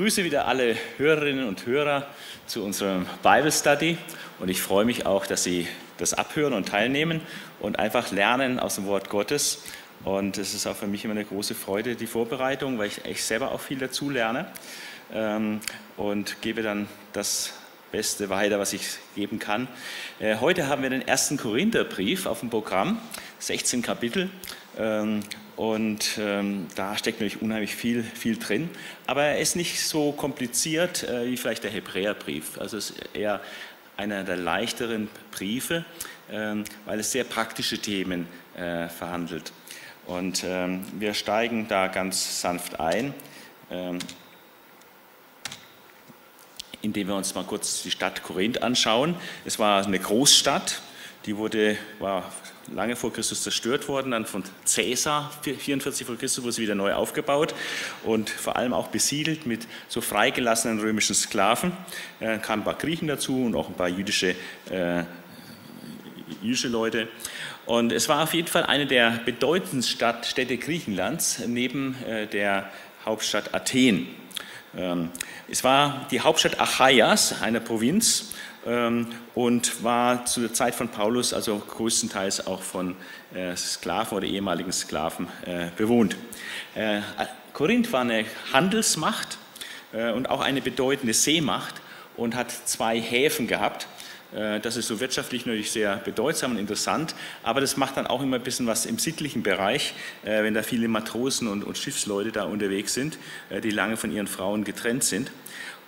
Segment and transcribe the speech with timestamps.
[0.00, 2.06] begrüße wieder alle Hörerinnen und Hörer
[2.46, 3.98] zu unserem Bible Study
[4.38, 7.20] und ich freue mich auch, dass Sie das abhören und teilnehmen
[7.60, 9.62] und einfach lernen aus dem Wort Gottes.
[10.04, 13.22] Und es ist auch für mich immer eine große Freude, die Vorbereitung, weil ich, ich
[13.22, 14.46] selber auch viel dazu lerne
[15.12, 15.60] ähm,
[15.98, 17.52] und gebe dann das
[17.92, 19.68] Beste weiter, was ich geben kann.
[20.18, 22.98] Äh, heute haben wir den ersten Korintherbrief auf dem Programm,
[23.38, 24.30] 16 Kapitel.
[25.60, 28.70] Und ähm, da steckt natürlich unheimlich viel, viel drin.
[29.06, 32.58] Aber er ist nicht so kompliziert äh, wie vielleicht der Hebräerbrief.
[32.58, 33.42] Also es ist eher
[33.98, 35.84] einer der leichteren Briefe,
[36.32, 39.52] ähm, weil es sehr praktische Themen äh, verhandelt.
[40.06, 43.12] Und ähm, wir steigen da ganz sanft ein,
[43.70, 43.98] ähm,
[46.80, 49.14] indem wir uns mal kurz die Stadt Korinth anschauen.
[49.44, 50.80] Es war eine Großstadt,
[51.26, 52.32] die wurde, war
[52.74, 56.92] lange vor Christus zerstört worden, dann von Caesar 44 vor Christus wurde sie wieder neu
[56.94, 57.54] aufgebaut
[58.04, 61.72] und vor allem auch besiedelt mit so freigelassenen römischen Sklaven.
[62.20, 64.34] Äh, kamen ein paar Griechen dazu und auch ein paar jüdische,
[64.70, 65.04] äh,
[66.42, 67.08] jüdische Leute.
[67.66, 72.70] Und es war auf jeden Fall eine der bedeutendsten Städte Griechenlands neben äh, der
[73.04, 74.08] Hauptstadt Athen.
[74.76, 75.10] Ähm,
[75.48, 78.32] es war die Hauptstadt Achaias, einer Provinz,
[79.34, 82.94] und war zu der Zeit von Paulus also größtenteils auch von
[83.34, 86.16] äh, Sklaven oder ehemaligen Sklaven äh, bewohnt.
[86.74, 87.00] Äh,
[87.52, 89.38] Korinth war eine Handelsmacht
[89.92, 91.74] und auch eine bedeutende Seemacht
[92.16, 93.88] und hat zwei Häfen gehabt.
[94.30, 98.36] Das ist so wirtschaftlich natürlich sehr bedeutsam und interessant, aber das macht dann auch immer
[98.36, 103.18] ein bisschen was im sittlichen Bereich, wenn da viele Matrosen und Schiffsleute da unterwegs sind,
[103.64, 105.32] die lange von ihren Frauen getrennt sind.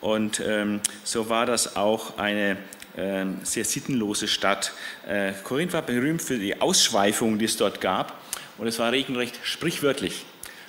[0.03, 2.59] Und ähm, so war das auch eine
[2.97, 4.75] äh, sehr sittenlose Stadt.
[5.09, 8.21] Äh, Korinth war berühmt für die Ausschweifungen, die es dort gab.
[8.59, 10.27] Und es war regelrecht sprichwörtlich.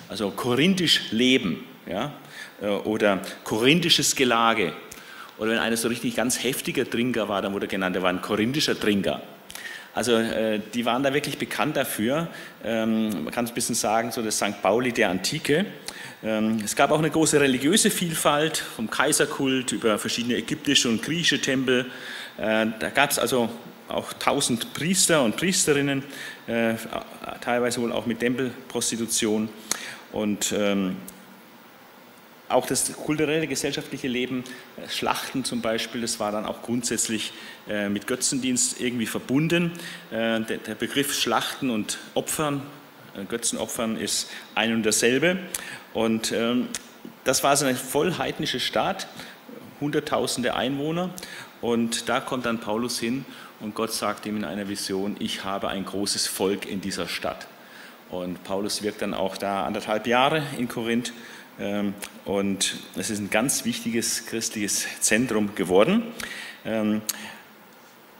[0.08, 2.12] Also korinthisch Leben ja?
[2.60, 4.72] Äh, oder korinthisches Gelage.
[5.38, 8.10] Oder wenn einer so richtig ganz heftiger Trinker war, dann wurde er genannt, er war
[8.10, 9.22] ein korinthischer Trinker.
[9.92, 12.28] Also äh, die waren da wirklich bekannt dafür.
[12.64, 14.60] Ähm, man kann es ein bisschen sagen, so das St.
[14.60, 15.66] Pauli der Antike.
[16.24, 21.40] Ähm, es gab auch eine große religiöse Vielfalt, vom Kaiserkult über verschiedene ägyptische und griechische
[21.40, 21.86] Tempel.
[22.38, 23.50] Äh, da gab es also
[23.88, 26.02] auch tausend Priester und Priesterinnen,
[26.46, 26.74] äh,
[27.42, 29.50] teilweise wohl auch mit Tempelprostitution.
[30.12, 30.96] Und ähm,
[32.48, 34.44] auch das kulturelle, gesellschaftliche Leben,
[34.78, 37.32] äh, Schlachten zum Beispiel, das war dann auch grundsätzlich
[37.88, 39.72] mit Götzendienst irgendwie verbunden.
[40.10, 42.60] Der Begriff Schlachten und Opfern,
[43.30, 45.38] Götzenopfern ist ein und dasselbe.
[45.94, 46.68] Und ähm,
[47.24, 49.06] das war so eine voll heidnische Stadt,
[49.80, 51.10] hunderttausende Einwohner.
[51.62, 53.24] Und da kommt dann Paulus hin
[53.60, 57.46] und Gott sagt ihm in einer Vision, ich habe ein großes Volk in dieser Stadt.
[58.10, 61.12] Und Paulus wirkt dann auch da anderthalb Jahre in Korinth.
[61.58, 61.94] Ähm,
[62.24, 66.02] und es ist ein ganz wichtiges christliches Zentrum geworden.
[66.64, 67.00] Ähm,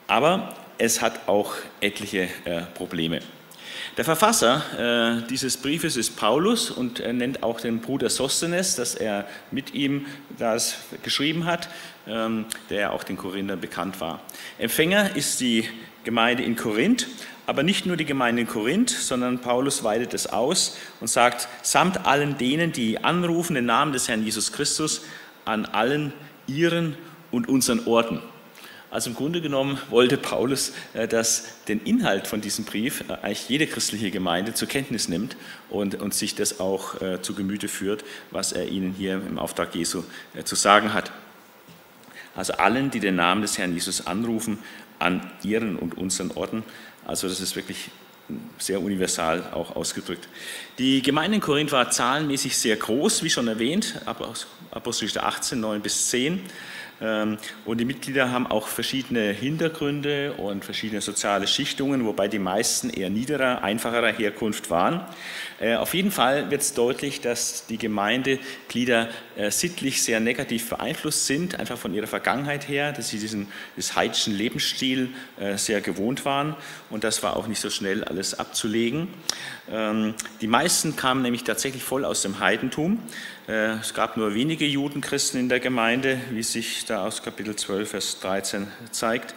[0.06, 3.20] aber es hat auch etliche äh, Probleme.
[3.96, 8.96] Der Verfasser äh, dieses Briefes ist Paulus und er nennt auch den Bruder Sosthenes, dass
[8.96, 10.06] er mit ihm
[10.36, 11.68] das geschrieben hat,
[12.08, 14.20] ähm, der auch den Korinthern bekannt war.
[14.58, 15.68] Empfänger ist die
[16.02, 17.06] Gemeinde in Korinth,
[17.46, 22.04] aber nicht nur die Gemeinde in Korinth, sondern Paulus weitet es aus und sagt, samt
[22.04, 25.02] allen denen, die anrufen den Namen des Herrn Jesus Christus,
[25.44, 26.12] an allen
[26.48, 26.96] ihren
[27.30, 28.20] und unseren Orten.
[28.94, 33.48] Also im Grunde genommen wollte Paulus, äh, dass den Inhalt von diesem Brief äh, eigentlich
[33.48, 35.36] jede christliche Gemeinde zur Kenntnis nimmt
[35.68, 39.74] und, und sich das auch äh, zu Gemüte führt, was er ihnen hier im Auftrag
[39.74, 40.04] Jesu
[40.44, 41.10] zu sagen hat.
[42.36, 44.58] Also allen, die den Namen des Herrn Jesus anrufen,
[45.00, 46.62] an ihren und unseren Orten.
[47.04, 47.90] Also das ist wirklich
[48.58, 50.28] sehr universal auch ausgedrückt.
[50.78, 53.96] Die Gemeinde in Korinth war zahlenmäßig sehr groß, wie schon erwähnt,
[54.70, 56.40] Apostelgeschichte 18, 9 bis 10.
[57.04, 62.88] Ähm, und die Mitglieder haben auch verschiedene Hintergründe und verschiedene soziale Schichtungen, wobei die meisten
[62.90, 65.04] eher niederer, einfacherer Herkunft waren.
[65.64, 71.24] Äh, auf jeden Fall wird es deutlich, dass die Gemeindeglieder äh, sittlich sehr negativ beeinflusst
[71.24, 75.08] sind, einfach von ihrer Vergangenheit her, dass sie diesen das heidischen Lebensstil
[75.40, 76.54] äh, sehr gewohnt waren
[76.90, 79.08] und das war auch nicht so schnell alles abzulegen.
[79.70, 80.12] Ähm,
[80.42, 82.98] die meisten kamen nämlich tatsächlich voll aus dem Heidentum.
[83.46, 88.20] Es gab nur wenige Judenchristen in der Gemeinde, wie sich da aus Kapitel 12, Vers
[88.20, 89.34] 13 zeigt.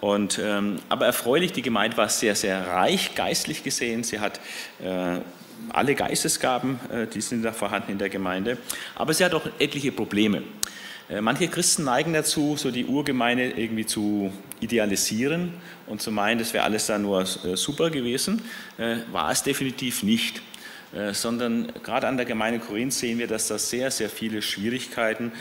[0.00, 4.02] Und, ähm, aber erfreulich, die Gemeinde war sehr, sehr reich geistlich gesehen.
[4.02, 4.40] Sie hat
[4.82, 5.20] äh,
[5.70, 8.58] alle Geistesgaben, äh, die sind da vorhanden in der Gemeinde.
[8.94, 10.42] Aber sie hat auch etliche Probleme.
[11.08, 15.52] Äh, manche Christen neigen dazu, so die Urgemeinde irgendwie zu idealisieren
[15.86, 18.42] und zu meinen, das wäre alles da nur äh, super gewesen.
[19.12, 20.42] War es definitiv nicht.
[21.12, 25.32] sondern gerade an der Gemeinde Korinth sehen wir, dass da sehr, sehr viele Schwierigkeiten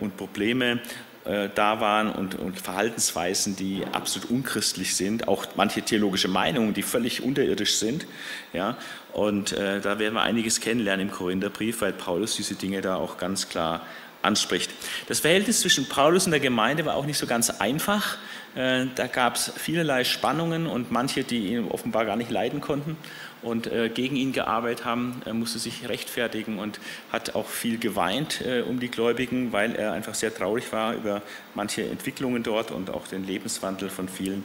[0.00, 0.80] und Probleme
[1.24, 7.22] da waren und, und, Verhaltensweisen, die absolut unchristlich sind, auch manche theologische Meinungen, die völlig
[7.22, 8.06] unterirdisch sind.
[8.52, 8.76] Ja,
[9.12, 13.18] und äh, da werden wir einiges kennenlernen im Korintherbrief, weil Paulus diese Dinge da auch
[13.18, 13.86] ganz klar
[14.22, 14.70] anspricht.
[15.08, 18.18] Das Verhältnis zwischen Paulus und der Gemeinde war auch nicht so ganz einfach.
[18.54, 22.96] Äh, da gab es vielerlei Spannungen und manche, die ihn offenbar gar nicht leiden konnten
[23.42, 25.20] und äh, gegen ihn gearbeitet haben.
[25.24, 26.80] Er musste sich rechtfertigen und
[27.10, 31.22] hat auch viel geweint äh, um die Gläubigen, weil er einfach sehr traurig war über
[31.54, 34.44] manche Entwicklungen dort und auch den Lebenswandel von vielen.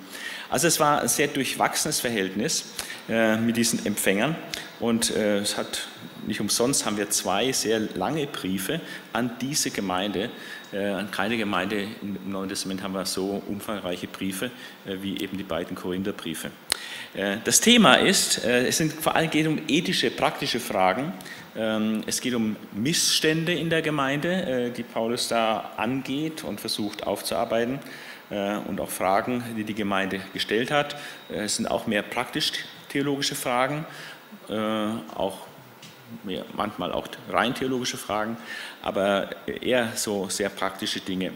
[0.50, 2.74] Also es war ein sehr durchwachsenes Verhältnis
[3.42, 4.36] mit diesen Empfängern
[4.80, 5.88] und es hat
[6.26, 8.82] nicht umsonst haben wir zwei sehr lange Briefe
[9.14, 10.30] an diese Gemeinde.
[10.74, 14.52] An keine Gemeinde im Neuen Testament haben wir so umfangreiche Briefe
[14.86, 16.52] wie eben die beiden Korintherbriefe.
[17.18, 21.12] Äh, das Thema ist, äh, es sind vor allem geht um ethische, praktische Fragen.
[21.56, 27.06] Ähm, es geht um Missstände in der Gemeinde, äh, die Paulus da angeht und versucht
[27.06, 27.80] aufzuarbeiten
[28.68, 30.98] und auch Fragen, die die Gemeinde gestellt hat.
[31.30, 33.86] Es sind auch mehr praktisch-theologische Fragen,
[35.16, 35.38] auch
[36.58, 38.36] manchmal auch rein theologische Fragen,
[38.84, 39.30] aber
[39.62, 41.32] eher so sehr praktische Dinge.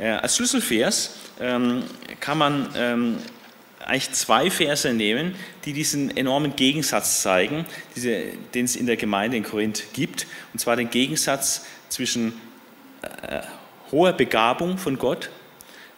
[0.00, 1.84] Als Schlüsselvers ähm,
[2.18, 3.18] kann man ähm,
[3.86, 5.34] eigentlich zwei Verse nehmen,
[5.64, 7.64] die diesen enormen Gegensatz zeigen,
[7.94, 8.24] diese,
[8.54, 12.32] den es in der Gemeinde in Korinth gibt, und zwar den Gegensatz zwischen
[13.02, 13.40] äh,
[13.90, 15.30] hoher Begabung von Gott,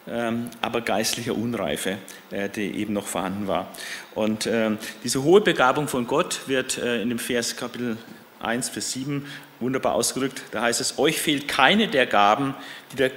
[0.07, 1.97] ähm, aber geistlicher Unreife,
[2.31, 3.67] äh, die eben noch vorhanden war.
[4.13, 4.71] Und äh,
[5.03, 7.97] diese hohe Begabung von Gott wird äh, in dem Vers Kapitel
[8.39, 9.25] 1, Vers 7
[9.59, 10.43] wunderbar ausgedrückt.
[10.51, 12.53] Da heißt es, euch fehlt keine der Gaben,
[12.91, 13.11] die der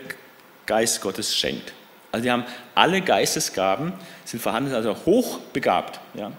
[0.67, 1.73] Geist Gottes schenkt.
[2.11, 2.45] Also die haben
[2.75, 3.93] alle Geistesgaben,
[4.25, 6.01] sind vorhanden, also hochbegabt.
[6.15, 6.33] Ja.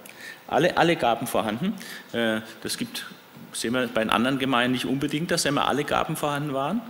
[0.47, 1.75] Alle, alle Gaben vorhanden.
[2.11, 3.05] Äh, das gibt,
[3.53, 6.81] sehen wir bei den anderen Gemeinden nicht unbedingt, dass immer alle Gaben vorhanden waren.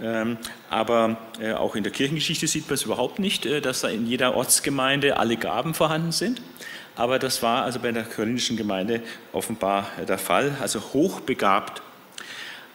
[0.00, 0.38] Ähm,
[0.70, 4.06] aber äh, auch in der Kirchengeschichte sieht man es überhaupt nicht, äh, dass da in
[4.06, 6.40] jeder Ortsgemeinde alle Gaben vorhanden sind.
[6.94, 9.02] Aber das war also bei der korinthischen Gemeinde
[9.32, 11.82] offenbar der Fall, also hochbegabt.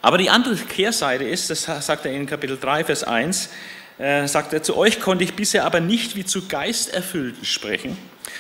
[0.01, 3.49] Aber die andere Kehrseite ist, das sagt er in Kapitel 3, Vers 1,
[3.97, 7.97] äh, sagt er, zu euch konnte ich bisher aber nicht wie zu Geisterfüllten sprechen,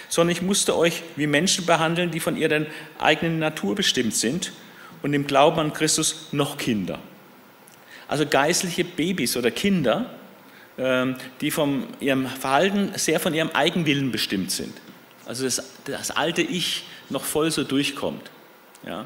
[0.09, 2.65] sondern ich musste euch wie Menschen behandeln, die von ihrer
[2.99, 4.51] eigenen Natur bestimmt sind
[5.01, 6.99] und im Glauben an Christus noch Kinder.
[8.07, 10.07] Also geistliche Babys oder Kinder,
[10.77, 14.73] ähm, die von ihrem Verhalten sehr von ihrem Eigenwillen bestimmt sind.
[15.25, 18.29] Also das, das alte Ich noch voll so durchkommt.
[18.85, 19.05] Ja?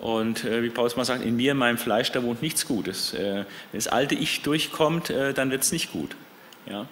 [0.00, 3.14] Und äh, wie Paulus mal sagt, in mir, in meinem Fleisch, da wohnt nichts Gutes.
[3.14, 6.14] Äh, wenn das alte Ich durchkommt, äh, dann wird es nicht gut.
[6.66, 6.86] Ja?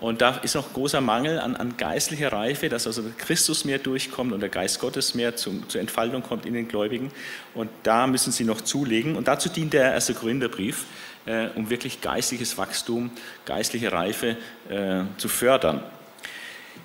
[0.00, 4.32] Und da ist noch großer Mangel an, an, geistlicher Reife, dass also Christus mehr durchkommt
[4.32, 7.10] und der Geist Gottes mehr zum, zur Entfaltung kommt in den Gläubigen.
[7.54, 9.16] Und da müssen sie noch zulegen.
[9.16, 10.84] Und dazu dient der erste Korintherbrief,
[11.26, 13.10] äh, um wirklich geistliches Wachstum,
[13.44, 14.36] geistliche Reife
[14.68, 15.82] äh, zu fördern.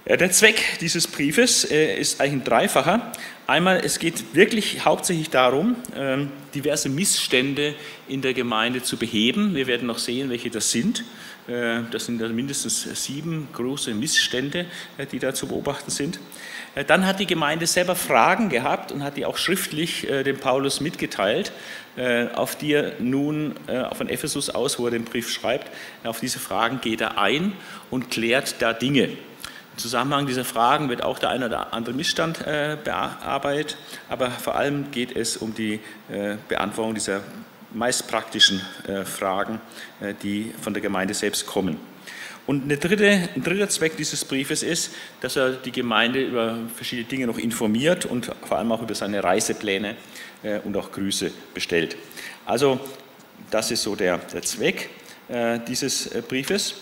[0.06, 3.14] Der Zweck dieses Briefes äh, ist eigentlich ein dreifacher.
[3.48, 7.74] Einmal, es geht wirklich hauptsächlich darum, ähm, diverse Missstände
[8.10, 9.56] in der Gemeinde zu beheben.
[9.56, 11.06] Wir werden noch sehen, welche das sind.
[11.48, 14.66] Äh, das sind also mindestens sieben große Missstände,
[14.98, 16.20] äh, die da zu beobachten sind.
[16.88, 21.52] Dann hat die Gemeinde selber Fragen gehabt und hat die auch schriftlich dem Paulus mitgeteilt,
[22.34, 23.54] auf die er nun
[23.96, 25.70] von Ephesus aus, wo er den Brief schreibt,
[26.04, 27.54] auf diese Fragen geht er ein
[27.92, 29.10] und klärt da Dinge.
[29.74, 33.76] Im Zusammenhang dieser Fragen wird auch der eine oder andere Missstand äh, bearbeitet,
[34.08, 35.80] aber vor allem geht es um die
[36.12, 37.22] äh, Beantwortung dieser
[37.74, 39.60] meist praktischen äh, Fragen,
[40.22, 41.80] die von der Gemeinde selbst kommen.
[42.46, 47.26] Und dritte, ein dritter Zweck dieses Briefes ist, dass er die Gemeinde über verschiedene Dinge
[47.26, 49.96] noch informiert und vor allem auch über seine Reisepläne
[50.66, 51.96] und auch Grüße bestellt.
[52.46, 52.82] Also
[53.50, 54.90] das ist so der, der Zweck
[55.70, 56.76] dieses Briefes.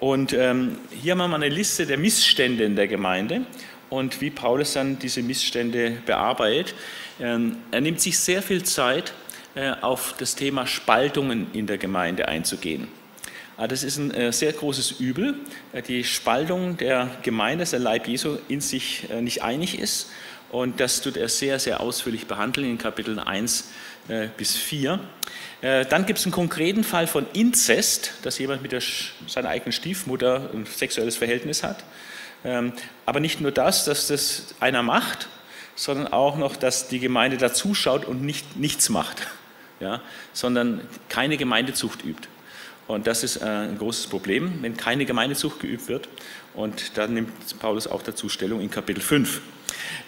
[0.00, 3.42] Und ähm, hier haben wir mal eine Liste der Missstände in der Gemeinde
[3.90, 6.74] und wie Paulus dann diese Missstände bearbeitet.
[7.20, 9.12] Ähm, er nimmt sich sehr viel Zeit,
[9.54, 12.86] äh, auf das Thema Spaltungen in der Gemeinde einzugehen.
[13.56, 15.34] Ah, das ist ein äh, sehr großes Übel,
[15.72, 20.10] äh, die Spaltung der Gemeinde, dass der Leib Jesu in sich äh, nicht einig ist.
[20.50, 23.64] Und das tut er sehr, sehr ausführlich behandeln in Kapiteln 1 äh,
[24.36, 25.00] bis 4.
[25.60, 28.82] Äh, dann gibt es einen konkreten Fall von Inzest, dass jemand mit der,
[29.26, 31.84] seiner eigenen Stiefmutter ein sexuelles Verhältnis hat.
[32.44, 32.72] Ähm,
[33.06, 35.28] aber nicht nur das, dass das einer macht,
[35.74, 39.26] sondern auch noch, dass die Gemeinde dazuschaut und nicht, nichts macht,
[39.80, 40.00] ja,
[40.32, 42.28] sondern keine Gemeindezucht übt.
[42.86, 46.08] Und das ist äh, ein großes Problem, wenn keine Gemeindezucht geübt wird.
[46.54, 49.40] Und da nimmt Paulus auch dazu Stellung in Kapitel 5.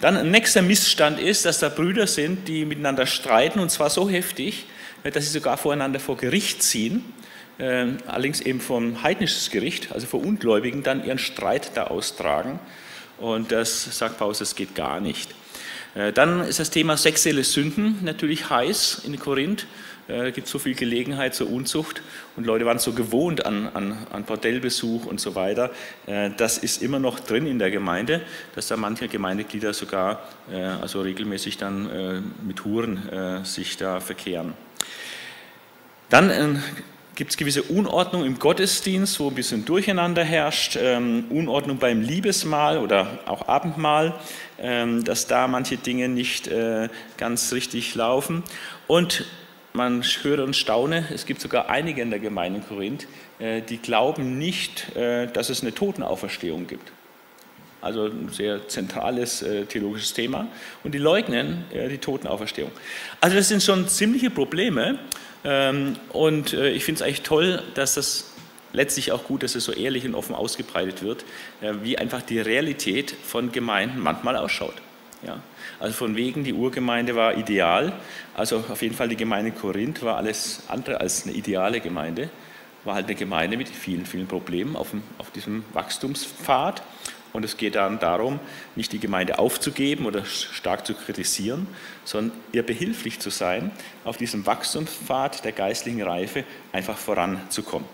[0.00, 4.08] Dann ein nächster Missstand ist, dass da Brüder sind, die miteinander streiten und zwar so
[4.08, 4.66] heftig,
[5.02, 7.04] dass sie sogar voreinander vor Gericht ziehen,
[7.58, 12.58] äh, allerdings eben vom heidnisches Gericht, also vor Ungläubigen, dann ihren Streit da austragen.
[13.18, 15.34] Und das sagt Paulus, das geht gar nicht.
[15.94, 19.66] Äh, dann ist das Thema sexuelle Sünden natürlich heiß in Korinth.
[20.10, 22.02] Äh, es gibt so viel Gelegenheit zur Unzucht
[22.36, 25.70] und Leute waren so gewohnt an, an, an Bordellbesuch und so weiter.
[26.06, 28.22] Äh, das ist immer noch drin in der Gemeinde,
[28.54, 30.22] dass da manche Gemeindeglieder sogar
[30.80, 34.54] also regelmäßig dann mit Huren sich da verkehren.
[36.08, 36.60] Dann
[37.20, 42.78] gibt es gewisse Unordnung im Gottesdienst, wo ein bisschen Durcheinander herrscht, ähm, Unordnung beim Liebesmahl
[42.78, 44.14] oder auch Abendmahl,
[44.58, 46.88] ähm, dass da manche Dinge nicht äh,
[47.18, 48.42] ganz richtig laufen.
[48.86, 49.26] Und
[49.72, 53.06] man höre und staune, es gibt sogar einige in der Gemeinde in Korinth,
[53.38, 56.90] äh, die glauben nicht, äh, dass es eine Totenauferstehung gibt.
[57.80, 60.48] Also ein sehr zentrales äh, theologisches Thema.
[60.84, 62.70] Und die leugnen die Totenauferstehung.
[63.20, 64.98] Also das sind schon ziemliche Probleme.
[65.44, 68.32] Ähm, und ich finde es eigentlich toll, dass das
[68.74, 71.24] letztlich auch gut, dass es so ehrlich und offen ausgebreitet wird,
[71.60, 74.74] wie einfach die Realität von Gemeinden manchmal ausschaut.
[75.26, 75.40] Ja,
[75.80, 77.92] also von wegen, die Urgemeinde war ideal,
[78.34, 82.28] also auf jeden Fall die Gemeinde Korinth war alles andere als eine ideale Gemeinde,
[82.84, 86.82] war halt eine Gemeinde mit vielen, vielen Problemen auf, dem, auf diesem Wachstumspfad.
[87.32, 88.40] Und es geht dann darum,
[88.74, 91.68] nicht die Gemeinde aufzugeben oder stark zu kritisieren,
[92.04, 93.70] sondern ihr behilflich zu sein,
[94.04, 97.88] auf diesem Wachstumspfad der geistlichen Reife einfach voranzukommen.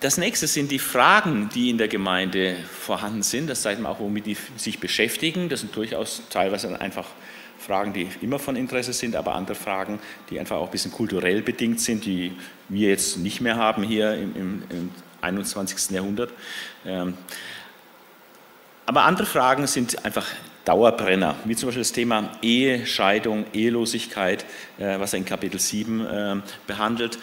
[0.00, 3.48] Das nächste sind die Fragen, die in der Gemeinde vorhanden sind.
[3.48, 5.48] Das zeigt man auch, womit die sich beschäftigen.
[5.48, 7.06] Das sind durchaus teilweise einfach
[7.58, 9.98] Fragen, die immer von Interesse sind, aber andere Fragen,
[10.28, 12.32] die einfach auch ein bisschen kulturell bedingt sind, die
[12.68, 14.90] wir jetzt nicht mehr haben hier im, im, im
[15.22, 15.90] 21.
[15.90, 16.30] Jahrhundert.
[16.84, 17.14] Ähm,
[18.84, 20.26] aber andere Fragen sind einfach
[20.66, 24.44] Dauerbrenner, wie zum Beispiel das Thema Ehe, Scheidung, Ehelosigkeit,
[24.78, 26.36] äh, was er in Kapitel 7 äh,
[26.66, 27.18] behandelt.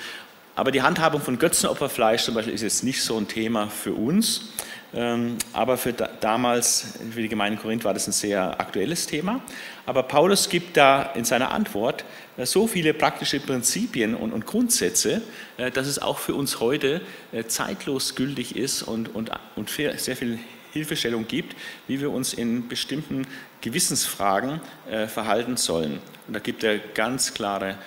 [0.56, 4.50] Aber die Handhabung von Götzenopferfleisch zum Beispiel ist jetzt nicht so ein Thema für uns.
[4.96, 9.42] Ähm, aber für damals, für die Gemeinde Korinth war das ein sehr aktuelles Thema.
[9.88, 12.06] Aber Paulus gibt da in seiner Antwort
[12.38, 15.24] äh, so viele praktische Prinzipien und, Grundsätze,
[15.58, 20.16] äh, dass es auch für uns heute äh, zeitlos gültig ist und, und, und sehr
[20.16, 20.38] viel
[20.72, 21.56] Hilfestellung gibt,
[21.88, 23.28] wie wir uns in bestimmten
[23.62, 24.60] Gewissensfragen
[25.08, 26.00] verhalten sollen.
[26.28, 27.78] Und da gibt er ganz klare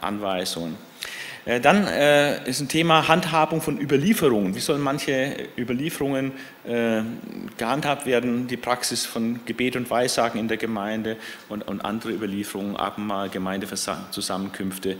[0.00, 0.76] Anweisungen.
[1.48, 4.54] Äh, dann äh, ist ein Thema Handhabung von Überlieferungen.
[4.54, 6.32] Wie sollen manche Überlieferungen
[6.66, 7.00] äh,
[7.56, 8.46] gehandhabt werden?
[8.48, 11.16] Die Praxis von Gebet und Weissagen in der Gemeinde
[11.48, 14.96] und, andere Überlieferungen, Abendmahl, Gemeindezusammenkünfte.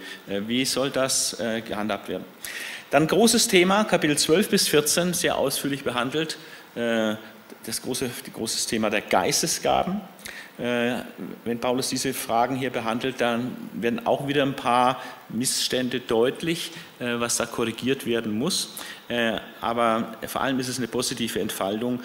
[0.47, 1.37] Wie soll das
[1.67, 2.25] gehandhabt werden?
[2.91, 6.39] Dann großes Thema, Kapitel 12 bis 14, sehr ausführlich behandelt.
[6.75, 10.01] Das große, das großes Thema der Geistesgaben.
[10.59, 11.03] Äh,
[11.45, 17.21] wenn Paulus diese Fragen hier behandelt, dann werden auch wieder ein paar Missstände deutlich, äh,
[17.21, 18.75] was da korrigiert werden muss.
[19.09, 22.01] Äh, aber vor allem ist es eine positive Entfaltung,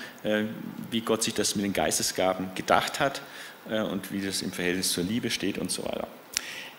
[0.92, 3.22] wie Gott sich das mit den Geistesgaben gedacht hat
[3.66, 6.08] und wie das im Verhältnis zur Liebe steht und so weiter.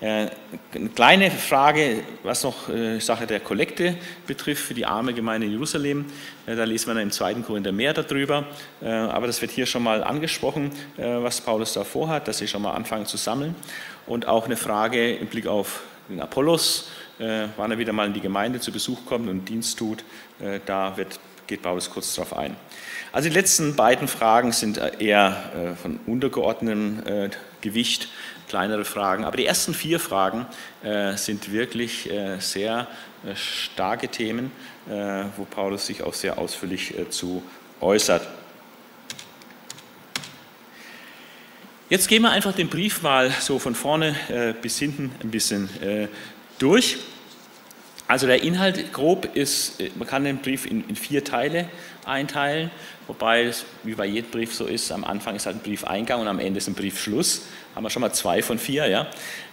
[0.04, 0.28] Äh,
[0.74, 3.96] eine kleine Frage, was noch äh, Sache der Kollekte
[4.26, 6.04] betrifft für die arme Gemeinde in Jerusalem.
[6.44, 7.36] Äh, da lesen wir im 2.
[7.36, 8.44] Korinther mehr darüber.
[8.82, 12.72] Aber das wird hier schon mal angesprochen, was Paulus da vorhat, dass sie schon mal
[12.72, 13.54] anfangen zu sammeln.
[14.06, 15.80] Und auch eine Frage im Blick auf
[16.10, 20.04] den Apollos, wann er wieder mal in die Gemeinde zu Besuch kommt und Dienst tut.
[20.66, 22.56] Da wird, geht Paulus kurz darauf ein.
[23.12, 27.30] Also die letzten beiden Fragen sind eher von untergeordnetem
[27.62, 28.08] Gewicht
[28.54, 29.24] kleinere Fragen.
[29.24, 30.46] Aber die ersten vier Fragen
[30.84, 32.86] äh, sind wirklich äh, sehr
[33.26, 34.52] äh, starke Themen,
[34.88, 37.42] äh, wo Paulus sich auch sehr ausführlich äh, zu
[37.80, 38.28] äußert.
[41.90, 44.14] Jetzt gehen wir einfach den Brief mal so von vorne
[44.62, 45.68] bis hinten ein bisschen
[46.58, 46.96] durch.
[48.08, 51.68] Also der Inhalt grob ist, man kann den Brief in, in, vier Teile
[52.06, 52.70] einteilen,
[53.06, 56.26] wobei es wie bei jedem Brief so ist, am Anfang ist halt ein Briefeingang und
[56.26, 57.42] am Ende ist ein Briefschluss
[57.74, 59.06] haben wir schon mal zwei von vier, ja.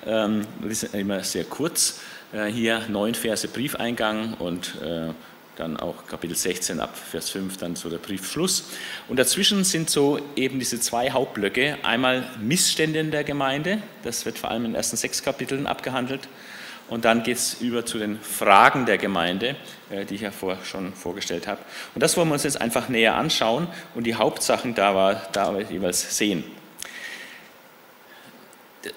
[0.06, 2.00] Ähm, ist immer sehr kurz.
[2.34, 5.10] Äh, hier neun Verse Briefeingang und äh,
[5.56, 8.70] dann auch Kapitel 16 ab Vers 5, dann so der Briefschluss.
[9.08, 11.78] Und dazwischen sind so eben diese zwei Hauptblöcke.
[11.84, 16.28] Einmal Missstände in der Gemeinde, das wird vor allem in den ersten sechs Kapiteln abgehandelt.
[16.90, 19.56] Und dann geht es über zu den Fragen der Gemeinde,
[19.90, 21.60] äh, die ich ja vorher schon vorgestellt habe.
[21.96, 25.58] Und das wollen wir uns jetzt einfach näher anschauen und die Hauptsachen da, war, da
[25.60, 26.44] jeweils sehen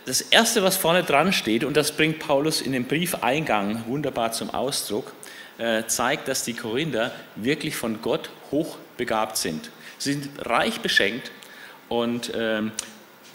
[0.06, 4.50] das Erste, was vorne dran steht, und das bringt Paulus in dem Briefeingang wunderbar zum
[4.50, 5.12] Ausdruck,
[5.58, 9.70] äh, zeigt, dass die Korinther wirklich von Gott hochbegabt sind.
[9.98, 11.30] Sie sind reich beschenkt
[11.88, 12.72] und ähm,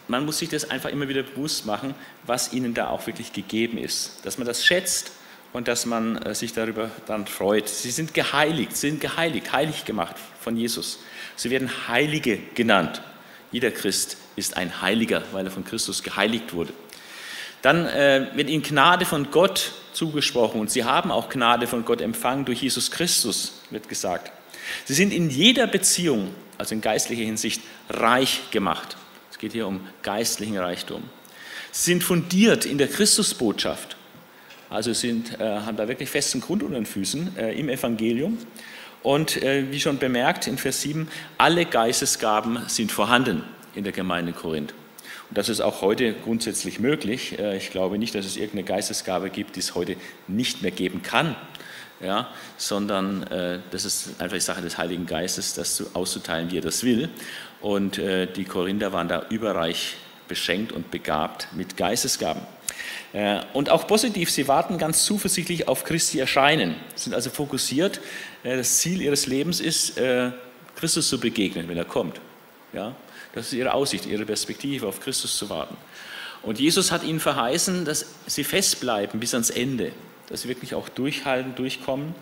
[0.08, 1.94] man muss sich das einfach immer wieder bewusst machen,
[2.26, 4.26] was ihnen da auch wirklich gegeben ist.
[4.26, 5.12] Dass man das schätzt
[5.54, 7.70] und dass man äh, sich darüber dann freut.
[7.70, 11.00] Sie sind geheiligt, sie sind geheiligt, heilig gemacht von Jesus.
[11.36, 13.02] Sie werden Heilige genannt.
[13.52, 16.74] Jeder Christ ist ein Heiliger, weil er von Christus geheiligt wurde.
[17.62, 22.02] Dann äh, wird ihnen Gnade von Gott zugesprochen und sie haben auch Gnade von Gott
[22.02, 24.32] empfangen durch Jesus Christus, wird gesagt.
[24.86, 28.96] Sie sind in jeder Beziehung, also in geistlicher Hinsicht, reich gemacht.
[29.30, 31.04] Es geht hier um geistlichen Reichtum.
[31.72, 33.98] Sie sind fundiert in der Christusbotschaft,
[34.70, 38.38] also sind, äh, haben da wirklich festen Grund unter den Füßen äh, im Evangelium.
[39.04, 43.44] Und äh, wie schon bemerkt in Vers 7, alle Geistesgaben sind vorhanden
[43.80, 44.74] in der Gemeinde Korinth.
[45.30, 47.40] Und das ist auch heute grundsätzlich möglich.
[47.40, 49.96] Äh, ich glaube nicht, dass es irgendeine Geistesgabe gibt, die es heute
[50.28, 51.36] nicht mehr geben kann,
[52.02, 56.62] ja, sondern äh, das ist einfach die Sache des Heiligen Geistes, das auszuteilen, wie er
[56.62, 57.10] das will.
[57.62, 59.96] Und äh, die Korinther waren da überreich
[60.28, 62.44] beschenkt und begabt mit Geistesgaben.
[63.54, 68.00] Und auch positiv, sie warten ganz zuversichtlich auf Christi Erscheinen, sind also fokussiert.
[68.44, 70.00] Das Ziel ihres Lebens ist,
[70.76, 72.22] Christus zu begegnen, wenn er kommt.
[72.72, 72.96] Ja?
[73.34, 75.78] Das ist ihre Aussicht, ihre Perspektive, auf Christus zu warten.
[76.42, 79.92] Und Jesus hat ihnen verheißen, dass sie festbleiben bis ans Ende,
[80.30, 82.16] dass sie wirklich auch durchhalten, durchkommen.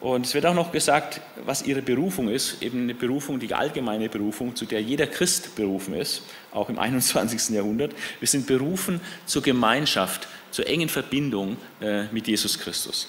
[0.00, 4.08] Und es wird auch noch gesagt, was ihre Berufung ist, eben eine Berufung, die allgemeine
[4.08, 7.50] Berufung, zu der jeder Christ berufen ist, auch im 21.
[7.50, 7.92] Jahrhundert.
[8.20, 13.08] Wir sind berufen zur Gemeinschaft, zur engen Verbindung äh, mit Jesus Christus.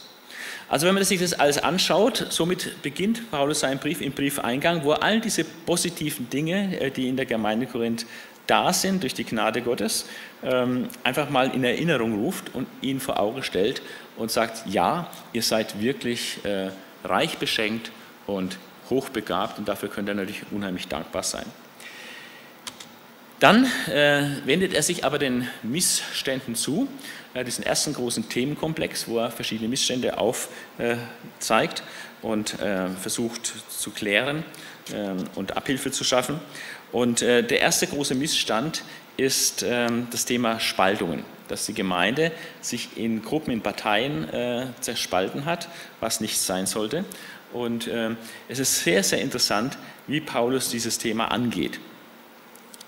[0.69, 4.91] Also wenn man sich das alles anschaut, somit beginnt Paulus seinen Brief im Briefeingang, wo
[4.91, 8.05] er all diese positiven Dinge, äh, die in der Gemeinde Korinth
[8.45, 10.05] da sind durch die Gnade Gottes,
[10.43, 13.81] ähm, einfach mal in Erinnerung ruft und ihn vor Augen stellt
[14.15, 16.69] und sagt, ja, ihr seid wirklich äh,
[17.03, 17.91] reich beschenkt
[18.27, 18.57] und
[18.89, 21.45] hochbegabt und dafür könnt ihr natürlich unheimlich dankbar sein.
[23.39, 26.89] Dann äh, wendet er sich aber den Missständen zu,
[27.35, 34.43] diesen ersten großen Themenkomplex, wo er verschiedene Missstände aufzeigt äh, und äh, versucht zu klären
[34.93, 36.39] ähm, und Abhilfe zu schaffen.
[36.91, 38.83] Und äh, der erste große Missstand
[39.17, 45.45] ist ähm, das Thema Spaltungen, dass die Gemeinde sich in Gruppen, in Parteien äh, zerspalten
[45.45, 45.67] hat,
[45.99, 47.05] was nicht sein sollte.
[47.53, 51.79] Und ähm, es ist sehr, sehr interessant, wie Paulus dieses Thema angeht.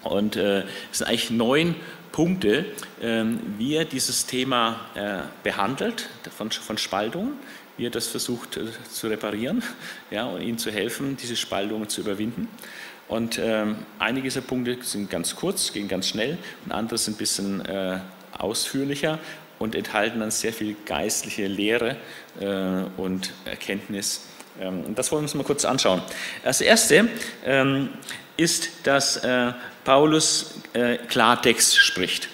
[0.03, 1.75] Und äh, es sind eigentlich neun
[2.21, 2.65] Punkte,
[3.01, 6.07] ähm, wie er dieses Thema äh, behandelt,
[6.37, 7.31] von, von Spaltungen,
[7.77, 9.63] wie er das versucht äh, zu reparieren
[10.11, 12.47] ja, und ihnen zu helfen, diese Spaltungen zu überwinden.
[13.07, 17.17] Und ähm, einige dieser Punkte sind ganz kurz, gehen ganz schnell und andere sind ein
[17.17, 17.97] bisschen äh,
[18.37, 19.17] ausführlicher
[19.57, 21.95] und enthalten dann sehr viel geistliche Lehre
[22.39, 24.27] äh, und Erkenntnis.
[24.59, 26.03] Ähm, und das wollen wir uns mal kurz anschauen.
[26.43, 27.09] Das erste
[27.43, 27.89] ähm,
[28.37, 32.29] ist, dass äh, Paulus äh, Klartext spricht.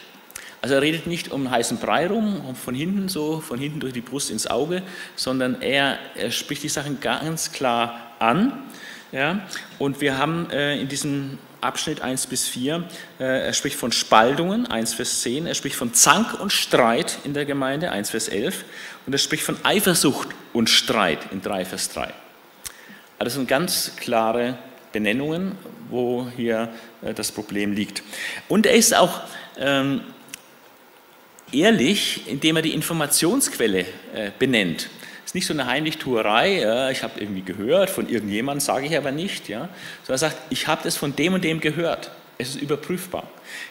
[0.61, 4.01] Also er redet nicht um heißen Brei rum, von hinten so, von hinten durch die
[4.01, 4.81] Brust ins Auge,
[5.15, 8.63] sondern er, er spricht die Sachen ganz klar an.
[9.11, 9.47] Ja?
[9.79, 12.83] Und wir haben äh, in diesem Abschnitt 1 bis 4,
[13.19, 17.33] äh, er spricht von Spaltungen, 1 Vers 10, er spricht von Zank und Streit in
[17.33, 18.65] der Gemeinde, 1 Vers 11,
[19.05, 22.01] und er spricht von Eifersucht und Streit in 3 Vers 3.
[22.01, 22.13] Also
[23.19, 24.57] das sind ganz klare
[24.91, 25.53] Benennungen,
[25.89, 26.69] wo hier
[27.01, 28.03] äh, das Problem liegt.
[28.47, 29.21] Und er ist auch
[29.57, 30.01] ähm,
[31.51, 33.81] ehrlich, indem er die Informationsquelle
[34.13, 34.89] äh, benennt.
[35.25, 39.11] Es ist nicht so eine Heimlichtuerei, ich habe irgendwie gehört, von irgendjemandem sage ich aber
[39.11, 39.67] nicht, ja,
[40.03, 42.11] sondern er sagt, ich habe das von dem und dem gehört.
[42.37, 43.29] Es ist überprüfbar.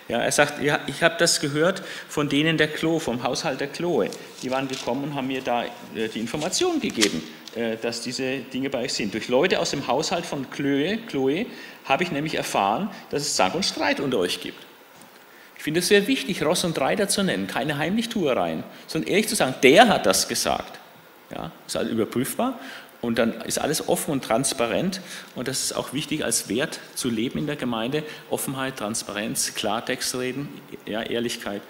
[0.09, 3.69] Ja, er sagt, ja, ich habe das gehört von denen der Klo, vom Haushalt der
[3.69, 4.11] Chloe.
[4.43, 7.23] Die waren gekommen und haben mir da äh, die Informationen gegeben.
[7.57, 9.15] Äh, dass diese Dinge bei euch sind.
[9.15, 11.47] Durch Leute aus dem Haushalt von Chloe, Chloe
[11.87, 14.59] habe ich nämlich erfahren, dass es Zank und Streit unter euch gibt.
[15.57, 19.37] Ich finde es sehr wichtig, Ross und Reiter zu nennen, keine Heimlichtuereien, sondern ehrlich zu
[19.37, 20.79] sagen, der hat das gesagt.
[21.35, 22.59] Ja, ist alles überprüfbar
[23.01, 25.01] und dann ist alles offen und transparent
[25.35, 28.03] und das ist auch wichtig als Wert zu leben in der Gemeinde.
[28.29, 30.51] Offenheit, Transparenz, Klartext reden,
[30.85, 31.63] ja, Ehrlichkeit.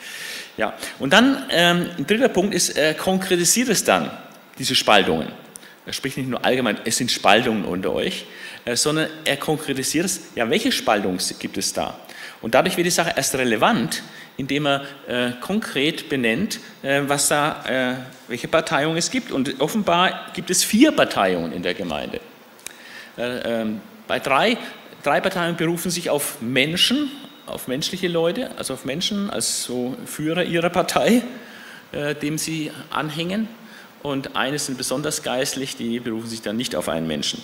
[0.57, 0.75] Ja.
[0.99, 4.11] Und dann ähm, ein dritter Punkt ist, äh, konkretisiert es dann,
[4.59, 5.46] diese Spaltungen.
[5.87, 8.27] Er spricht nicht nur allgemein, es sind Spaltungen unter euch,
[8.65, 11.99] äh, sondern er konkretisiert es, ja, welche Spaltungen gibt es da?
[12.43, 14.03] Und dadurch wird die Sache erst relevant,
[14.37, 17.95] indem er äh, konkret benennt, äh, was da, äh,
[18.29, 19.33] welche Parteiungen es gibt.
[19.33, 22.21] Und offenbar gibt es vier Parteiungen in der Gemeinde.
[23.17, 24.59] Äh, ähm, bei drei,
[25.03, 27.11] drei Parteien berufen sich auf Menschen,
[27.47, 31.23] auf menschliche Leute, also auf Menschen als so Führer ihrer Partei,
[31.93, 33.49] äh, dem sie anhängen.
[34.07, 37.43] Und eine sind besonders geistlich, die berufen sich dann nicht auf einen Menschen.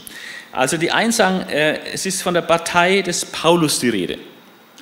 [0.53, 4.19] Also die einen sagen, äh, es ist von der Partei des Paulus die Rede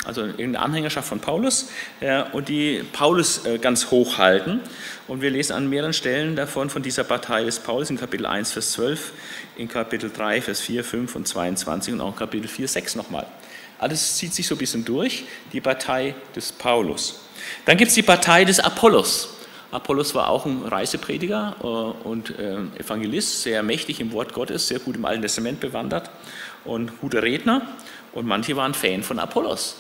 [0.04, 1.68] also irgendeine Anhängerschaft von Paulus,
[2.00, 4.60] äh, und die Paulus äh, ganz hoch halten.
[5.08, 8.52] Und wir lesen an mehreren Stellen davon, von dieser Partei des Paulus, in Kapitel 1,
[8.52, 9.12] Vers 12,
[9.56, 13.26] in Kapitel 3, Vers 4, 5 und 22 und auch in Kapitel 4, 6 nochmal.
[13.78, 17.20] Alles zieht sich so ein bisschen durch, die Partei des Paulus.
[17.64, 19.36] Dann gibt es die Partei des Apollos.
[19.70, 24.78] Apollos war auch ein Reiseprediger äh, und äh, Evangelist, sehr mächtig im Wort Gottes, sehr
[24.78, 26.11] gut im Alten Testament bewandert
[26.64, 27.62] und guter Redner.
[28.12, 29.76] Und manche waren Fan von Apollos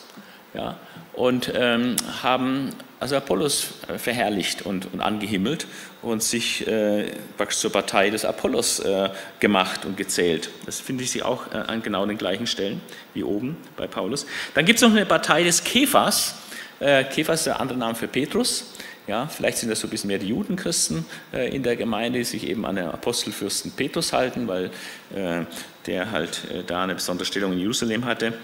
[0.54, 0.76] ja,
[1.14, 5.66] und ähm, haben also Apollos äh, verherrlicht und, und angehimmelt
[6.02, 7.10] und sich äh,
[7.48, 9.08] zur Partei des Apollos äh,
[9.40, 10.50] gemacht und gezählt.
[10.66, 12.80] Das finde ich sie auch äh, an genau den gleichen Stellen
[13.14, 14.26] wie oben bei Paulus.
[14.54, 16.34] Dann gibt es noch eine Partei des Kephas.
[16.78, 18.74] Äh, Kephas ist der andere Name für Petrus.
[19.10, 22.24] Ja, vielleicht sind das so ein bisschen mehr die Judenchristen äh, in der Gemeinde, die
[22.24, 24.66] sich eben an den Apostelfürsten Petrus halten, weil
[25.12, 25.42] äh,
[25.84, 28.34] der halt äh, da eine besondere Stellung in Jerusalem hatte.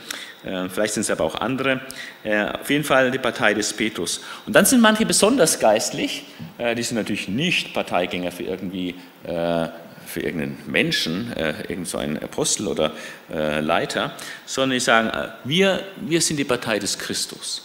[0.42, 1.82] Äh, vielleicht sind es aber auch andere.
[2.24, 4.22] Äh, auf jeden Fall die Partei des Petrus.
[4.44, 6.24] Und dann sind manche besonders geistlich,
[6.58, 12.16] äh, die sind natürlich nicht Parteigänger für irgendwie für irgendeinen Menschen, äh, irgend so einen
[12.18, 12.92] Apostel oder
[13.28, 14.14] äh, Leiter,
[14.46, 15.10] sondern die sagen,
[15.42, 17.62] wir, wir sind die Partei des Christus.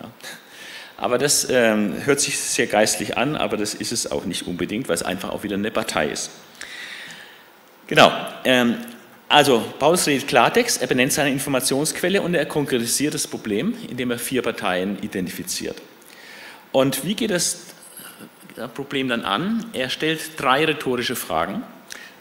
[0.00, 0.10] Ja.
[1.00, 4.86] Aber das ähm, hört sich sehr geistlich an, aber das ist es auch nicht unbedingt,
[4.88, 6.30] weil es einfach auch wieder eine Partei ist.
[7.86, 8.12] Genau.
[8.44, 8.76] Ähm,
[9.26, 14.18] also Paulus redet Klartext, er benennt seine Informationsquelle und er konkretisiert das Problem, indem er
[14.18, 15.80] vier Parteien identifiziert.
[16.70, 17.62] Und wie geht das
[18.74, 19.64] Problem dann an?
[19.72, 21.62] Er stellt drei rhetorische Fragen.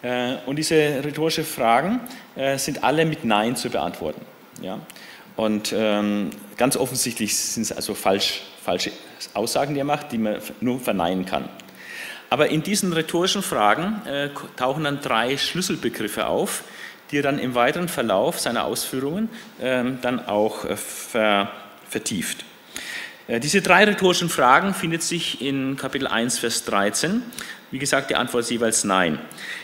[0.01, 1.99] Äh, und diese rhetorischen Fragen
[2.37, 4.21] äh, sind alle mit Nein zu beantworten.
[5.35, 8.91] Und ähm, ganz offensichtlich sind es also falsch falsche
[9.33, 11.49] Aussagen, die er macht, die man nur verneinen kann.
[12.29, 16.63] Aber in diesen rhetorischen Fragen äh, tauchen dann drei Schlüsselbegriffe auf,
[17.11, 21.51] die er dann im weiteren Verlauf seiner Ausführungen äh, dann auch äh, ver,
[21.87, 22.45] vertieft.
[23.27, 27.23] Äh, diese drei rhetorischen Fragen findet sich in Kapitel 1, Vers 13.
[27.71, 29.19] Wie gesagt, die Antwort ist jeweils Nein.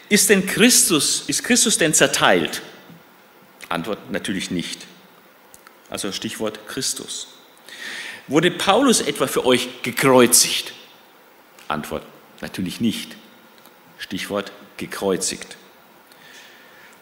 [0.09, 2.61] Ist denn Christus, ist Christus denn zerteilt?
[3.69, 4.85] Antwort natürlich nicht.
[5.89, 7.34] Also Stichwort Christus.
[8.27, 10.73] Wurde Paulus etwa für euch gekreuzigt?
[11.67, 12.03] Antwort,
[12.41, 13.15] natürlich nicht.
[13.99, 15.57] Stichwort gekreuzigt.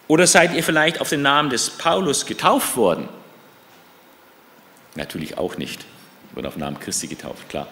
[0.08, 3.08] Oder seid ihr vielleicht auf den Namen des Paulus getauft worden?
[4.96, 5.86] Natürlich auch nicht.
[6.34, 7.68] Wurde auf den Namen Christi getauft, klar.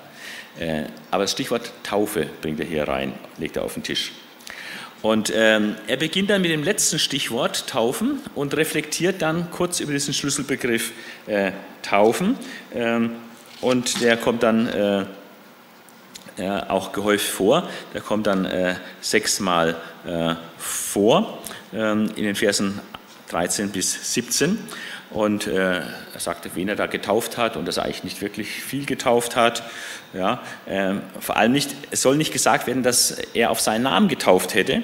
[0.58, 4.12] Äh, aber das Stichwort Taufe bringt er hier rein, legt er auf den Tisch.
[5.02, 9.94] Und ähm, er beginnt dann mit dem letzten Stichwort Taufen und reflektiert dann kurz über
[9.94, 10.92] diesen Schlüsselbegriff
[11.26, 12.38] äh, Taufen.
[12.74, 13.16] Ähm,
[13.62, 15.06] und der kommt dann äh,
[16.38, 17.69] äh, auch gehäuft vor.
[17.93, 21.39] Der kommt dann äh, sechsmal äh, vor
[21.74, 22.80] ähm, in den Versen
[23.30, 24.58] 13 bis 17.
[25.12, 28.50] Und äh, er sagte, wen er da getauft hat und dass er eigentlich nicht wirklich
[28.50, 29.63] viel getauft hat.
[30.13, 34.08] Ja, ähm, vor allem nicht, es soll nicht gesagt werden, dass er auf seinen Namen
[34.08, 34.84] getauft hätte.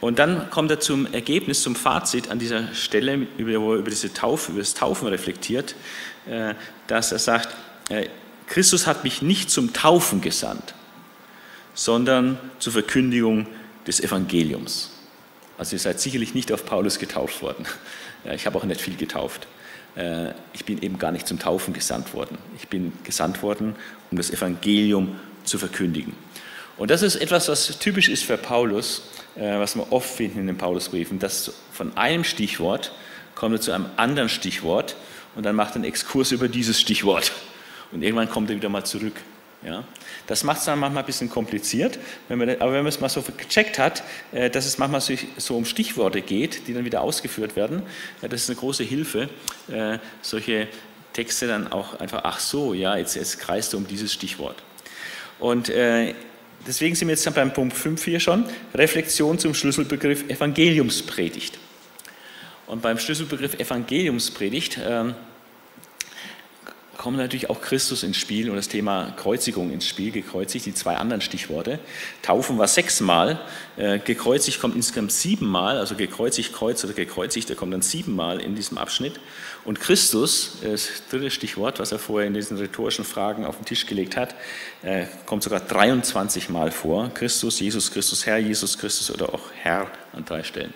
[0.00, 4.12] Und dann kommt er zum Ergebnis, zum Fazit an dieser Stelle, wo er über diese
[4.12, 5.76] Taufe, über das Taufen reflektiert,
[6.28, 6.54] äh,
[6.88, 7.48] dass er sagt,
[8.46, 10.74] Christus hat mich nicht zum Taufen gesandt,
[11.74, 13.46] sondern zur Verkündigung
[13.86, 14.90] des Evangeliums.
[15.58, 17.66] Also ihr seid sicherlich nicht auf Paulus getauft worden.
[18.34, 19.46] Ich habe auch nicht viel getauft.
[19.94, 22.36] Äh, ich bin eben gar nicht zum Taufen gesandt worden.
[22.58, 23.76] Ich bin gesandt worden,
[24.10, 26.14] um das Evangelium zu verkündigen.
[26.76, 29.02] Und das ist etwas, was typisch ist für Paulus,
[29.36, 32.92] äh, was wir oft finden in den Paulusbriefen, dass von einem Stichwort
[33.36, 34.96] kommt er zu einem anderen Stichwort
[35.36, 37.32] und dann macht er einen Exkurs über dieses Stichwort
[37.92, 39.14] und irgendwann kommt er wieder mal zurück.
[39.64, 39.84] Ja?
[40.26, 41.98] Das macht es dann manchmal ein bisschen kompliziert,
[42.28, 45.56] wenn man, aber wenn man es mal so gecheckt hat, äh, dass es manchmal so
[45.56, 47.82] um Stichworte geht, die dann wieder ausgeführt werden,
[48.20, 49.28] das ist eine große Hilfe,
[49.70, 50.68] äh, solche
[51.12, 54.62] Texte dann auch einfach, ach so, ja, jetzt, jetzt kreist du um dieses Stichwort.
[55.38, 56.14] Und äh,
[56.66, 61.58] deswegen sind wir jetzt beim Punkt 5 hier schon, Reflexion zum Schlüsselbegriff Evangeliumspredigt.
[62.66, 65.14] Und beim Schlüsselbegriff Evangeliumspredigt ähm,
[66.98, 70.96] kommt natürlich auch Christus ins Spiel und das Thema Kreuzigung ins Spiel, gekreuzigt, die zwei
[70.96, 71.78] anderen Stichworte.
[72.22, 73.40] Taufen war sechsmal,
[73.76, 78.56] äh, gekreuzigt kommt insgesamt siebenmal, also gekreuzigt, Kreuz oder gekreuzigt, der kommt dann siebenmal in
[78.56, 79.20] diesem Abschnitt.
[79.64, 83.64] Und Christus, äh, das dritte Stichwort, was er vorher in diesen rhetorischen Fragen auf den
[83.64, 84.34] Tisch gelegt hat,
[84.82, 87.14] äh, kommt sogar 23 Mal vor.
[87.14, 90.74] Christus, Jesus Christus, Herr Jesus Christus oder auch Herr an drei Stellen.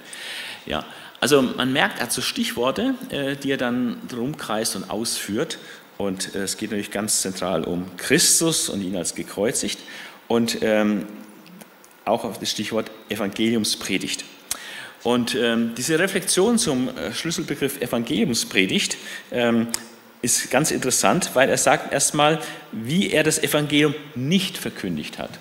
[0.66, 0.87] Ja,
[1.18, 5.58] also man merkt, er hat so Stichworte, äh, die er dann drum kreist und ausführt
[5.98, 9.78] und äh, es geht natürlich ganz zentral um Christus und ihn als gekreuzigt.
[10.28, 11.07] Und ähm,
[12.05, 14.24] auch auf das Stichwort Evangeliumspredigt.
[15.02, 18.96] Und ähm, diese Reflexion zum äh, Schlüsselbegriff Evangeliumspredigt
[19.31, 19.68] ähm,
[20.20, 25.40] ist ganz interessant, weil er sagt erstmal, wie er das Evangelium nicht verkündigt hat.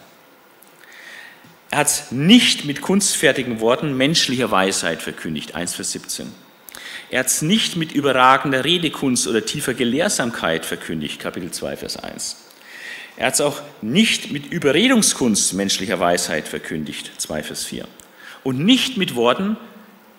[1.69, 6.31] Er hat es nicht mit kunstfertigen Worten menschlicher Weisheit verkündigt, 1 Vers 17.
[7.11, 12.37] Er hat es nicht mit überragender Redekunst oder tiefer Gelehrsamkeit verkündigt, Kapitel 2, Vers 1.
[13.17, 17.85] Er hat es auch nicht mit Überredungskunst menschlicher Weisheit verkündigt, 2 Vers 4.
[18.43, 19.57] Und nicht mit Worten,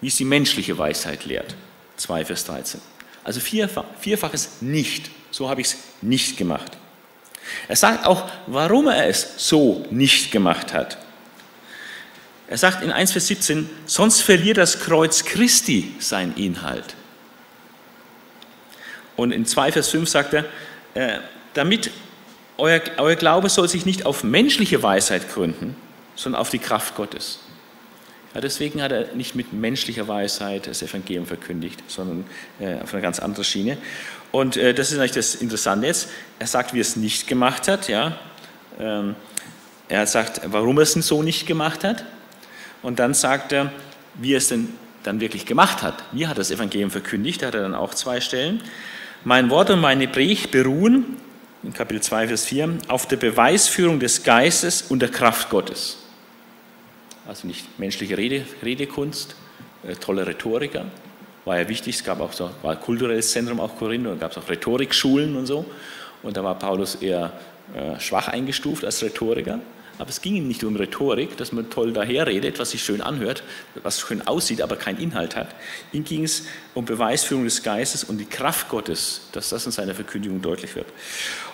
[0.02, 1.56] wie sie menschliche Weisheit lehrt,
[1.96, 2.80] 2 Vers 13.
[3.24, 5.10] Also vierfach, vierfaches Nicht.
[5.30, 6.76] So habe ich es nicht gemacht.
[7.68, 10.98] Er sagt auch, warum er es so nicht gemacht hat.
[12.52, 16.96] Er sagt in 1 Vers 17, sonst verliert das Kreuz Christi seinen Inhalt.
[19.16, 20.44] Und in 2 Vers 5 sagt er,
[20.92, 21.20] äh,
[21.54, 21.90] damit
[22.58, 25.76] euer, euer Glaube soll sich nicht auf menschliche Weisheit gründen,
[26.14, 27.38] sondern auf die Kraft Gottes.
[28.34, 32.26] Ja, deswegen hat er nicht mit menschlicher Weisheit das Evangelium verkündigt, sondern
[32.60, 33.78] äh, auf eine ganz andere Schiene.
[34.30, 36.10] Und äh, das ist eigentlich das Interessante jetzt.
[36.38, 37.88] Er sagt, wie er es nicht gemacht hat.
[37.88, 38.18] Ja.
[38.78, 39.16] Ähm,
[39.88, 42.04] er sagt, warum er es so nicht gemacht hat.
[42.82, 43.72] Und dann sagt er,
[44.14, 44.68] wie er es denn
[45.02, 45.94] dann wirklich gemacht hat.
[46.12, 47.42] Wie hat das Evangelium verkündigt?
[47.42, 48.62] Da hat er dann auch zwei Stellen.
[49.24, 51.16] Mein Wort und meine Predigt beruhen,
[51.62, 56.02] in Kapitel 2, Vers 4, auf der Beweisführung des Geistes und der Kraft Gottes
[57.26, 59.36] also nicht menschliche Rede, Redekunst,
[59.86, 60.86] äh, tolle Rhetoriker,
[61.44, 64.32] war ja wichtig, es gab auch so, war ein kulturelles Zentrum auch Korinth, da gab
[64.32, 65.64] es auch Rhetorikschulen und so,
[66.22, 67.32] und da war Paulus eher
[67.74, 69.60] äh, schwach eingestuft als Rhetoriker,
[69.98, 73.42] aber es ging ihm nicht um Rhetorik, dass man toll daherredet, was sich schön anhört,
[73.82, 75.54] was schön aussieht, aber keinen Inhalt hat.
[75.92, 79.94] Ihm ging es um Beweisführung des Geistes und die Kraft Gottes, dass das in seiner
[79.94, 80.86] Verkündigung deutlich wird.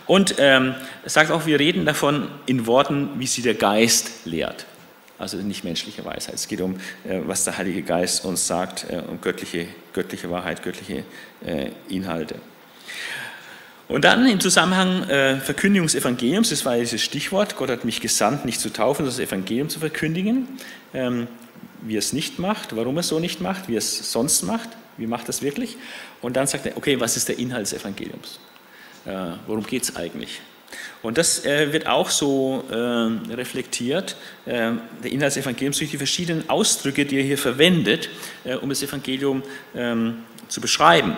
[0.06, 0.74] Und ähm,
[1.04, 4.66] er sagt auch, wir reden davon in Worten, wie sie der Geist lehrt
[5.18, 6.36] also nicht menschliche Weisheit.
[6.36, 10.62] Es geht um, äh, was der Heilige Geist uns sagt, äh, um göttliche, göttliche Wahrheit,
[10.62, 11.04] göttliche
[11.44, 12.36] äh, Inhalte.
[13.88, 15.04] Und dann im Zusammenhang
[15.40, 19.16] Verkündigung des Evangeliums, das war dieses Stichwort, Gott hat mich gesandt, nicht zu taufen, sondern
[19.16, 20.46] das Evangelium zu verkündigen,
[20.92, 21.26] ähm,
[21.80, 24.42] wie er es nicht macht, warum er es so nicht macht, wie er es sonst
[24.42, 25.78] macht, wie macht es wirklich.
[26.20, 28.40] Und dann sagt er, okay, was ist der Inhalt des Evangeliums?
[29.46, 30.40] Worum geht es eigentlich?
[31.02, 32.74] Und das äh, wird auch so äh,
[33.32, 34.72] reflektiert, äh,
[35.02, 38.10] der Inhalt des Evangeliums durch die verschiedenen Ausdrücke, die er hier verwendet,
[38.44, 39.42] äh, um das Evangelium
[39.74, 41.16] ähm, zu beschreiben.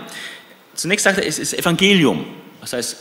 [0.74, 2.26] Zunächst sagt er, es ist Evangelium,
[2.61, 2.96] das heißt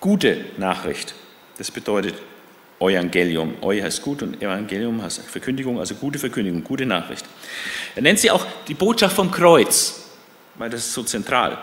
[0.00, 1.14] gute Nachricht.
[1.58, 2.14] Das bedeutet
[2.80, 3.54] Evangelium.
[3.62, 7.24] Eu heißt gut und Evangelium heißt Verkündigung, also gute Verkündigung, gute Nachricht.
[7.94, 10.04] Er nennt sie auch die Botschaft vom Kreuz,
[10.54, 11.58] weil das ist so zentral.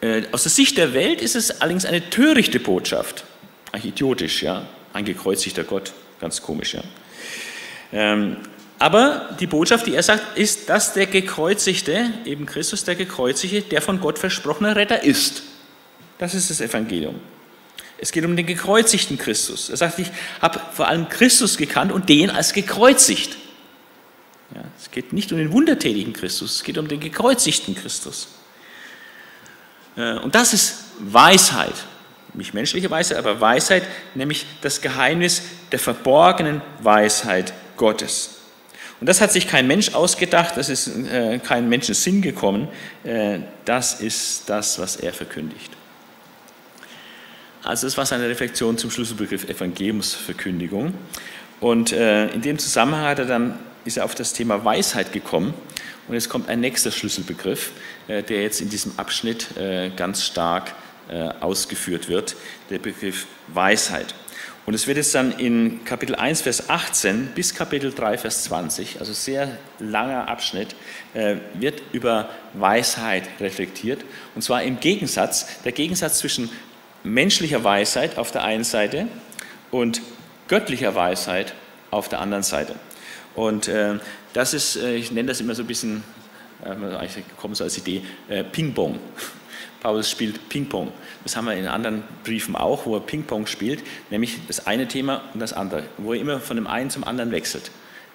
[0.00, 3.24] Äh, aus der Sicht der Welt ist es allerdings eine törichte Botschaft.
[3.72, 4.66] Eigentlich idiotisch, ja.
[4.92, 6.82] Ein gekreuzigter Gott, ganz komisch, ja.
[7.92, 8.36] Ähm,
[8.78, 13.80] aber die Botschaft, die er sagt, ist, dass der Gekreuzigte, eben Christus der Gekreuzigte, der
[13.80, 15.42] von Gott versprochene Retter ist.
[16.18, 17.20] Das ist das Evangelium.
[17.98, 19.70] Es geht um den gekreuzigten Christus.
[19.70, 20.10] Er sagt, ich
[20.42, 23.36] habe vor allem Christus gekannt und den als gekreuzigt.
[24.54, 28.28] Ja, es geht nicht um den wundertätigen Christus, es geht um den gekreuzigten Christus.
[29.96, 31.74] Äh, und das ist Weisheit.
[32.34, 33.82] Nicht menschliche Weisheit, aber Weisheit,
[34.14, 38.36] nämlich das Geheimnis der verborgenen Weisheit Gottes.
[39.00, 42.68] Und das hat sich kein Mensch ausgedacht, das ist äh, kein Menschen Sinn gekommen,
[43.04, 45.70] äh, das ist das, was er verkündigt.
[47.66, 50.94] Also das war seine Reflexion zum Schlüsselbegriff Evangeliumsverkündigung.
[51.58, 55.52] Und äh, in dem Zusammenhang hat er dann, ist er auf das Thema Weisheit gekommen
[56.06, 57.72] und jetzt kommt ein nächster Schlüsselbegriff,
[58.06, 60.74] äh, der jetzt in diesem Abschnitt äh, ganz stark
[61.08, 62.36] äh, ausgeführt wird,
[62.70, 64.14] der Begriff Weisheit.
[64.64, 69.00] Und es wird jetzt dann in Kapitel 1, Vers 18 bis Kapitel 3, Vers 20,
[69.00, 70.74] also sehr langer Abschnitt,
[71.54, 74.04] wird über Weisheit reflektiert.
[74.34, 76.50] Und zwar im Gegensatz, der Gegensatz zwischen
[77.06, 79.08] menschlicher Weisheit auf der einen Seite
[79.70, 80.02] und
[80.48, 81.54] göttlicher Weisheit
[81.90, 82.74] auf der anderen Seite.
[83.34, 83.70] Und
[84.36, 86.04] das ist, äh, ich nenne das immer so ein bisschen,
[86.62, 88.98] äh, eigentlich kommt so als Idee, äh, Ping-Pong.
[89.80, 90.92] Paulus spielt Ping-Pong.
[91.22, 95.22] Das haben wir in anderen Briefen auch, wo er Ping-Pong spielt, nämlich das eine Thema
[95.32, 97.70] und das andere, wo er immer von dem einen zum anderen wechselt.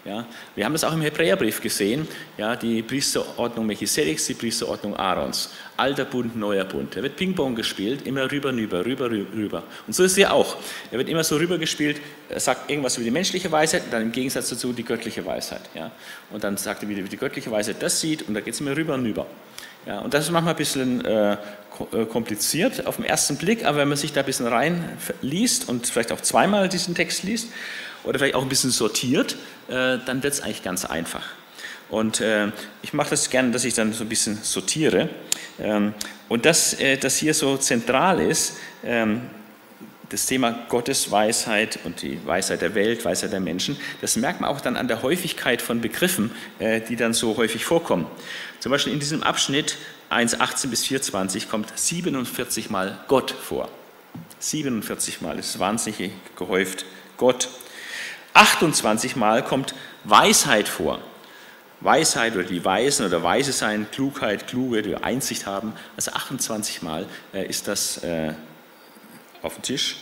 [0.05, 0.25] Ja,
[0.55, 5.49] wir haben das auch im Hebräerbrief gesehen, ja, die Priesterordnung Melchisedeks, die Priesterordnung Aarons.
[5.81, 6.95] Alter Bund, neuer Bund.
[6.95, 9.63] Da wird Ping-Pong gespielt, immer rüber, rüber, rüber, rüber.
[9.87, 10.57] Und so ist er auch.
[10.91, 14.11] Er wird immer so rüber gespielt, er sagt irgendwas über die menschliche Weisheit, dann im
[14.11, 15.61] Gegensatz dazu die göttliche Weisheit.
[15.73, 15.89] Ja.
[16.29, 18.61] Und dann sagt er wieder, wie die göttliche Weisheit das sieht, und da geht es
[18.61, 19.25] immer rüber und rüber.
[19.87, 23.79] Ja, und das ist manchmal ein bisschen äh, äh, kompliziert auf den ersten Blick, aber
[23.79, 27.47] wenn man sich da ein bisschen reinliest und vielleicht auch zweimal diesen Text liest
[28.03, 29.35] oder vielleicht auch ein bisschen sortiert,
[29.67, 31.23] äh, dann wird es eigentlich ganz einfach.
[31.91, 32.47] Und äh,
[32.81, 35.09] ich mache das gerne, dass ich dann so ein bisschen sortiere.
[35.59, 35.93] Ähm,
[36.29, 39.29] und das, äh, das hier so zentral ist, ähm,
[40.07, 44.49] das Thema Gottes Weisheit und die Weisheit der Welt, Weisheit der Menschen, das merkt man
[44.49, 48.07] auch dann an der Häufigkeit von Begriffen, äh, die dann so häufig vorkommen.
[48.59, 49.77] Zum Beispiel in diesem Abschnitt
[50.09, 53.69] 1,18 bis 4,20 kommt 47 Mal Gott vor.
[54.39, 56.85] 47 Mal, ist wahnsinnig gehäuft.
[57.17, 57.49] Gott.
[58.33, 59.75] 28 Mal kommt
[60.05, 61.01] Weisheit vor.
[61.81, 65.73] Weisheit oder die Weisen oder Weise sein, Klugheit, Kluge, die Einsicht haben.
[65.95, 68.33] Also 28 Mal äh, ist das äh,
[69.41, 69.97] auf dem Tisch.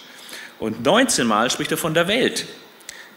[0.60, 2.46] Und 19 Mal spricht er von der Welt.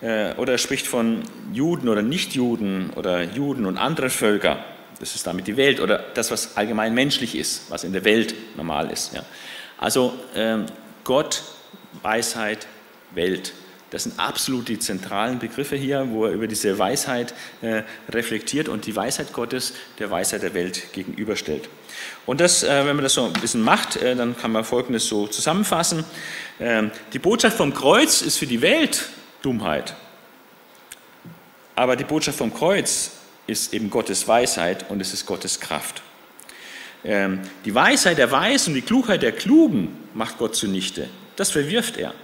[0.01, 1.23] Äh, oder er spricht von
[1.53, 4.65] Juden oder Nichtjuden oder Juden und anderen Völker.
[5.01, 8.35] Das ist damit die Welt oder das, was allgemein menschlich ist, was in der Welt
[8.57, 9.13] normal ist.
[9.79, 10.67] Also ähm,
[11.03, 11.43] Gott,
[12.03, 12.69] Weisheit,
[13.13, 13.53] Welt.
[13.93, 18.87] Das sind absolut die zentralen Begriffe hier, wo er über diese Weisheit äh, reflektiert und
[18.87, 21.69] die Weisheit Gottes der Weisheit der Welt gegenüberstellt.
[22.25, 25.07] Und das, äh, wenn man das so ein bisschen macht, äh, dann kann man Folgendes
[25.07, 26.05] so zusammenfassen.
[26.59, 29.11] Ähm, die Botschaft vom Kreuz ist für die Welt
[29.43, 29.95] Dummheit.
[31.75, 33.11] Aber die Botschaft vom Kreuz
[33.47, 36.01] ist eben Gottes Weisheit und es ist Gottes Kraft.
[37.05, 41.11] Ähm, die Weisheit der Weisen und die Klugheit der Klugen macht Gott zunichte.
[41.37, 42.15] Das verwirft er.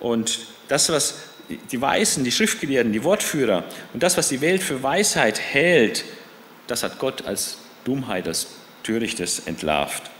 [0.00, 1.14] Und das, was
[1.70, 6.04] die Weisen, die Schriftgelehrten, die Wortführer und das, was die Welt für Weisheit hält,
[6.66, 8.48] das hat Gott als Dummheit, als
[8.82, 10.10] Törichtes entlarvt.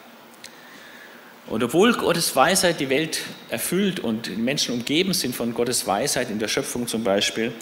[1.46, 6.38] Und obwohl Gottes Weisheit die Welt erfüllt und Menschen umgeben sind von Gottes Weisheit in
[6.38, 7.52] der Schöpfung zum Beispiel,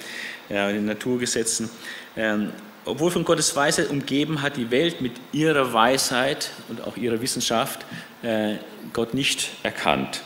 [0.48, 1.68] in den Naturgesetzen,
[2.16, 2.53] ähm,
[2.85, 7.87] obwohl von Gottes Weisheit umgeben hat die Welt mit ihrer Weisheit und auch ihrer Wissenschaft
[8.22, 8.57] äh,
[8.92, 10.22] Gott nicht erkannt.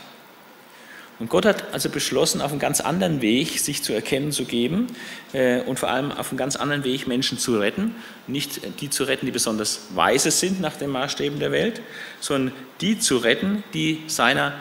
[1.19, 4.87] Und Gott hat also beschlossen, auf einen ganz anderen Weg sich zu erkennen zu geben
[5.33, 7.95] äh, und vor allem auf einen ganz anderen Weg Menschen zu retten.
[8.27, 11.81] Nicht die zu retten, die besonders weise sind nach den Maßstäben der Welt,
[12.19, 14.53] sondern die zu retten, die seiner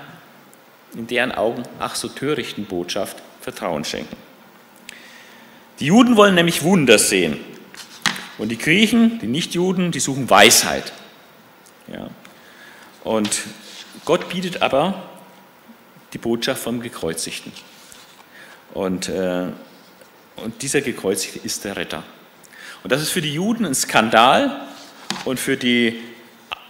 [0.95, 4.17] in deren Augen ach so törichten Botschaft Vertrauen schenken.
[5.79, 7.39] Die Juden wollen nämlich Wunder sehen.
[8.39, 10.93] Und die Griechen, die Nichtjuden, die suchen Weisheit.
[11.93, 12.09] Ja.
[13.05, 13.43] Und
[14.05, 15.06] Gott bietet aber
[16.17, 17.53] die Botschaft vom Gekreuzigten.
[18.73, 19.49] Und, äh,
[20.37, 22.03] und dieser Gekreuzigte ist der Retter.
[22.83, 24.63] Und das ist für die Juden ein Skandal
[25.27, 26.01] und für die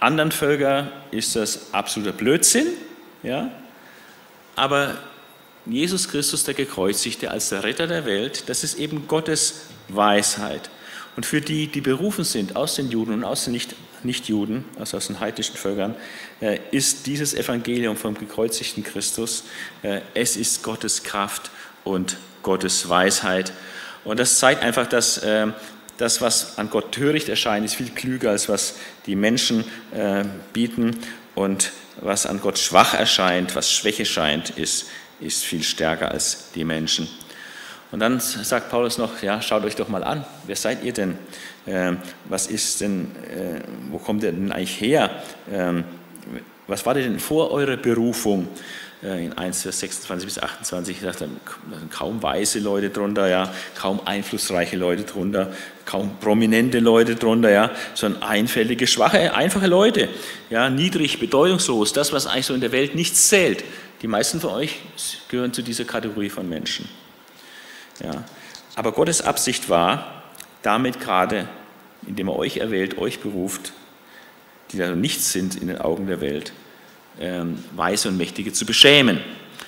[0.01, 2.67] anderen Völker ist das absoluter Blödsinn.
[3.23, 3.49] Ja?
[4.57, 4.97] Aber
[5.65, 10.69] Jesus Christus, der Gekreuzigte, als der Retter der Welt, das ist eben Gottes Weisheit.
[11.15, 14.97] Und für die, die berufen sind aus den Juden und aus den Nicht Nichtjuden, also
[14.97, 15.95] aus den heidnischen Völkern,
[16.41, 19.43] äh, ist dieses Evangelium vom gekreuzigten Christus,
[19.83, 21.51] äh, es ist Gottes Kraft
[21.83, 23.53] und Gottes Weisheit.
[24.03, 25.47] Und das zeigt einfach, dass äh,
[25.97, 28.75] das, was an Gott töricht erscheint, ist viel klüger, als was
[29.07, 29.65] die Menschen
[30.53, 30.95] bieten.
[31.33, 34.85] Und was an Gott schwach erscheint, was Schwäche scheint, ist,
[35.19, 37.07] ist viel stärker als die Menschen.
[37.91, 41.17] Und dann sagt Paulus noch, ja, schaut euch doch mal an, wer seid ihr denn?
[41.65, 45.09] Ähm, was ist denn, äh, wo kommt ihr denn eigentlich her?
[45.51, 45.83] Ähm,
[46.67, 48.49] was war denn vor eurer Berufung?
[49.03, 51.27] Äh, in 1, Vers 26 bis 28 sagt er,
[51.91, 55.53] kaum weise Leute drunter, ja, kaum einflussreiche Leute drunter,
[55.85, 60.09] kaum prominente Leute drunter, ja, sondern einfältige, schwache, einfache Leute,
[60.49, 63.63] ja, niedrig, bedeutungslos, das, was eigentlich so in der Welt nichts zählt.
[64.01, 64.79] Die meisten von euch
[65.29, 66.89] gehören zu dieser Kategorie von Menschen.
[68.03, 68.23] Ja.
[68.75, 70.23] Aber Gottes Absicht war,
[70.61, 71.47] damit gerade,
[72.05, 73.73] indem er euch erwählt, euch beruft,
[74.71, 76.51] die da nichts sind in den Augen der Welt,
[77.19, 79.19] ähm, Weise und Mächtige zu beschämen,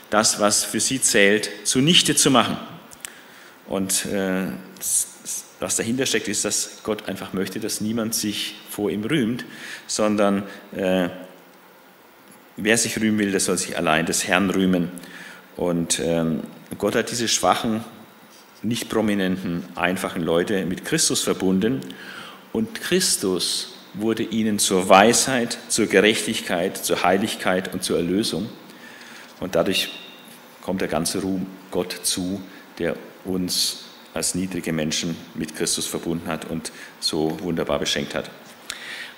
[0.10, 2.58] das, was für sie zählt, zunichte zu machen.
[3.68, 4.48] Und äh,
[5.60, 9.46] was dahinter steckt, ist, dass Gott einfach möchte, dass niemand sich vor ihm rühmt,
[9.88, 10.44] sondern
[10.76, 11.10] äh,
[12.58, 14.92] wer sich rühmen will, der soll sich allein des Herrn rühmen.
[15.56, 16.42] Und ähm,
[16.78, 17.84] Gott hat diese schwachen
[18.62, 21.82] nicht prominenten, einfachen Leute mit Christus verbunden
[22.52, 28.50] und Christus wurde ihnen zur Weisheit, zur Gerechtigkeit, zur Heiligkeit und zur Erlösung.
[29.40, 29.90] Und dadurch
[30.62, 32.42] kommt der ganze Ruhm Gott zu,
[32.78, 32.96] der
[33.26, 38.30] uns als niedrige Menschen mit Christus verbunden hat und so wunderbar beschenkt hat.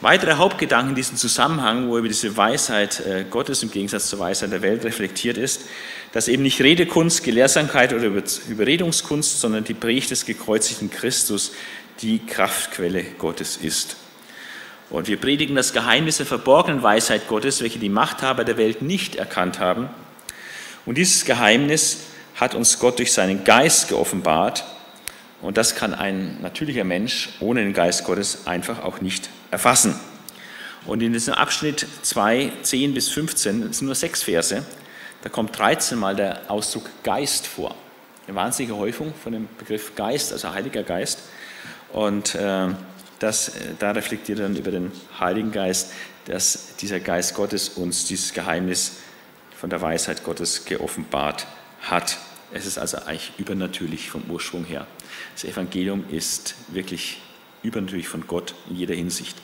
[0.02, 4.52] Weitere Hauptgedanken in diesem Zusammenhang, wo über diese Weisheit äh, Gottes im Gegensatz zur Weisheit
[4.52, 5.66] der Welt reflektiert ist,
[6.12, 8.06] dass eben nicht Redekunst, Gelehrsamkeit oder
[8.50, 11.52] Überredungskunst, sondern die Predigt des gekreuzigten Christus
[12.02, 13.96] die Kraftquelle Gottes ist.
[14.90, 19.18] Und wir predigen das Geheimnis der verborgenen Weisheit Gottes, welche die Machthaber der Welt nicht
[19.18, 19.88] erkannt haben.
[20.88, 24.66] Und dieses Geheimnis hat uns Gott durch seinen Geist geoffenbart.
[25.42, 30.00] Und das kann ein natürlicher Mensch ohne den Geist Gottes einfach auch nicht erfassen.
[30.86, 34.64] Und in diesem Abschnitt 2, 10 bis 15, das sind nur sechs Verse,
[35.22, 37.76] da kommt 13 Mal der Ausdruck Geist vor.
[38.28, 41.20] Eine wahnsinnige Häufung von dem Begriff Geist, also Heiliger Geist.
[41.92, 42.70] Und äh,
[43.20, 45.92] das, da reflektiert er dann über den Heiligen Geist,
[46.26, 48.94] dass dieser Geist Gottes uns dieses Geheimnis
[49.56, 51.46] von der Weisheit Gottes geoffenbart
[51.82, 52.18] hat.
[52.52, 54.88] Es ist also eigentlich übernatürlich vom Ursprung her.
[55.34, 57.20] Das Evangelium ist wirklich
[57.64, 59.38] übernatürlich von Gott in jeder Hinsicht.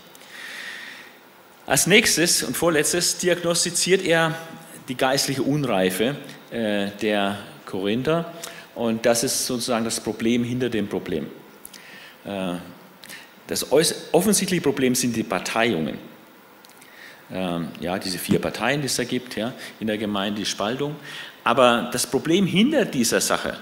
[1.66, 4.36] Als nächstes und vorletztes diagnostiziert er
[4.88, 6.16] die geistliche Unreife
[6.50, 8.32] äh, der Korinther
[8.76, 11.28] und das ist sozusagen das Problem hinter dem Problem.
[12.26, 12.54] Äh,
[13.48, 15.98] das offensichtliche Problem sind die Parteiungen.
[17.32, 20.96] Ähm, ja, diese vier Parteien, die es da gibt ja, in der Gemeinde, die Spaltung.
[21.44, 23.58] Aber das Problem hinter dieser Sache,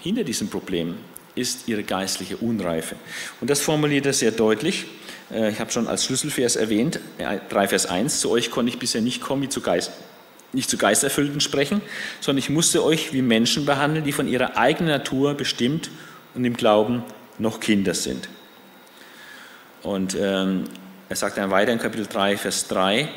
[0.00, 0.96] hinter diesem Problem,
[1.34, 2.96] ist ihre geistliche Unreife.
[3.40, 4.86] Und das formuliert er sehr deutlich.
[5.32, 9.00] Äh, ich habe schon als Schlüsselvers erwähnt, 3 Vers 1, zu euch konnte ich bisher
[9.00, 9.92] nicht kommen, wie zu Geist,
[10.52, 11.80] nicht zu Geisterfüllten sprechen,
[12.20, 15.90] sondern ich musste euch wie Menschen behandeln, die von ihrer eigenen Natur bestimmt
[16.34, 17.02] und im Glauben
[17.38, 18.28] noch Kinder sind.
[19.82, 20.64] Und ähm,
[21.08, 23.08] er sagt dann weiter in Kapitel 3, Vers 3,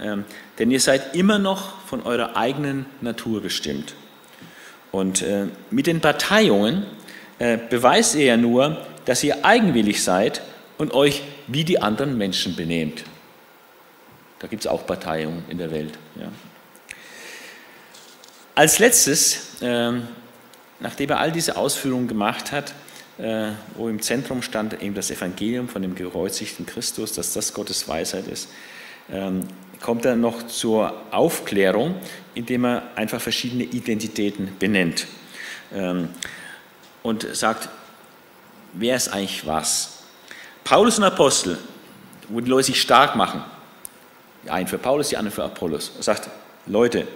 [0.00, 0.24] ähm,
[0.58, 3.94] denn ihr seid immer noch von eurer eigenen Natur bestimmt.
[4.90, 6.86] Und äh, mit den Parteiungen
[7.38, 10.42] äh, beweist ihr ja nur, dass ihr eigenwillig seid
[10.78, 13.04] und euch wie die anderen Menschen benehmt.
[14.38, 15.98] Da gibt es auch Parteiungen in der Welt.
[16.16, 16.28] Ja.
[18.54, 19.92] Als letztes, äh,
[20.80, 22.74] nachdem er all diese Ausführungen gemacht hat,
[23.18, 27.88] äh, wo im Zentrum stand eben das Evangelium von dem gekreuzigten Christus, dass das Gottes
[27.88, 28.48] Weisheit ist,
[29.10, 29.46] ähm,
[29.80, 31.96] kommt er noch zur Aufklärung,
[32.34, 35.06] indem er einfach verschiedene Identitäten benennt
[35.72, 36.08] ähm,
[37.04, 37.68] und sagt,
[38.72, 39.98] wer ist eigentlich was?
[40.64, 41.58] Paulus und Apostel,
[42.28, 43.44] wo die Leute sich stark machen,
[44.42, 46.28] die einen für Paulus, die anderen für Apollos, er sagt,
[46.66, 47.06] Leute,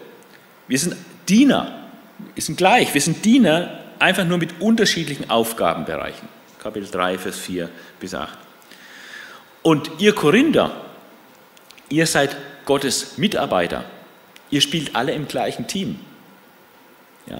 [0.68, 0.94] wir sind
[1.28, 1.88] Diener,
[2.34, 6.28] wir sind gleich, wir sind Diener einfach nur mit unterschiedlichen Aufgabenbereichen.
[6.62, 8.36] Kapitel 3, Vers 4 bis 8.
[9.62, 10.70] Und ihr Korinther,
[11.88, 12.36] ihr seid
[12.66, 13.84] Gottes Mitarbeiter.
[14.50, 15.98] Ihr spielt alle im gleichen Team.
[17.26, 17.38] Ja?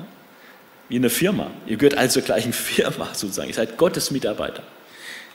[0.89, 1.51] Wie in einer Firma.
[1.66, 3.49] Ihr gehört also zur gleichen Firma sozusagen.
[3.49, 4.62] Ihr seid Gottes Mitarbeiter.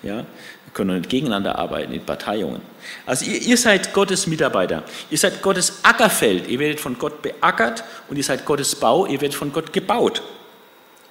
[0.02, 0.18] Ja?
[0.18, 2.62] Wir können nicht gegeneinander arbeiten in Parteiungen.
[3.06, 4.84] Also ihr, ihr seid Gottes Mitarbeiter.
[5.10, 6.48] Ihr seid Gottes Ackerfeld.
[6.48, 9.06] Ihr werdet von Gott beackert und ihr seid Gottes Bau.
[9.06, 10.22] Ihr werdet von Gott gebaut.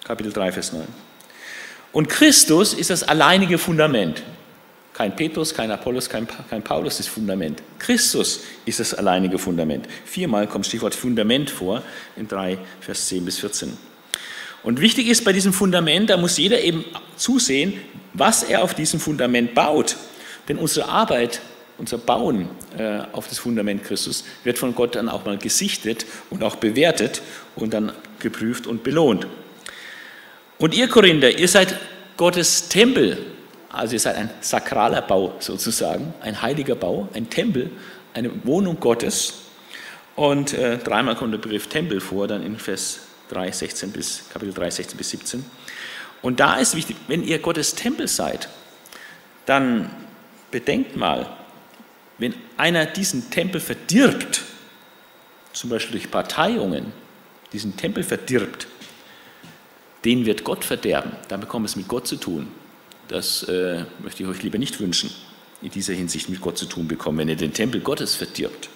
[0.04, 0.86] Kapitel 3, Vers 9.
[1.92, 4.22] Und Christus ist das alleinige Fundament.
[4.94, 7.62] Kein Petrus, kein Apollos, kein, kein Paulus ist Fundament.
[7.78, 9.86] Christus ist das alleinige Fundament.
[10.04, 11.82] Viermal kommt Stichwort Fundament vor
[12.16, 13.91] in 3, Vers 10 bis 14.
[14.62, 16.84] Und wichtig ist bei diesem Fundament, da muss jeder eben
[17.16, 17.74] zusehen,
[18.14, 19.96] was er auf diesem Fundament baut.
[20.48, 21.40] Denn unsere Arbeit,
[21.78, 22.48] unser Bauen
[22.78, 27.22] äh, auf das Fundament Christus wird von Gott dann auch mal gesichtet und auch bewertet
[27.56, 29.26] und dann geprüft und belohnt.
[30.58, 31.76] Und ihr Korinther, ihr seid
[32.16, 33.18] Gottes Tempel,
[33.70, 37.70] also ihr seid ein sakraler Bau sozusagen, ein heiliger Bau, ein Tempel,
[38.14, 39.34] eine Wohnung Gottes.
[40.14, 43.00] Und äh, dreimal kommt der Begriff Tempel vor, dann in Vers
[43.32, 45.44] 3, 16 bis, Kapitel 3, 16 bis 17.
[46.20, 48.48] Und da ist wichtig, wenn ihr Gottes Tempel seid,
[49.46, 49.90] dann
[50.50, 51.36] bedenkt mal,
[52.18, 54.42] wenn einer diesen Tempel verdirbt,
[55.52, 56.92] zum Beispiel durch Parteiungen,
[57.52, 58.66] diesen Tempel verdirbt,
[60.04, 61.12] den wird Gott verderben.
[61.28, 62.48] Dann bekommt es mit Gott zu tun.
[63.08, 65.10] Das äh, möchte ich euch lieber nicht wünschen,
[65.60, 68.68] in dieser Hinsicht mit Gott zu tun bekommen, wenn ihr den Tempel Gottes verdirbt.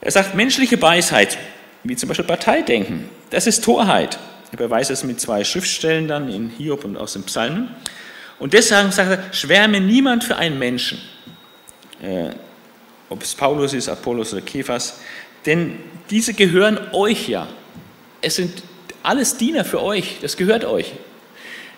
[0.00, 1.38] Er sagt, menschliche Weisheit,
[1.88, 4.18] wie zum Beispiel Parteidenken, das ist Torheit.
[4.52, 7.68] Er beweist es mit zwei Schriftstellen dann in Hiob und aus den Psalmen.
[8.38, 10.98] Und deshalb sagt er, schwärme niemand für einen Menschen,
[12.02, 12.30] äh,
[13.08, 15.00] ob es Paulus ist, Apollos oder Kephas,
[15.46, 15.78] denn
[16.10, 17.48] diese gehören euch ja.
[18.20, 18.62] Es sind
[19.02, 20.92] alles Diener für euch, das gehört euch.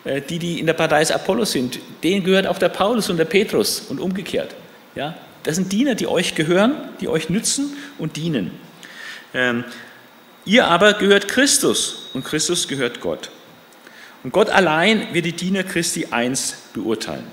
[0.04, 3.18] Äh, die, die in der Partei des Apollos sind, denen gehört auch der Paulus und
[3.18, 4.54] der Petrus und umgekehrt.
[4.94, 5.14] Ja?
[5.42, 8.50] Das sind Diener, die euch gehören, die euch nützen und dienen.
[9.34, 9.64] Ähm,
[10.48, 13.30] ihr aber gehört Christus und Christus gehört Gott.
[14.24, 17.26] Und Gott allein wird die Diener Christi eins beurteilen.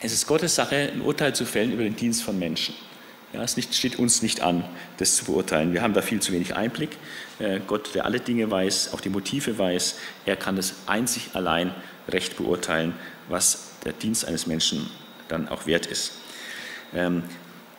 [0.00, 2.74] Es ist Gottes Sache, ein Urteil zu fällen über den Dienst von Menschen.
[3.32, 4.64] Ja, es nicht, steht uns nicht an,
[4.98, 5.72] das zu beurteilen.
[5.72, 6.96] Wir haben da viel zu wenig Einblick.
[7.38, 11.74] Äh, Gott, der alle Dinge weiß, auch die Motive weiß, er kann das einzig allein
[12.08, 12.94] recht beurteilen,
[13.28, 14.88] was der Dienst eines Menschen
[15.28, 16.12] dann auch wert ist.
[16.94, 17.22] Ähm,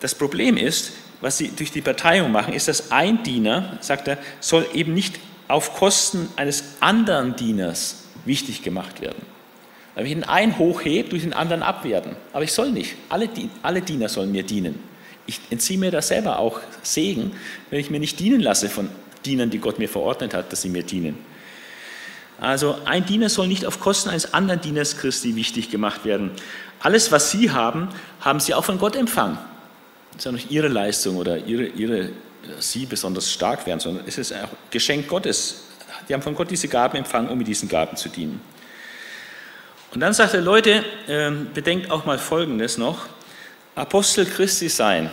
[0.01, 0.91] das Problem ist,
[1.26, 5.15] was sie durch die Parteiung machen, ist, dass ein Diener, sagt er, soll eben nicht
[5.47, 9.23] auf Kosten eines anderen Dieners wichtig gemacht werden.
[9.95, 12.15] Wenn ich den einen hochhebe, durch den anderen abwerten.
[12.32, 12.95] Aber ich soll nicht.
[13.09, 13.28] Alle,
[13.63, 14.78] alle Diener sollen mir dienen.
[15.26, 17.32] Ich entziehe mir da selber auch Segen,
[17.71, 18.88] wenn ich mir nicht dienen lasse von
[19.26, 21.17] Dienern, die Gott mir verordnet hat, dass sie mir dienen.
[22.39, 26.30] Also ein Diener soll nicht auf Kosten eines anderen Dieners Christi wichtig gemacht werden.
[26.82, 27.88] Alles, was Sie haben,
[28.19, 29.39] haben Sie auch von Gott empfangen.
[30.16, 32.09] Das ist ja nicht Ihre Leistung oder Ihre, Ihre
[32.59, 35.63] Sie besonders stark werden, sondern es ist ein Geschenk Gottes.
[36.07, 38.39] Die haben von Gott diese Gaben empfangen, um mit diesen Gaben zu dienen.
[39.93, 43.07] Und dann sagt er, Leute, ähm, bedenkt auch mal Folgendes noch.
[43.76, 45.09] Apostel Christi sein,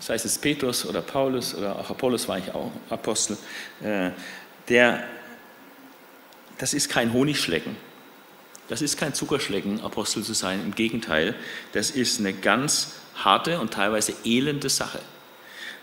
[0.00, 3.36] sei es jetzt Petrus oder Paulus oder auch Apollos war ich auch Apostel,
[3.82, 4.10] äh,
[4.68, 5.04] der,
[6.58, 7.76] das ist kein Honigschlecken.
[8.68, 10.60] Das ist kein Zuckerschlecken, Apostel zu sein.
[10.64, 11.36] Im Gegenteil,
[11.72, 15.00] das ist eine ganz harte und teilweise elende Sache.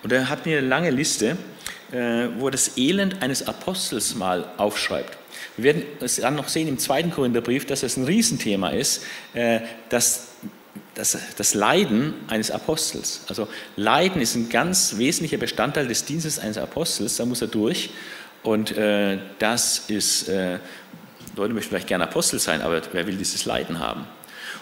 [0.03, 1.37] Und er hat mir eine lange Liste,
[1.91, 5.17] äh, wo er das Elend eines Apostels mal aufschreibt.
[5.57, 9.61] Wir werden es dann noch sehen im zweiten Korintherbrief, dass es ein Riesenthema ist, äh,
[9.89, 10.29] dass
[10.95, 13.21] das, das Leiden eines Apostels.
[13.27, 17.91] Also Leiden ist ein ganz wesentlicher Bestandteil des Dienstes eines Apostels, da muss er durch.
[18.43, 20.59] Und äh, das ist, äh,
[21.35, 24.05] Leute möchten vielleicht gerne Apostel sein, aber wer will dieses Leiden haben?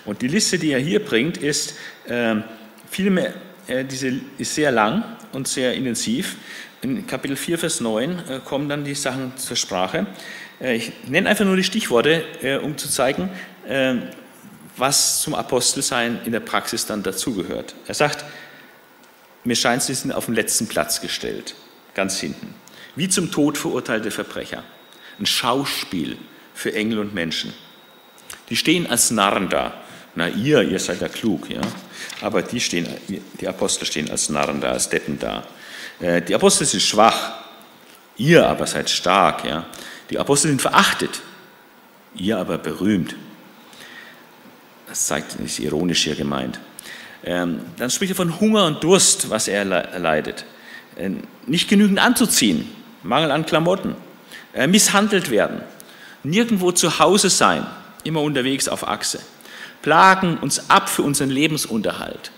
[0.05, 1.75] Und die Liste, die er hier bringt, ist
[2.07, 2.35] äh,
[2.91, 3.33] vielmehr,
[3.67, 6.35] äh, diese ist sehr lang und sehr intensiv.
[6.81, 10.05] In Kapitel 4, Vers 9 äh, kommen dann die Sachen zur Sprache.
[10.59, 13.29] Äh, ich nenne einfach nur die Stichworte, äh, um zu zeigen,
[13.67, 13.95] äh,
[14.77, 17.75] was zum Apostelsein in der Praxis dann dazugehört.
[17.87, 18.25] Er sagt,
[19.43, 21.55] mir scheint, sie sind auf den letzten Platz gestellt,
[21.93, 22.53] ganz hinten.
[22.95, 24.63] Wie zum Tod verurteilte Verbrecher.
[25.19, 26.17] Ein Schauspiel
[26.53, 27.53] für Engel und Menschen.
[28.49, 29.80] Die stehen als Narren da.
[30.15, 31.61] Na ihr, ihr seid ja klug, ja.
[32.21, 32.87] Aber die stehen,
[33.39, 35.43] die Apostel stehen als Narren da, als Deppen da.
[36.27, 37.33] Die Apostel sind schwach.
[38.17, 39.65] Ihr aber seid stark, ja.
[40.09, 41.21] Die Apostel sind verachtet.
[42.15, 43.15] Ihr aber berühmt.
[44.87, 46.59] Das zeigt, ist ironisch hier gemeint.
[47.23, 50.43] Ähm, dann spricht er von Hunger und Durst, was er leidet.
[50.97, 51.11] Äh,
[51.45, 52.69] nicht genügend anzuziehen,
[53.03, 53.95] Mangel an Klamotten,
[54.53, 55.61] äh, misshandelt werden,
[56.23, 57.65] nirgendwo zu Hause sein,
[58.03, 59.19] immer unterwegs auf Achse,
[59.81, 62.31] plagen uns ab für unseren Lebensunterhalt,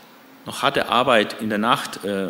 [0.45, 2.29] noch harte Arbeit in der Nacht, äh,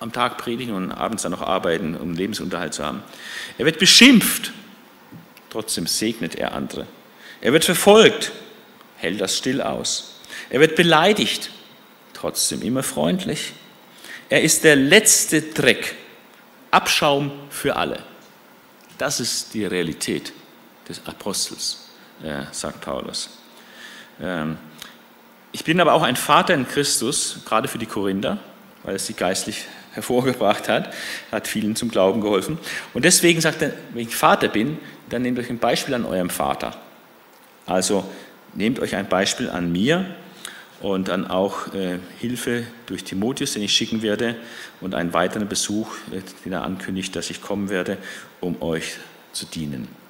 [0.00, 3.02] am Tag predigen und abends dann noch arbeiten, um Lebensunterhalt zu haben.
[3.56, 4.52] Er wird beschimpft,
[5.48, 6.86] trotzdem segnet er andere.
[7.40, 8.32] Er wird verfolgt,
[8.96, 10.16] hält das still aus.
[10.50, 11.50] Er wird beleidigt,
[12.14, 13.52] trotzdem immer freundlich.
[14.28, 15.94] Er ist der letzte Dreck,
[16.70, 18.02] Abschaum für alle.
[18.98, 20.32] Das ist die Realität
[20.88, 21.88] des Apostels,
[22.22, 23.30] äh, sagt Paulus.
[24.22, 24.56] Ähm,
[25.50, 28.38] ich bin aber auch ein Vater in Christus, gerade für die Korinther,
[28.84, 30.94] weil es sie geistlich hervorgebracht hat,
[31.30, 32.58] hat vielen zum Glauben geholfen.
[32.94, 34.78] Und deswegen sagt er, wenn ich Vater bin,
[35.10, 36.74] dann nehmt euch ein Beispiel an eurem Vater.
[37.66, 38.04] Also
[38.54, 40.06] nehmt euch ein Beispiel an mir
[40.80, 44.36] und dann auch äh, Hilfe durch Timotheus, den ich schicken werde,
[44.80, 47.98] und einen weiteren Besuch, äh, den er ankündigt, dass ich kommen werde,
[48.40, 48.96] um euch
[49.32, 50.01] zu dienen.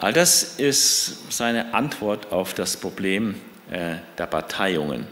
[0.00, 3.34] All das ist seine Antwort auf das Problem
[3.70, 5.06] äh, der Parteiungen.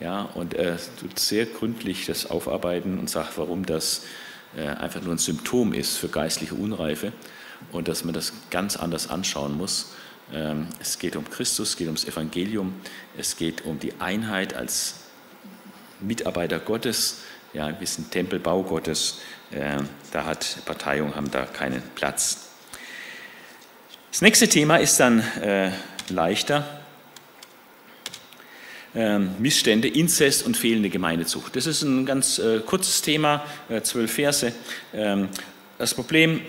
[0.00, 4.04] Ja, und er tut sehr gründlich das aufarbeiten und sagt, warum das
[4.56, 7.12] äh, einfach nur ein Symptom ist für geistliche Unreife
[7.72, 9.94] und dass man das ganz anders anschauen muss
[10.32, 12.74] ähm, es geht um Christus, es geht ums Evangelium,
[13.16, 15.00] es geht um die Einheit als
[16.00, 17.20] Mitarbeiter Gottes.
[17.52, 19.20] Ja, wir sind Tempelbau Gottes.
[19.52, 22.43] Ähm, da hat Parteiung haben da keinen Platz.
[24.14, 25.72] Das nächste Thema ist dann äh,
[26.08, 26.64] leichter.
[28.94, 31.56] Ähm, Missstände, Inzest und fehlende Gemeindezucht.
[31.56, 34.52] Das ist ein ganz äh, kurzes Thema, äh, zwölf Verse.
[35.78, 36.42] das Problem,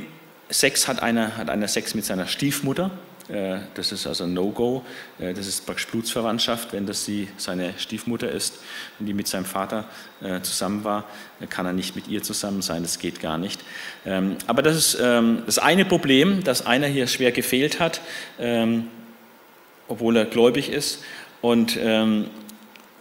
[0.51, 2.91] Sex hat einer, hat einer Sex mit seiner Stiefmutter.
[3.27, 4.83] Äh, das ist also ein No-Go.
[5.19, 6.73] Äh, das ist praktisch Blutsverwandtschaft.
[6.73, 8.59] Wenn das sie, seine Stiefmutter ist
[8.99, 9.85] und die mit seinem Vater
[10.21, 11.05] äh, zusammen war,
[11.49, 12.83] kann er nicht mit ihr zusammen sein.
[12.83, 13.61] Das geht gar nicht.
[14.05, 18.01] Ähm, aber das ist ähm, das eine Problem, dass einer hier schwer gefehlt hat,
[18.39, 18.87] ähm,
[19.87, 21.03] obwohl er gläubig ist.
[21.41, 21.77] Und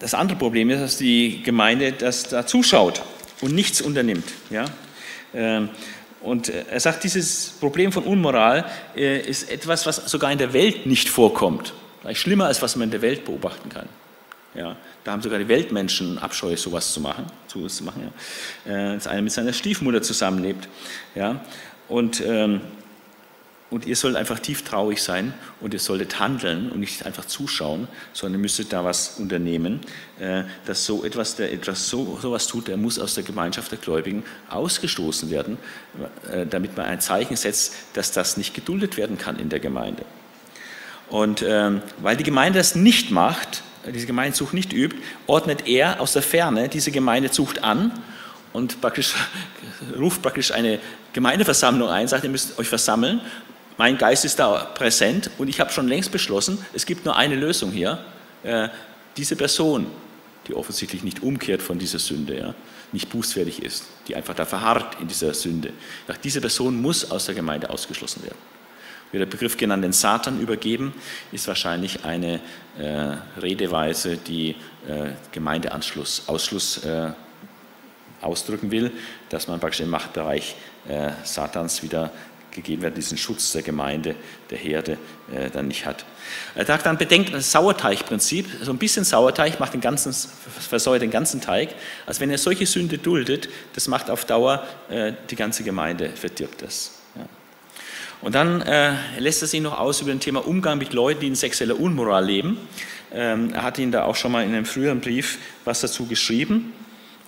[0.00, 3.00] das andere Problem ist, dass die Gemeinde das da zuschaut
[3.40, 4.26] und nichts unternimmt.
[4.50, 4.66] Ja?
[6.24, 8.64] Und äh, er sagt, dieses Problem von Unmoral
[8.96, 11.74] äh, ist etwas, was sogar in der Welt nicht vorkommt.
[12.00, 13.88] Vielleicht schlimmer als was man in der Welt beobachten kann.
[14.54, 18.10] Ja, da haben sogar die Weltmenschen Abscheu, sowas zu machen, zu machen
[18.66, 18.72] ja.
[18.72, 20.68] Äh, als einer mit seiner Stiefmutter zusammenlebt.
[21.14, 21.40] Ja.
[21.88, 22.60] Und, ähm,
[23.74, 27.88] und ihr sollt einfach tief traurig sein und ihr solltet handeln und nicht einfach zuschauen,
[28.12, 29.80] sondern ihr müsstet da was unternehmen,
[30.20, 33.78] äh, dass so etwas, der etwas so sowas tut, der muss aus der Gemeinschaft der
[33.78, 35.58] Gläubigen ausgestoßen werden,
[36.30, 40.04] äh, damit man ein Zeichen setzt, dass das nicht geduldet werden kann in der Gemeinde.
[41.08, 44.96] Und ähm, weil die Gemeinde das nicht macht, diese Gemeindezucht nicht übt,
[45.26, 47.90] ordnet er aus der Ferne diese Gemeindezucht an
[48.52, 49.14] und praktisch,
[49.98, 50.78] ruft praktisch eine
[51.12, 53.20] Gemeindeversammlung ein, sagt, ihr müsst euch versammeln
[53.76, 57.34] mein Geist ist da präsent und ich habe schon längst beschlossen, es gibt nur eine
[57.34, 58.04] Lösung hier.
[58.42, 58.68] Äh,
[59.16, 59.86] diese Person,
[60.46, 62.54] die offensichtlich nicht umkehrt von dieser Sünde, ja,
[62.92, 65.72] nicht bußfertig ist, die einfach da verharrt in dieser Sünde,
[66.22, 68.38] diese Person muss aus der Gemeinde ausgeschlossen werden.
[69.10, 70.92] Wird der Begriff genannt den Satan übergeben,
[71.30, 72.40] ist wahrscheinlich eine
[72.78, 74.56] äh, Redeweise, die
[74.88, 77.12] äh, Gemeindeanschluss, Ausschluss äh,
[78.20, 78.90] ausdrücken will,
[79.28, 80.56] dass man praktisch im Machtbereich
[80.88, 82.10] äh, Satans wieder
[82.54, 84.14] gegeben werden, diesen Schutz der Gemeinde,
[84.50, 84.98] der Herde
[85.32, 86.04] äh, dann nicht hat.
[86.54, 90.14] Er sagt dann, bedenkt das Sauerteigprinzip, so ein bisschen Sauerteig macht den ganzen,
[90.60, 91.74] versäuert den ganzen Teig.
[92.06, 96.62] Also wenn er solche Sünde duldet, das macht auf Dauer äh, die ganze Gemeinde, verdirbt
[96.62, 96.92] das.
[98.24, 101.26] Und dann äh, lässt er sich noch aus über das Thema Umgang mit Leuten, die
[101.26, 102.56] in sexueller Unmoral leben.
[103.12, 106.72] Ähm, er hat Ihnen da auch schon mal in einem früheren Brief was dazu geschrieben.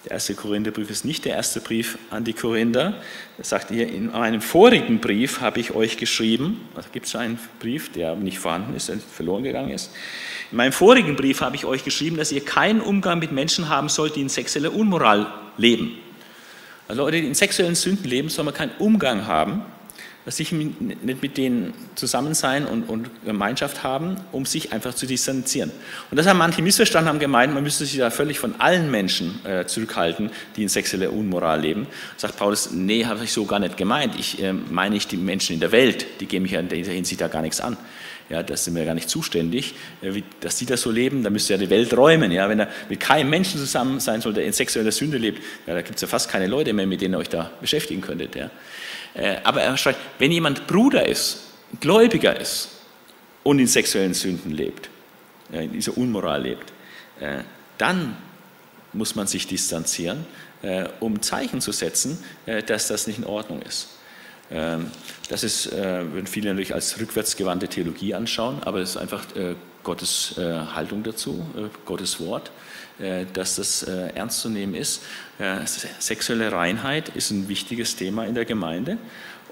[0.06, 2.94] Der erste Korintherbrief ist nicht der erste Brief an die Korinther.
[3.38, 7.40] Er sagt hier, in meinem vorigen Brief habe ich euch geschrieben, also gibt es einen
[7.58, 9.90] Brief, der nicht vorhanden ist, der verloren gegangen ist.
[10.52, 13.88] In meinem vorigen Brief habe ich euch geschrieben, dass ihr keinen Umgang mit Menschen haben
[13.88, 15.26] sollt, die in sexueller Unmoral
[15.56, 15.98] leben.
[16.86, 19.64] Also Leute, die in sexuellen Sünden leben, soll man keinen Umgang haben
[20.32, 25.70] sich nicht mit denen zusammen sein und, und, Gemeinschaft haben, um sich einfach zu distanzieren.
[26.10, 29.38] Und das haben manche missverstanden, haben gemeint, man müsste sich da völlig von allen Menschen
[29.44, 31.86] äh, zurückhalten, die in sexueller Unmoral leben.
[32.16, 34.14] Sagt Paulus, nee, habe ich so gar nicht gemeint.
[34.18, 37.20] Ich äh, meine nicht die Menschen in der Welt, die gehen mich in dieser Hinsicht
[37.20, 37.76] da gar nichts an.
[38.28, 39.74] Ja, das sind wir gar nicht zuständig.
[40.02, 42.32] Äh, dass die das so leben, da müsste ja die Welt räumen.
[42.32, 45.74] Ja, wenn er mit keinem Menschen zusammen sein soll, der in sexueller Sünde lebt, ja,
[45.74, 48.34] da gibt es ja fast keine Leute mehr, mit denen ihr euch da beschäftigen könntet.
[48.34, 48.50] Ja.
[49.16, 51.38] Äh, aber er schreibt, wenn jemand Bruder ist,
[51.80, 52.68] Gläubiger ist
[53.42, 54.90] und in sexuellen Sünden lebt,
[55.50, 56.72] in dieser Unmoral lebt,
[57.20, 57.38] äh,
[57.78, 58.16] dann
[58.92, 60.26] muss man sich distanzieren,
[60.62, 62.22] äh, um Zeichen zu setzen,
[62.66, 63.88] dass das nicht in Ordnung ist.
[64.50, 64.90] Ähm,
[65.28, 69.24] das ist, würden viele natürlich als rückwärtsgewandte Theologie anschauen, aber es ist einfach
[69.82, 71.44] Gottes Haltung dazu,
[71.84, 72.50] Gottes Wort.
[72.98, 75.02] Äh, dass das äh, ernst zu nehmen ist.
[75.38, 75.66] Äh,
[75.98, 78.96] sexuelle Reinheit ist ein wichtiges Thema in der Gemeinde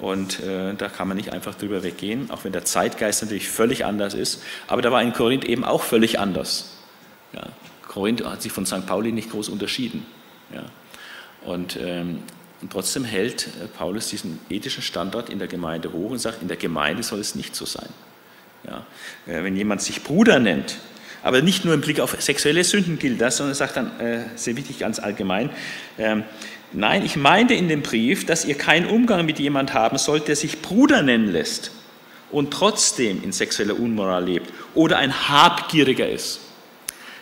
[0.01, 4.13] und da kann man nicht einfach drüber weggehen, auch wenn der Zeitgeist natürlich völlig anders
[4.13, 4.43] ist.
[4.67, 6.73] Aber da war in Korinth eben auch völlig anders.
[7.33, 7.45] Ja,
[7.87, 8.87] Korinth hat sich von St.
[8.87, 10.05] Pauli nicht groß unterschieden.
[10.53, 10.65] Ja.
[11.49, 12.25] Und, ähm,
[12.61, 16.57] und trotzdem hält Paulus diesen ethischen Standard in der Gemeinde hoch und sagt, in der
[16.57, 17.89] Gemeinde soll es nicht so sein.
[18.67, 18.85] Ja.
[19.27, 20.77] Wenn jemand sich Bruder nennt,
[21.25, 24.25] aber nicht nur im Blick auf sexuelle Sünden gilt das, sondern er sagt dann, äh,
[24.37, 25.51] sehr wichtig, ganz allgemein,
[25.99, 26.23] ähm,
[26.73, 30.37] nein, ich meinte in dem Brief, dass ihr keinen Umgang mit jemand haben sollt, der
[30.37, 31.73] sich Bruder nennen lässt
[32.31, 36.41] und trotzdem in sexueller Unmoral lebt oder ein Habgieriger ist.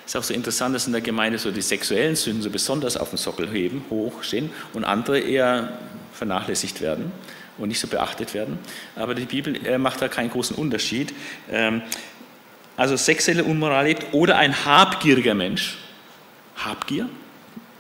[0.05, 3.11] Ist auch so interessant, dass in der Gemeinde so die sexuellen Sünden so besonders auf
[3.11, 5.79] den Sockel heben, hoch stehen und andere eher
[6.13, 7.13] vernachlässigt werden
[7.57, 8.59] und nicht so beachtet werden.
[8.97, 11.15] Aber die Bibel äh, macht da keinen großen Unterschied.
[12.83, 15.79] Also sexuelle Unmoral lebt, oder ein habgieriger Mensch,
[16.57, 17.09] Habgier,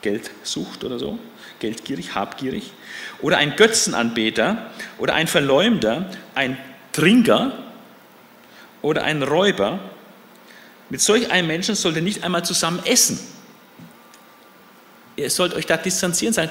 [0.00, 1.18] Geldsucht oder so,
[1.58, 2.70] geldgierig, habgierig,
[3.20, 6.56] oder ein Götzenanbeter oder ein Verleumder, ein
[6.92, 7.50] Trinker
[8.80, 9.80] oder ein Räuber,
[10.88, 13.18] mit solch einem Menschen sollt ihr nicht einmal zusammen essen.
[15.16, 16.48] Ihr sollt euch da distanzieren sein.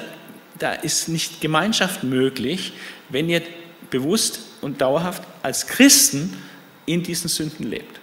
[0.58, 2.74] Da ist nicht Gemeinschaft möglich,
[3.08, 3.40] wenn ihr
[3.88, 6.36] bewusst und dauerhaft als Christen
[6.84, 8.01] in diesen Sünden lebt.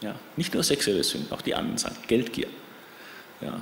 [0.00, 2.48] Ja, nicht nur sexuelle Sünden, auch die anderen Sachen, Geldgier.
[3.40, 3.60] Ja.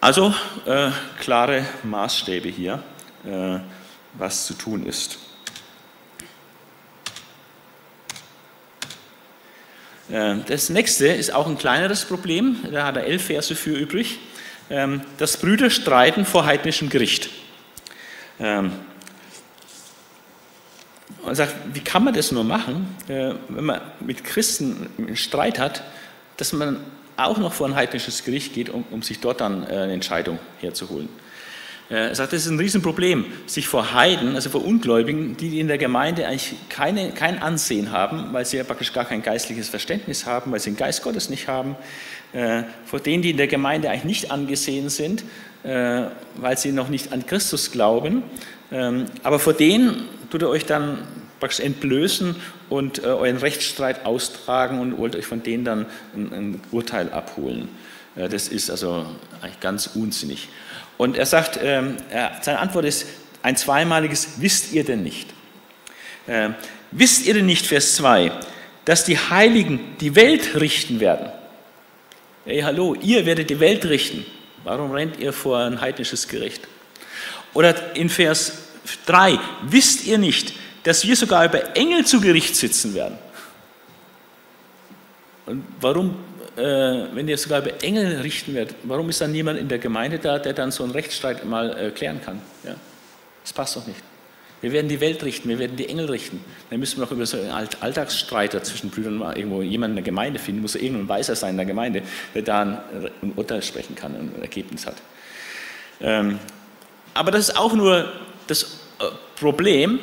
[0.00, 0.34] Also
[0.66, 2.82] äh, klare Maßstäbe hier,
[3.24, 3.58] äh,
[4.14, 5.18] was zu tun ist.
[10.10, 14.18] Äh, das nächste ist auch ein kleineres Problem, da hat er elf Verse für übrig.
[14.70, 17.30] Ähm, das Brüder streiten vor heidnischem Gericht.
[18.40, 18.72] Ähm,
[21.26, 25.58] und sagt, wie kann man das nur machen, äh, wenn man mit Christen einen Streit
[25.58, 25.82] hat,
[26.36, 26.80] dass man
[27.16, 30.38] auch noch vor ein heidnisches Gericht geht, um, um sich dort dann äh, eine Entscheidung
[30.60, 31.08] herzuholen.
[31.90, 35.68] Äh, er sagt, das ist ein Riesenproblem, sich vor Heiden, also vor Ungläubigen, die in
[35.68, 40.26] der Gemeinde eigentlich keine, kein Ansehen haben, weil sie ja praktisch gar kein geistliches Verständnis
[40.26, 41.76] haben, weil sie den Geist Gottes nicht haben,
[42.84, 45.22] vor denen, die in der Gemeinde eigentlich nicht angesehen sind,
[45.62, 48.24] weil sie noch nicht an Christus glauben,
[48.74, 50.98] ähm, aber vor denen tut ihr euch dann
[51.38, 52.34] praktisch entblößen
[52.68, 57.68] und äh, euren Rechtsstreit austragen und wollt euch von denen dann ein, ein Urteil abholen.
[58.16, 59.06] Äh, das ist also
[59.40, 60.48] eigentlich ganz unsinnig.
[60.96, 63.06] Und er sagt, ähm, er, seine Antwort ist
[63.42, 65.28] ein zweimaliges, wisst ihr denn nicht?
[66.26, 66.48] Äh,
[66.90, 68.32] wisst ihr denn nicht, Vers 2,
[68.86, 71.28] dass die Heiligen die Welt richten werden?
[72.44, 74.26] Hey, hallo, ihr werdet die Welt richten.
[74.64, 76.66] Warum rennt ihr vor ein heidnisches Gericht?
[77.52, 78.63] Oder in Vers
[79.06, 83.18] 3, wisst ihr nicht, dass wir sogar über Engel zu Gericht sitzen werden?
[85.46, 86.16] Und warum,
[86.56, 86.62] äh,
[87.12, 90.38] wenn ihr sogar über Engel richten werdet, warum ist dann niemand in der Gemeinde da,
[90.38, 92.40] der dann so einen Rechtsstreit mal äh, klären kann?
[92.64, 92.74] Ja?
[93.42, 94.00] Das passt doch nicht.
[94.64, 96.42] Wir werden die Welt richten, wir werden die Engel richten.
[96.70, 100.10] Dann müssen wir noch über so einen Alltagsstreiter zwischen Brüdern mal irgendwo jemanden in der
[100.10, 102.02] Gemeinde finden, muss irgendein Weiser sein in der Gemeinde,
[102.34, 104.96] der da ein, Urteil sprechen kann und ein Ergebnis hat.
[106.00, 106.38] Ähm,
[107.12, 108.10] aber das ist auch nur
[108.46, 109.04] das äh,
[109.38, 109.98] Problem.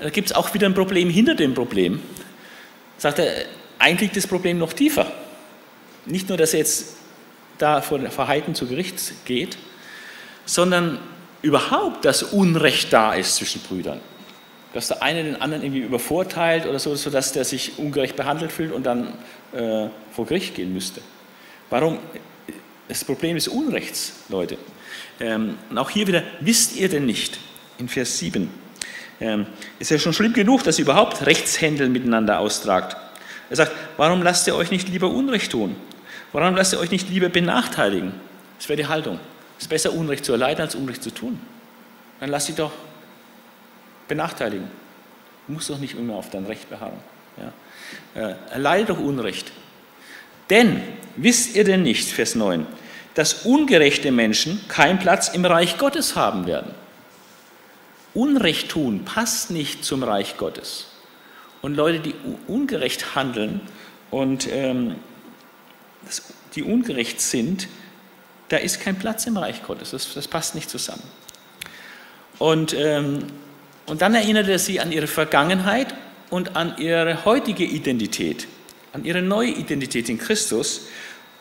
[0.00, 2.00] Da gibt es auch wieder ein Problem hinter dem Problem.
[2.98, 3.44] Sagt er,
[3.78, 5.10] eigentlich liegt das Problem noch tiefer.
[6.06, 6.96] Nicht nur, dass er jetzt
[7.58, 9.56] da vor Verhalten zu Gericht geht,
[10.44, 10.98] sondern
[11.42, 14.00] überhaupt, dass Unrecht da ist zwischen Brüdern.
[14.74, 18.72] Dass der eine den anderen irgendwie übervorteilt oder so, sodass der sich ungerecht behandelt fühlt
[18.72, 19.12] und dann
[19.52, 21.02] äh, vor Gericht gehen müsste.
[21.70, 21.98] Warum?
[22.88, 24.58] Das Problem ist Unrechts, Leute.
[25.20, 27.38] Ähm, und auch hier wieder, wisst ihr denn nicht,
[27.82, 28.48] in Vers 7,
[29.20, 29.46] ähm,
[29.78, 32.96] ist ja schon schlimm genug, dass ihr überhaupt Rechtshändel miteinander austragt.
[33.50, 35.76] Er sagt, warum lasst ihr euch nicht lieber Unrecht tun?
[36.32, 38.12] Warum lasst ihr euch nicht lieber benachteiligen?
[38.58, 39.18] Das wäre die Haltung.
[39.58, 41.38] Es ist besser, Unrecht zu erleiden, als Unrecht zu tun.
[42.20, 42.72] Dann lass sie doch
[44.08, 44.68] benachteiligen.
[45.46, 46.98] Du musst doch nicht immer auf dein Recht beharren.
[47.36, 48.30] Ja.
[48.30, 49.52] Äh, erleide doch Unrecht.
[50.50, 50.82] Denn,
[51.16, 52.66] wisst ihr denn nicht, Vers 9,
[53.14, 56.81] dass ungerechte Menschen keinen Platz im Reich Gottes haben werden?
[58.14, 60.86] Unrecht tun passt nicht zum Reich Gottes.
[61.62, 62.14] Und Leute, die
[62.46, 63.60] ungerecht handeln
[64.10, 64.96] und ähm,
[66.54, 67.68] die ungerecht sind,
[68.48, 69.92] da ist kein Platz im Reich Gottes.
[69.92, 71.02] Das, das passt nicht zusammen.
[72.38, 73.20] Und, ähm,
[73.86, 75.94] und dann erinnert er sie an ihre Vergangenheit
[76.28, 78.48] und an ihre heutige Identität,
[78.92, 80.88] an ihre neue Identität in Christus.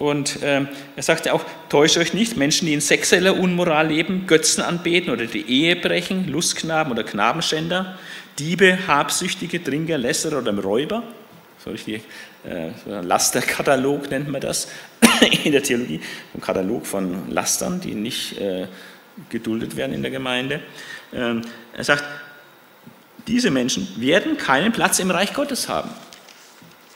[0.02, 4.64] Und ähm, er sagte auch, täuscht euch nicht, Menschen, die in sexueller Unmoral leben, Götzen
[4.64, 8.00] anbeten oder die Ehe brechen, Lustknaben oder Knabenschänder,
[8.40, 11.04] Diebe, Habsüchtige, Trinker, Lässerer oder Räuber,
[11.64, 12.02] so richtig,
[12.50, 14.70] äh, Lasterkatalog nennt man das,
[15.44, 16.02] in der Theologie,
[16.34, 18.66] ein Katalog von Lastern, die nicht äh,
[19.30, 20.62] geduldet werden in der Gemeinde.
[21.14, 21.44] Ähm,
[21.78, 22.04] er sagt,
[23.28, 25.92] diese Menschen werden keinen Platz im Reich Gottes haben.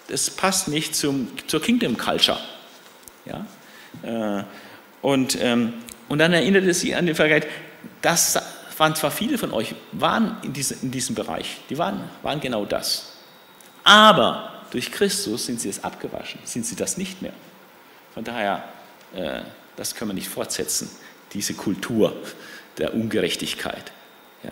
[0.08, 2.40] Das passt nicht zum, zur Kingdom Culture.
[3.26, 3.46] Ja?
[4.04, 4.44] Äh,
[5.02, 5.74] und, ähm,
[6.10, 7.52] und dann erinnerte sie an die Vergangenheit,
[8.02, 8.40] das
[8.78, 12.66] waren zwar viele von euch, waren in, diese, in diesem Bereich, die waren, waren genau
[12.66, 13.14] das.
[13.84, 17.34] Aber durch Christus sind sie es abgewaschen, sind sie das nicht mehr.
[18.14, 18.64] Von daher,
[19.16, 19.42] äh,
[19.76, 20.90] das können wir nicht fortsetzen,
[21.34, 22.16] diese Kultur
[22.78, 23.92] der Ungerechtigkeit.
[24.44, 24.52] Ja.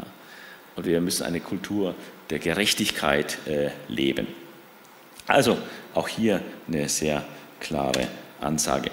[0.75, 1.95] Und wir müssen eine Kultur
[2.29, 4.27] der Gerechtigkeit äh, leben.
[5.27, 5.57] Also
[5.93, 7.23] auch hier eine sehr
[7.59, 8.07] klare
[8.43, 8.91] Ansage.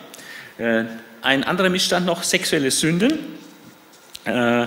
[0.59, 0.85] Äh,
[1.23, 3.19] ein anderer Missstand noch, sexuelle Sünden.
[4.25, 4.67] Äh,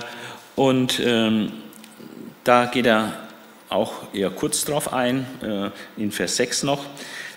[0.56, 1.52] und ähm,
[2.44, 3.12] da geht er
[3.68, 6.86] auch eher kurz drauf ein, äh, in Vers 6 noch,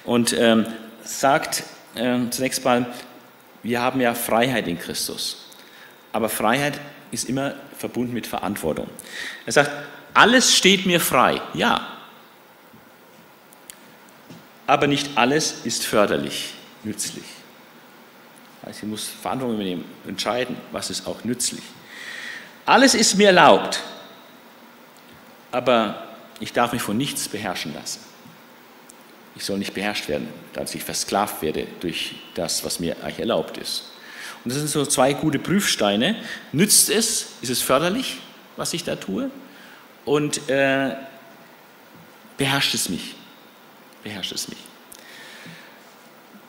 [0.06, 0.66] und ähm,
[1.04, 1.64] sagt,
[1.96, 2.86] äh, zunächst mal,
[3.64, 5.48] wir haben ja Freiheit in Christus.
[6.12, 6.80] Aber Freiheit
[7.12, 8.88] ist immer verbunden mit Verantwortung.
[9.46, 9.72] Er sagt,
[10.14, 11.42] alles steht mir frei.
[11.54, 11.88] Ja.
[14.66, 17.24] Aber nicht alles ist förderlich, nützlich.
[18.68, 21.64] Also ich muss Verantwortung übernehmen, entscheiden, was ist auch nützlich.
[22.66, 23.82] Alles ist mir erlaubt,
[25.54, 26.04] aber
[26.42, 28.02] ich darf mich von nichts beherrschen lassen.
[29.38, 33.58] Ich soll nicht beherrscht werden, dass ich versklavt werde durch das, was mir eigentlich erlaubt
[33.58, 33.84] ist.
[34.44, 36.22] Und das sind so zwei gute Prüfsteine.
[36.52, 37.28] Nützt es?
[37.42, 38.18] Ist es förderlich,
[38.58, 39.32] was ich da tue?
[40.04, 40.94] Und äh,
[42.38, 43.16] beherrscht es mich?
[44.04, 44.67] Beherrscht es mich?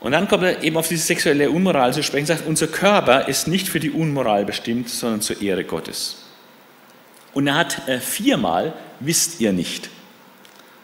[0.00, 3.48] Und dann kommt er eben auf diese sexuelle Unmoral zu sprechen, sagt, unser Körper ist
[3.48, 6.18] nicht für die Unmoral bestimmt, sondern zur Ehre Gottes.
[7.34, 9.90] Und er hat äh, viermal, wisst ihr nicht,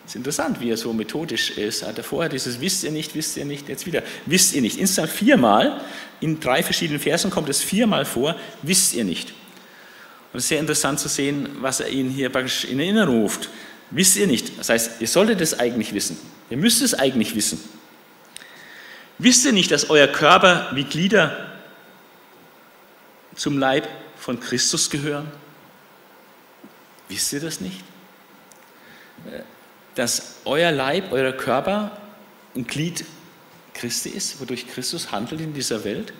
[0.04, 1.82] es ist interessant, wie er so methodisch ist.
[1.82, 4.78] Er hatte vorher dieses Wisst ihr nicht, wisst ihr nicht, jetzt wieder Wisst ihr nicht.
[4.78, 5.80] Insgesamt viermal,
[6.20, 9.30] in drei verschiedenen Versen kommt es viermal vor, Wisst ihr nicht.
[10.32, 13.48] Und es ist sehr interessant zu sehen, was er ihnen hier praktisch in Erinnerung ruft.
[13.90, 14.58] Wisst ihr nicht.
[14.58, 16.18] Das heißt, ihr solltet es eigentlich wissen.
[16.50, 17.58] Ihr müsst es eigentlich wissen.
[19.18, 21.50] Wisst ihr nicht, dass euer Körper wie Glieder
[23.34, 25.30] zum Leib von Christus gehören?
[27.08, 27.80] Wisst ihr das nicht?
[29.94, 31.96] dass euer Leib, euer Körper
[32.54, 33.04] ein Glied
[33.74, 36.12] Christi ist, wodurch Christus handelt in dieser Welt?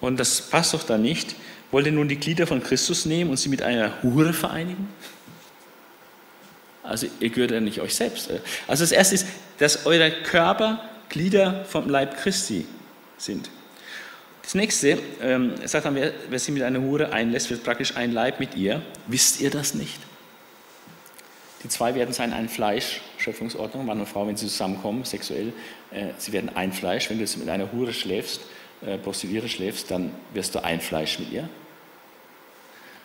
[0.00, 1.36] Und das passt doch da nicht.
[1.70, 4.88] Wollt ihr nun die Glieder von Christus nehmen und sie mit einer Hure vereinigen?
[6.82, 8.28] Also ihr gehört ja nicht euch selbst.
[8.66, 9.26] Also das Erste ist,
[9.58, 12.66] dass eure Körper Glieder vom Leib Christi
[13.18, 13.50] sind.
[14.42, 18.12] Das nächste, ähm, sagt dann, wer, wer sie mit einer Hure einlässt, wird praktisch ein
[18.12, 18.82] Leib mit ihr.
[19.06, 20.00] Wisst ihr das nicht?
[21.62, 25.52] Die zwei werden sein ein Fleisch, Schöpfungsordnung, Mann und Frau, wenn sie zusammenkommen, sexuell,
[25.92, 27.08] äh, sie werden ein Fleisch.
[27.08, 28.40] Wenn du jetzt mit einer Hure schläfst,
[28.84, 31.48] äh, Prostituierte schläfst, dann wirst du ein Fleisch mit ihr.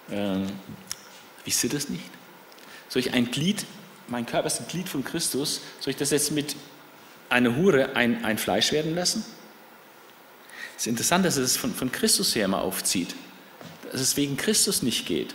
[0.10, 0.48] Ähm,
[1.46, 2.10] wisst ihr das nicht?
[2.88, 3.66] Soll ich ein Glied,
[4.08, 6.56] mein Körper ist ein Glied von Christus, soll ich das jetzt mit
[7.30, 9.26] einer Hure ein, ein Fleisch werden lassen?
[10.76, 13.16] Es ist interessant, dass das von, von Christus her mal aufzieht,
[13.92, 15.34] dass es wegen Christus nicht geht.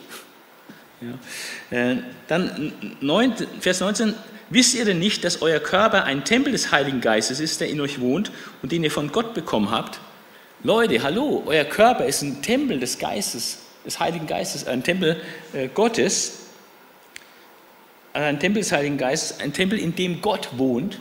[1.01, 1.77] Ja.
[1.77, 1.97] Äh,
[2.29, 4.15] dann 9, Vers 19,
[4.51, 7.81] wisst ihr denn nicht, dass euer Körper ein Tempel des Heiligen Geistes ist, der in
[7.81, 8.31] euch wohnt
[8.63, 9.99] und den ihr von Gott bekommen habt?
[10.63, 15.21] Leute, hallo, euer Körper ist ein Tempel des Geistes, des Heiligen Geistes, ein Tempel
[15.53, 16.43] äh, Gottes,
[18.13, 20.99] ein Tempel des Heiligen Geistes, ein Tempel, in dem Gott wohnt.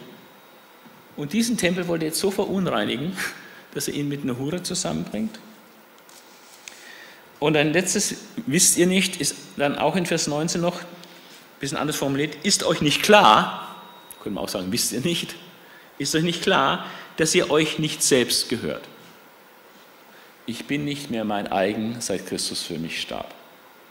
[1.15, 3.15] Und diesen Tempel wollt ihr jetzt so verunreinigen,
[3.73, 5.39] dass er ihn mit einer Hure zusammenbringt?
[7.39, 10.85] Und ein letztes, wisst ihr nicht, ist dann auch in Vers 19 noch ein
[11.59, 13.75] bisschen anders formuliert, ist euch nicht klar,
[14.21, 15.35] können wir auch sagen, wisst ihr nicht,
[15.97, 16.85] ist euch nicht klar,
[17.17, 18.83] dass ihr euch nicht selbst gehört.
[20.45, 23.33] Ich bin nicht mehr mein eigen, seit Christus für mich starb.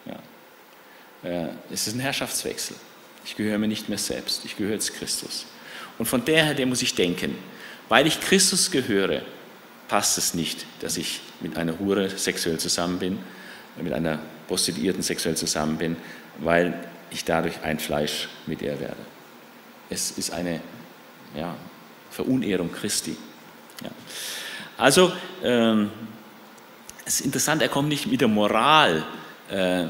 [0.06, 1.28] Ja.
[1.28, 2.76] Äh, es ist ein Herrschaftswechsel.
[3.24, 5.46] Ich gehöre mir nicht mehr selbst, ich gehöre zu Christus.
[6.00, 7.36] Und von daher, der muss ich denken,
[7.90, 9.20] weil ich Christus gehöre,
[9.86, 13.18] passt es nicht, dass ich mit einer Hure sexuell zusammen bin,
[13.78, 15.96] mit einer Prostituierten sexuell zusammen bin,
[16.38, 16.72] weil
[17.10, 18.96] ich dadurch ein Fleisch mit ihr werde.
[19.90, 20.62] Es ist eine
[21.36, 21.54] ja,
[22.10, 23.14] Verunehrung Christi.
[23.84, 23.90] Ja.
[24.78, 25.12] Also,
[25.44, 25.90] ähm,
[27.04, 29.04] es ist interessant, er kommt nicht mit der Moral,
[29.50, 29.84] äh,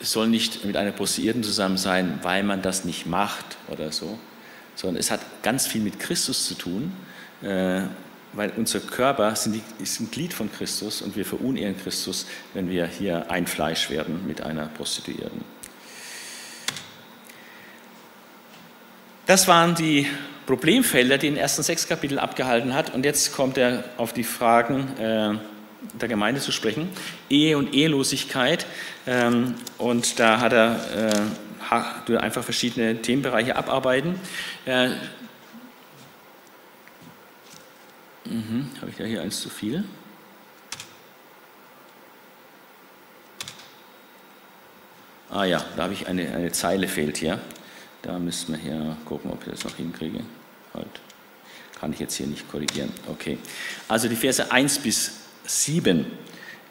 [0.00, 4.18] soll nicht mit einer Prostituierten zusammen sein, weil man das nicht macht oder so,
[4.76, 6.92] sondern es hat ganz viel mit Christus zu tun.
[7.42, 7.82] Äh,
[8.36, 12.86] weil unser Körper die, ist ein Glied von Christus und wir verunehren Christus, wenn wir
[12.86, 15.42] hier ein Fleisch werden mit einer Prostituierten.
[19.26, 20.06] Das waren die
[20.46, 22.94] Problemfelder, die in den ersten sechs Kapiteln abgehalten hat.
[22.94, 25.34] Und jetzt kommt er auf die Fragen äh,
[25.98, 26.88] der Gemeinde zu sprechen.
[27.28, 28.66] Ehe und Ehelosigkeit.
[29.06, 31.10] Ähm, und da hat er äh,
[31.70, 34.18] einfach verschiedene Themenbereiche abarbeiten.
[34.64, 34.90] Äh,
[38.30, 38.70] Mhm.
[38.80, 39.84] Habe ich da hier eins zu viel?
[45.30, 47.40] Ah ja, da habe ich eine, eine Zeile fehlt hier.
[48.02, 50.20] Da müssen wir hier gucken, ob ich das noch hinkriege.
[50.72, 51.00] Halt.
[51.78, 52.90] Kann ich jetzt hier nicht korrigieren.
[53.08, 53.38] Okay.
[53.88, 55.12] Also die Verse 1 bis
[55.44, 56.06] 7,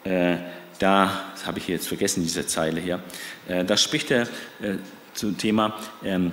[0.04, 0.36] äh,
[0.78, 3.02] da habe ich jetzt vergessen, diese Zeile hier.
[3.48, 4.76] Äh, da spricht er äh,
[5.14, 6.32] zum Thema ähm,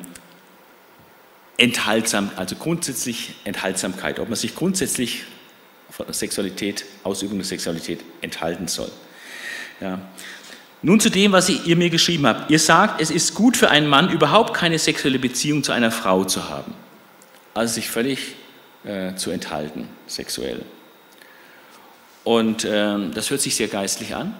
[1.58, 5.24] enthaltsam, also grundsätzlich Enthaltsamkeit, ob man sich grundsätzlich
[5.90, 8.92] von Sexualität, Ausübung der Sexualität enthalten soll.
[9.80, 10.00] Ja.
[10.82, 12.52] Nun zu dem, was ihr mir geschrieben habt.
[12.52, 16.26] Ihr sagt, es ist gut für einen Mann, überhaupt keine sexuelle Beziehung zu einer Frau
[16.26, 16.74] zu haben.
[17.54, 18.36] Also sich völlig
[18.84, 20.66] äh, zu enthalten, sexuell.
[22.24, 24.36] Und äh, das hört sich sehr geistlich an.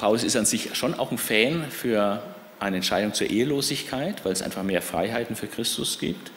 [0.00, 2.22] Paulus ist an sich schon auch ein Fan für
[2.58, 6.30] eine Entscheidung zur Ehelosigkeit, weil es einfach mehr Freiheiten für Christus gibt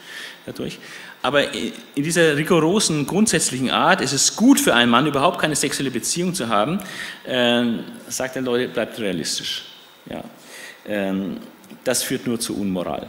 [0.45, 0.80] dadurch.
[1.22, 5.91] Aber in dieser rigorosen, grundsätzlichen Art ist es gut für einen Mann, überhaupt keine sexuelle
[5.91, 6.80] Beziehung zu haben,
[7.26, 9.64] ähm, sagt er, Leute, bleibt realistisch.
[10.09, 10.26] Ja.
[10.86, 11.38] Ähm,
[11.86, 13.07] das führt nur zu Unmoral,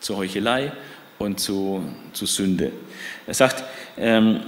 [0.00, 0.72] zu Heuchelei
[1.18, 2.72] und zu, zu Sünde.
[3.28, 3.62] Er sagt,
[3.96, 4.40] ähm,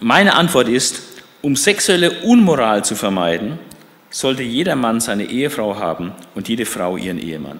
[0.00, 1.02] meine Antwort ist,
[1.42, 3.58] um sexuelle Unmoral zu vermeiden,
[4.16, 7.58] sollte jeder Mann seine Ehefrau haben und jede Frau ihren Ehemann.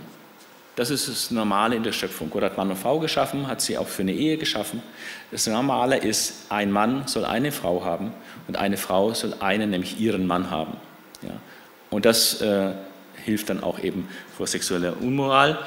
[0.75, 2.31] Das ist das Normale in der Schöpfung.
[2.31, 4.83] Gott hat Mann und Frau geschaffen, hat sie auch für eine Ehe geschaffen.
[5.31, 8.15] Das Normale ist, ein Mann soll eine Frau haben
[8.49, 10.79] und eine Frau soll einen, nämlich ihren Mann haben.
[11.21, 11.35] Ja.
[11.91, 12.73] Und das äh,
[13.23, 15.59] hilft dann auch eben vor sexueller Unmoral.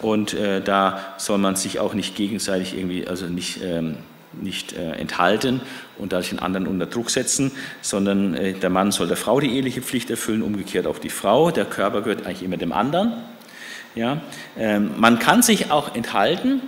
[0.00, 3.98] Und äh, da soll man sich auch nicht gegenseitig irgendwie, also nicht ähm,
[4.42, 5.60] nicht äh, enthalten
[5.98, 9.54] und dadurch den anderen unter Druck setzen, sondern äh, der Mann soll der Frau die
[9.54, 11.50] eheliche Pflicht erfüllen, umgekehrt auch die Frau.
[11.50, 13.12] Der Körper gehört eigentlich immer dem anderen.
[13.94, 14.20] Ja?
[14.56, 16.60] Ähm, man kann sich auch enthalten,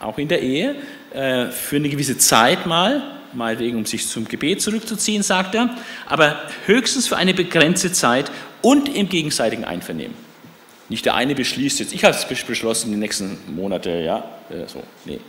[0.00, 0.76] auch in der Ehe,
[1.12, 3.02] äh, für eine gewisse Zeit mal,
[3.32, 5.70] meinetwegen, um sich zum Gebet zurückzuziehen, sagt er,
[6.06, 8.30] aber höchstens für eine begrenzte Zeit
[8.62, 10.14] und im gegenseitigen Einvernehmen.
[10.88, 14.18] Nicht der eine beschließt jetzt, ich habe es beschlossen, die nächsten Monate, ja,
[14.50, 15.20] äh, so, nee.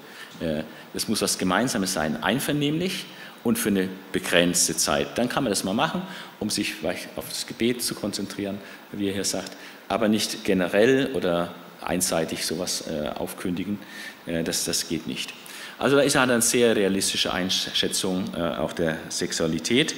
[0.93, 3.05] Es muss was Gemeinsames sein, einvernehmlich
[3.43, 5.17] und für eine begrenzte Zeit.
[5.17, 6.01] Dann kann man das mal machen,
[6.39, 8.57] um sich vielleicht auf das Gebet zu konzentrieren,
[8.91, 9.51] wie er hier sagt,
[9.87, 13.79] aber nicht generell oder einseitig sowas äh, aufkündigen,
[14.25, 15.33] äh, das, das geht nicht.
[15.79, 19.93] Also da ist er eine sehr realistische Einschätzung äh, auch der Sexualität.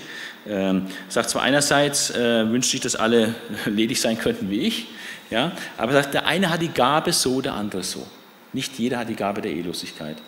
[0.48, 3.34] Ähm, sagt zwar einerseits, äh, wünscht sich, dass alle
[3.66, 4.88] ledig sein könnten wie ich,
[5.30, 8.06] ja, aber sagt, der eine hat die Gabe so, der andere so.
[8.52, 10.22] Nicht jeder hat die Gabe der Ehelosigkeit, äh,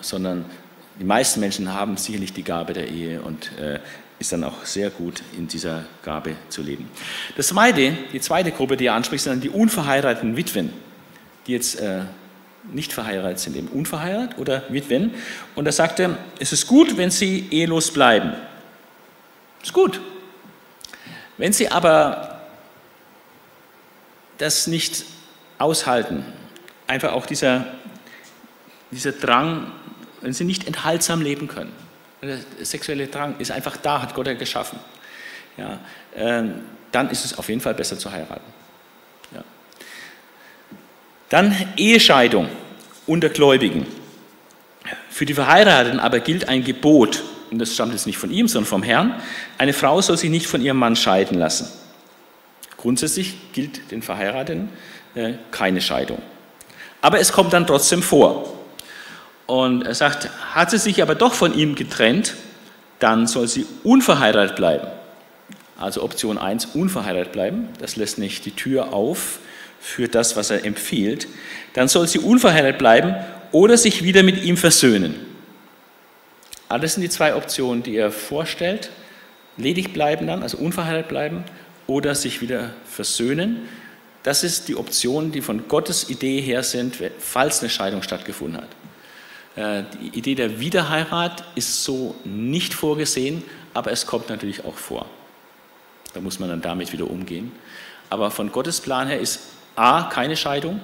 [0.00, 0.44] sondern
[0.98, 3.80] die meisten Menschen haben sicherlich die Gabe der Ehe und äh,
[4.18, 6.88] ist dann auch sehr gut, in dieser Gabe zu leben.
[7.36, 10.72] Das zweite, die zweite Gruppe, die er anspricht, sind dann die unverheirateten Witwen,
[11.46, 12.00] die jetzt äh,
[12.72, 15.14] nicht verheiratet sind, eben unverheiratet oder Witwen.
[15.54, 18.32] Und er sagte, es ist gut, wenn sie ehelos bleiben.
[19.62, 20.00] Ist gut.
[21.36, 22.40] Wenn sie aber
[24.38, 25.04] das nicht
[25.58, 26.24] aushalten,
[26.86, 27.66] einfach auch dieser,
[28.90, 29.72] dieser Drang,
[30.20, 31.72] wenn sie nicht enthaltsam leben können,
[32.22, 34.78] der sexuelle Drang ist einfach da, hat Gott ja geschaffen,
[35.56, 35.78] ja,
[36.14, 36.44] äh,
[36.92, 38.52] dann ist es auf jeden Fall besser zu heiraten.
[39.34, 39.44] Ja.
[41.28, 42.48] Dann Ehescheidung
[43.06, 43.86] unter Gläubigen.
[45.10, 48.68] Für die Verheirateten aber gilt ein Gebot, und das stammt jetzt nicht von ihm, sondern
[48.68, 49.20] vom Herrn,
[49.58, 51.68] eine Frau soll sich nicht von ihrem Mann scheiden lassen.
[52.76, 54.68] Grundsätzlich gilt den Verheirateten
[55.14, 56.20] äh, keine Scheidung.
[57.00, 58.55] Aber es kommt dann trotzdem vor.
[59.46, 62.34] Und er sagt, hat sie sich aber doch von ihm getrennt,
[62.98, 64.86] dann soll sie unverheiratet bleiben.
[65.78, 67.68] Also Option 1, unverheiratet bleiben.
[67.78, 69.38] Das lässt nicht die Tür auf
[69.80, 71.28] für das, was er empfiehlt.
[71.74, 73.14] Dann soll sie unverheiratet bleiben
[73.52, 75.14] oder sich wieder mit ihm versöhnen.
[76.68, 78.90] Das sind die zwei Optionen, die er vorstellt.
[79.56, 81.44] Ledig bleiben dann, also unverheiratet bleiben
[81.86, 83.68] oder sich wieder versöhnen.
[84.22, 88.68] Das ist die Option, die von Gottes Idee her sind, falls eine Scheidung stattgefunden hat.
[89.56, 93.42] Äh, die Idee der Wiederheirat ist so nicht vorgesehen,
[93.74, 95.06] aber es kommt natürlich auch vor.
[96.14, 97.52] Da muss man dann damit wieder umgehen.
[98.08, 99.40] Aber von Gottes Plan her ist
[99.74, 100.80] A, keine Scheidung,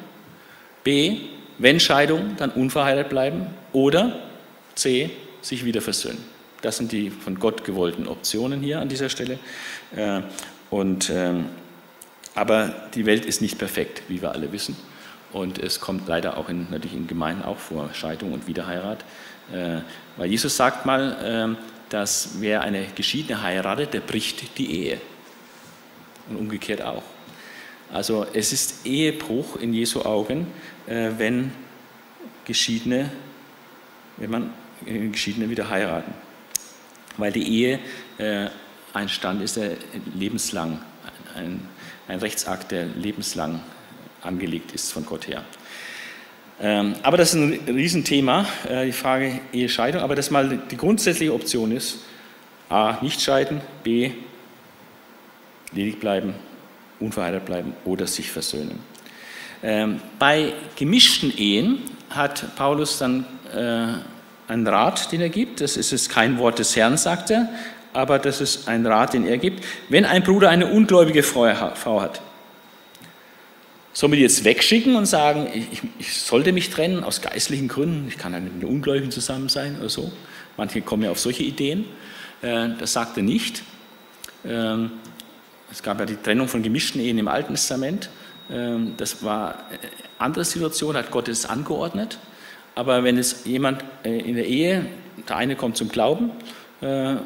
[0.84, 1.18] B,
[1.58, 4.18] wenn Scheidung, dann unverheiratet bleiben oder
[4.74, 5.10] C,
[5.40, 6.22] sich wieder versöhnen.
[6.60, 9.38] Das sind die von Gott gewollten Optionen hier an dieser Stelle.
[9.94, 10.20] Äh,
[10.70, 11.46] und, ähm,
[12.34, 14.76] aber die Welt ist nicht perfekt, wie wir alle wissen.
[15.33, 19.05] Und es kommt leider auch in, natürlich in Gemeinden auch vor, Scheidung und Wiederheirat.
[19.53, 19.80] Äh,
[20.16, 25.01] weil Jesus sagt mal, äh, dass wer eine Geschiedene heiratet, der bricht die Ehe.
[26.28, 27.03] Und umgekehrt auch.
[27.93, 30.47] Also es ist Ehebruch in Jesu Augen,
[30.87, 31.53] äh, wenn
[32.45, 33.11] Geschiedene,
[34.18, 34.51] wenn man
[34.87, 36.12] äh, Geschiedene wieder heiraten.
[37.18, 37.78] Weil die Ehe
[38.95, 39.72] ein Stand ist, der
[40.14, 40.80] lebenslang,
[41.35, 41.68] ein,
[42.09, 43.61] ein Rechtsakt, der lebenslang
[44.22, 45.44] angelegt ist von Gott her.
[46.60, 50.02] Ähm, aber das ist ein Riesenthema, äh, die Frage Ehescheidung.
[50.02, 51.98] Aber das mal die grundsätzliche Option ist,
[52.68, 54.12] a, nicht scheiden, b,
[55.72, 56.34] ledig bleiben,
[57.00, 58.78] unverheiratet bleiben oder sich versöhnen.
[59.62, 61.78] Ähm, bei gemischten Ehen
[62.10, 65.60] hat Paulus dann äh, einen Rat, den er gibt.
[65.60, 67.48] Das ist jetzt kein Wort des Herrn, sagt er,
[67.92, 69.64] aber das ist ein Rat, den er gibt.
[69.88, 72.20] Wenn ein Bruder eine ungläubige Frau hat,
[74.01, 78.32] die jetzt wegschicken und sagen, ich, ich, sollte mich trennen aus geistlichen Gründen, ich kann
[78.32, 80.11] ja mit einem Ungläubigen zusammen sein oder so.
[80.57, 81.84] Manche kommen ja auf solche Ideen.
[82.40, 83.62] Äh, das sagt er nicht.
[84.45, 84.93] Ähm,
[85.70, 88.09] es gab ja die Trennung von gemischten Ehen im Alten Testament.
[88.51, 89.78] Ähm, das war eine
[90.18, 92.18] andere Situation, hat Gott es angeordnet.
[92.74, 94.86] Aber wenn es jemand äh, in der Ehe,
[95.28, 96.30] der eine kommt zum Glauben,
[96.80, 97.16] äh,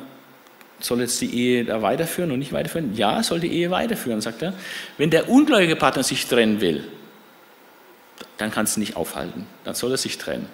[0.86, 2.94] soll jetzt die Ehe da weiterführen und nicht weiterführen?
[2.94, 4.54] Ja, soll die Ehe weiterführen, sagt er.
[4.98, 6.84] Wenn der ungläubige Partner sich trennen will,
[8.38, 10.46] dann kannst du nicht aufhalten, dann soll er sich trennen.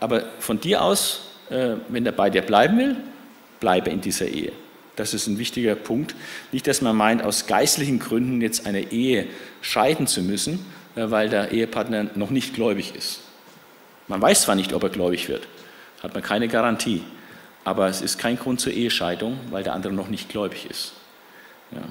[0.00, 2.96] Aber von dir aus, äh, wenn er bei dir bleiben will,
[3.60, 4.52] bleibe in dieser Ehe.
[4.96, 6.14] Das ist ein wichtiger Punkt.
[6.50, 9.26] Nicht, dass man meint, aus geistlichen Gründen jetzt eine Ehe
[9.60, 10.64] scheiden zu müssen,
[10.96, 13.20] äh, weil der Ehepartner noch nicht gläubig ist.
[14.06, 15.46] Man weiß zwar nicht, ob er gläubig wird,
[16.02, 17.02] hat man keine Garantie,
[17.68, 20.94] aber es ist kein Grund zur Ehescheidung, weil der andere noch nicht gläubig ist.
[21.70, 21.82] Ja.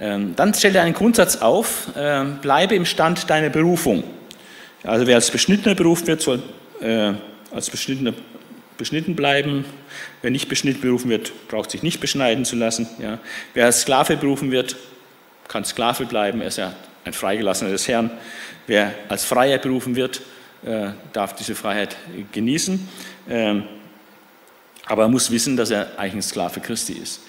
[0.00, 4.02] Ähm, dann stellt er einen Grundsatz auf, ähm, bleibe im Stand deiner Berufung.
[4.82, 6.42] Also wer als Beschnittener berufen wird, soll
[6.80, 7.12] äh,
[7.52, 8.14] als Beschnittener
[8.76, 9.64] beschnitten bleiben.
[10.22, 12.88] Wer nicht beschnitten berufen wird, braucht sich nicht beschneiden zu lassen.
[13.00, 13.18] Ja.
[13.54, 14.74] Wer als Sklave berufen wird,
[15.46, 18.10] kann Sklave bleiben, er ist ja ein Freigelassener des Herrn.
[18.66, 20.20] Wer als Freier berufen wird,
[20.66, 21.96] äh, darf diese Freiheit
[22.32, 22.88] genießen.
[23.30, 23.62] Ähm,
[24.86, 27.20] aber er muss wissen, dass er eigentlich ein Sklave Christi ist.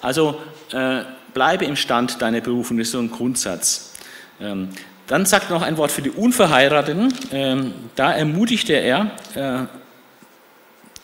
[0.00, 0.40] Also
[0.72, 1.02] äh,
[1.34, 3.92] bleibe im Stand deiner Berufung, das ist so ein Grundsatz.
[4.40, 4.70] Ähm,
[5.06, 7.12] dann sagt noch ein Wort für die Unverheirateten.
[7.32, 9.64] Ähm, da ermutigte er, äh,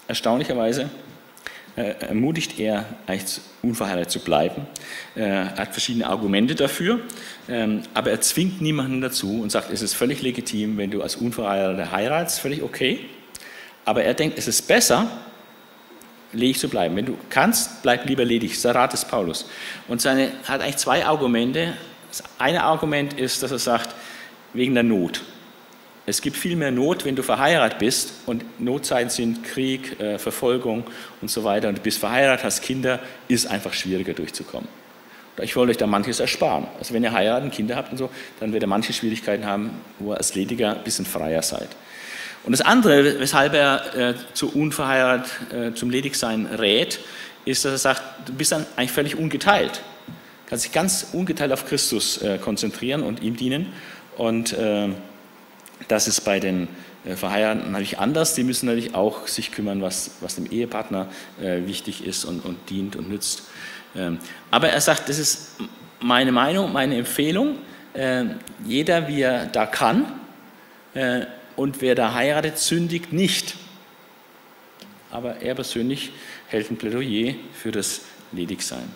[0.07, 0.88] erstaunlicherweise,
[1.76, 4.66] äh, ermutigt er, eigentlich unverheiratet zu bleiben.
[5.14, 7.00] Er hat verschiedene Argumente dafür,
[7.48, 11.16] ähm, aber er zwingt niemanden dazu und sagt, es ist völlig legitim, wenn du als
[11.16, 13.00] Unverheirateter heiratest, völlig okay.
[13.84, 15.11] Aber er denkt, es ist besser,
[16.37, 16.97] ledig zu bleiben.
[16.97, 18.51] Wenn du kannst, bleib lieber ledig.
[18.51, 19.47] Das ist der Rat des Paulus.
[19.89, 21.74] Und seine hat eigentlich zwei Argumente.
[22.09, 23.95] Das eine Argument ist, dass er sagt,
[24.53, 25.22] wegen der Not.
[26.09, 30.84] Es gibt viel mehr Not, wenn du verheiratet bist und Notzeiten sind Krieg, äh, Verfolgung
[31.20, 34.68] und so weiter und du bist verheiratet, hast Kinder, ist einfach schwieriger durchzukommen.
[35.43, 36.66] Ich wollte euch da manches ersparen.
[36.78, 38.09] Also wenn ihr heiraten, Kinder habt und so,
[38.41, 41.68] dann werdet ihr manche Schwierigkeiten haben, wo ihr als Lediger ein bisschen freier seid.
[42.47, 47.01] Und das andere, weshalb er äh, zu unverheiratet, äh, zum Ledigsein rät,
[47.44, 49.82] ist, dass er sagt, du bist dann eigentlich völlig ungeteilt.
[50.07, 53.72] Du kannst dich ganz ungeteilt auf Christus äh, konzentrieren und ihm dienen.
[54.16, 54.90] Und äh,
[55.88, 56.68] das ist bei den
[57.05, 58.34] äh, Verheirateten natürlich anders.
[58.34, 61.09] Die müssen natürlich auch sich kümmern, was, was dem Ehepartner
[61.42, 63.42] äh, wichtig ist und, und, dient und nützt.
[63.97, 64.18] Ähm,
[64.53, 65.57] aber er sagt, das ist
[65.99, 67.59] meine Meinung, meine Empfehlung.
[67.92, 68.26] Äh,
[68.64, 70.07] jeder, wie er da kann.
[71.57, 73.57] Und wer da heiratet, sündigt nicht.
[75.11, 76.12] Aber er persönlich
[76.48, 78.02] hält ein Plädoyer für das
[78.32, 78.90] Ledigsein.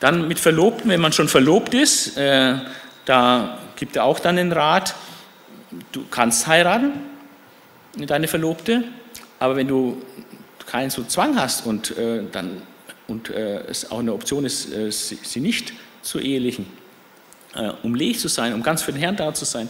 [0.00, 2.56] Dann mit Verlobten, wenn man schon verlobt ist, äh,
[3.04, 4.94] da gibt er auch dann den Rat,
[5.92, 6.92] du kannst heiraten,
[7.96, 8.84] deine Verlobte,
[9.38, 10.02] aber wenn du
[10.66, 12.62] keinen so Zwang hast und, äh, dann,
[13.06, 15.72] und äh, es auch eine Option ist, äh, sie, sie, nicht
[16.02, 16.66] zu ehelichen,
[17.54, 19.68] äh, um ledig zu sein, um ganz für den Herrn da zu sein,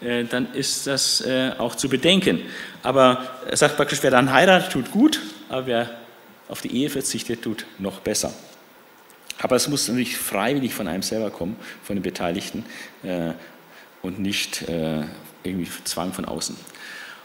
[0.00, 2.40] dann ist das äh, auch zu bedenken.
[2.82, 5.90] Aber er sagt praktisch, wer dann heiratet, tut gut, aber wer
[6.48, 8.32] auf die Ehe verzichtet, tut noch besser.
[9.40, 12.64] Aber es muss natürlich freiwillig von einem selber kommen, von den Beteiligten
[14.02, 14.64] und nicht
[15.44, 16.56] irgendwie Zwang von außen.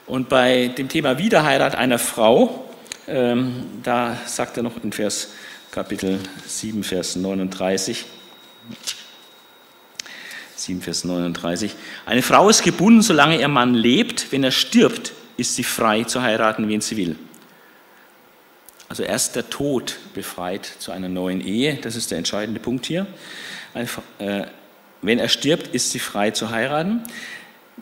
[0.05, 2.69] Und bei dem Thema Wiederheirat einer Frau,
[3.07, 5.29] ähm, da sagt er noch in Vers
[5.71, 8.05] Kapitel 7, Vers 39,
[10.63, 15.55] 7, Vers 39, eine Frau ist gebunden, solange ihr Mann lebt, wenn er stirbt, ist
[15.55, 17.15] sie frei zu heiraten, wen sie will.
[18.89, 23.07] Also erst der Tod befreit zu einer neuen Ehe, das ist der entscheidende Punkt hier.
[24.19, 24.45] Äh,
[25.01, 27.03] wenn er stirbt, ist sie frei zu heiraten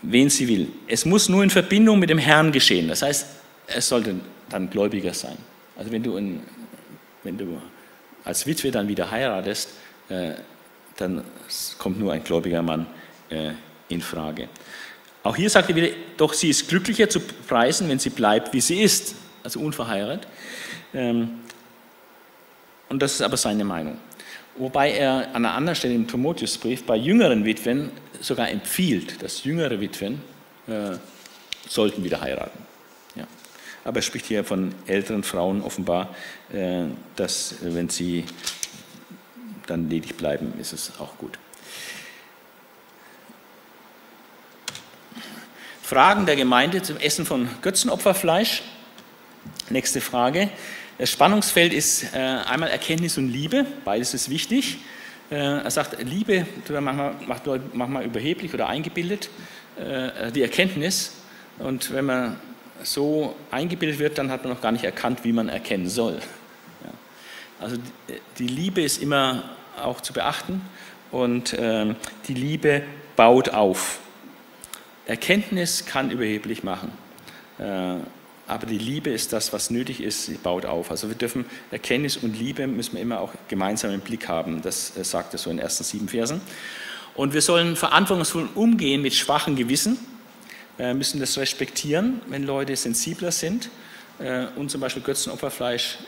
[0.02, 0.72] wen sie will.
[0.88, 2.88] Es muss nur in Verbindung mit dem Herrn geschehen.
[2.88, 3.28] Das heißt,
[3.68, 4.16] es sollte
[4.50, 5.38] dann Gläubiger sein.
[5.78, 6.42] Also wenn du, in,
[7.24, 7.62] wenn du
[8.24, 9.70] als Witwe dann wieder heiratest,
[10.10, 10.34] äh,
[11.02, 11.24] dann
[11.78, 12.86] kommt nur ein gläubiger Mann
[13.30, 13.52] äh,
[13.89, 14.47] in Frage.
[15.24, 18.62] Auch hier sagt er wieder, doch sie ist glücklicher zu preisen, wenn sie bleibt, wie
[18.62, 20.28] sie ist, also unverheiratet.
[20.93, 21.41] Ähm,
[22.89, 23.97] und das ist aber seine Meinung.
[24.58, 29.80] Wobei er an einer anderen Stelle im Timotheusbrief bei jüngeren Witwen sogar empfiehlt, dass jüngere
[29.80, 30.22] Witwen
[30.68, 30.97] äh,
[31.68, 32.60] sollten wieder heiraten.
[33.16, 33.26] Ja.
[33.86, 36.14] Aber er spricht hier von älteren Frauen offenbar,
[36.52, 36.84] äh,
[37.16, 38.26] dass wenn sie
[39.72, 41.40] dann ledig bleiben, ist es auch gut.
[45.82, 48.64] Fragen der Gemeinde zum Essen von Götzenopferfleisch.
[49.70, 50.50] Nächste Frage.
[50.98, 54.78] Das Spannungsfeld ist äh, einmal Erkenntnis und Liebe, beides ist wichtig.
[55.30, 56.46] Äh, er sagt, Liebe
[57.28, 59.30] macht Leute manchmal überheblich oder eingebildet,
[59.78, 61.14] äh, die Erkenntnis.
[61.60, 62.40] Und wenn man
[62.84, 66.20] so eingebildet wird, dann hat man noch gar nicht erkannt, wie man erkennen soll.
[67.60, 67.78] Also
[68.40, 69.43] die Liebe ist immer
[69.82, 70.62] auch zu beachten
[71.12, 71.95] und ähm,
[72.28, 72.83] die Liebe
[73.16, 73.99] baut auf.
[75.05, 76.91] Erkenntnis kann überheblich machen.
[78.51, 80.91] Aber die Liebe ist das, was nötig ist, sie baut auf.
[80.91, 84.62] Also wir dürfen Erkenntnis und Liebe müssen wir immer auch gemeinsam im Blick haben.
[84.62, 86.41] Das äh, sagt er so in den ersten sieben Versen.
[87.16, 89.97] Und wir sollen verantwortungsvoll umgehen mit schwachen Gewissen,
[90.75, 93.70] wir müssen das respektieren, wenn Leute sensibler sind
[94.20, 95.99] äh, und zum Beispiel Götzenopferfleisch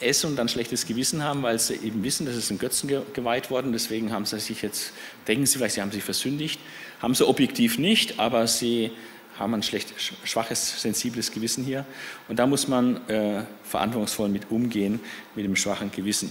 [0.00, 3.50] essen und dann schlechtes Gewissen haben, weil sie eben wissen, dass es ein Götzen geweiht
[3.50, 3.72] worden.
[3.72, 4.92] Deswegen haben sie sich jetzt,
[5.26, 6.60] denken sie vielleicht, sie haben sich versündigt.
[7.00, 8.90] Haben sie objektiv nicht, aber sie
[9.38, 9.92] haben ein schlecht,
[10.24, 11.84] schwaches, sensibles Gewissen hier.
[12.28, 15.00] Und da muss man äh, verantwortungsvoll mit umgehen,
[15.34, 16.30] mit dem schwachen Gewissen.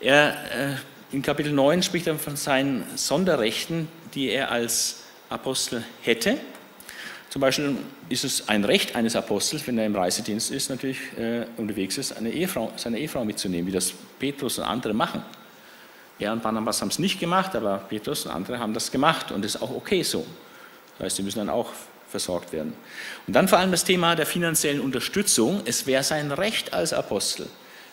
[0.00, 6.38] Er, äh, in Kapitel 9 spricht er von seinen Sonderrechten, die er als Apostel hätte.
[7.28, 7.76] Zum Beispiel
[8.08, 12.16] ist es ein Recht eines Apostels, wenn er im Reisedienst ist, natürlich äh, unterwegs ist,
[12.16, 15.22] eine Ehefrau, seine Ehefrau mitzunehmen, wie das Petrus und andere machen.
[16.18, 19.44] Er und Barnabas haben es nicht gemacht, aber Petrus und andere haben das gemacht und
[19.44, 20.26] das ist auch okay so.
[20.98, 21.70] Das heißt, sie müssen dann auch
[22.08, 22.72] versorgt werden.
[23.26, 25.60] Und dann vor allem das Thema der finanziellen Unterstützung.
[25.64, 27.46] Es wäre sein Recht als Apostel,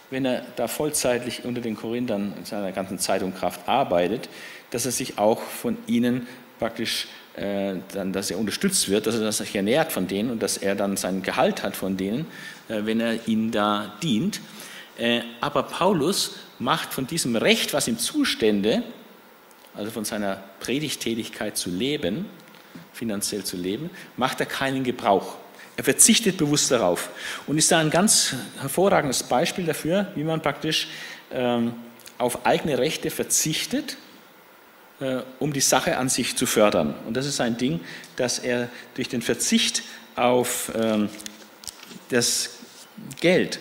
[0.10, 4.30] wenn er da vollzeitlich unter den Korinthern in seiner ganzen Zeit und Kraft arbeitet,
[4.72, 6.28] dass er sich auch von ihnen
[6.60, 10.76] praktisch, dann, dass er unterstützt wird, dass er sich ernährt von denen und dass er
[10.76, 12.26] dann sein Gehalt hat von denen,
[12.70, 14.40] äh, wenn er ihnen da dient.
[14.98, 18.84] Äh, aber Paulus macht von diesem Recht, was ihm zustände,
[19.74, 22.26] also von seiner Predigtätigkeit zu leben,
[22.94, 25.36] finanziell zu leben, macht er keinen Gebrauch.
[25.76, 27.10] Er verzichtet bewusst darauf
[27.48, 30.88] und ist da ein ganz hervorragendes Beispiel dafür, wie man praktisch
[31.34, 31.74] ähm,
[32.18, 34.05] auf eigene Rechte verzichtet, äh,
[35.40, 36.94] um die Sache an sich zu fördern.
[37.06, 37.82] Und das ist ein Ding,
[38.16, 39.84] dass er durch den Verzicht
[40.16, 41.10] auf ähm,
[42.10, 42.60] das
[43.20, 43.60] Geld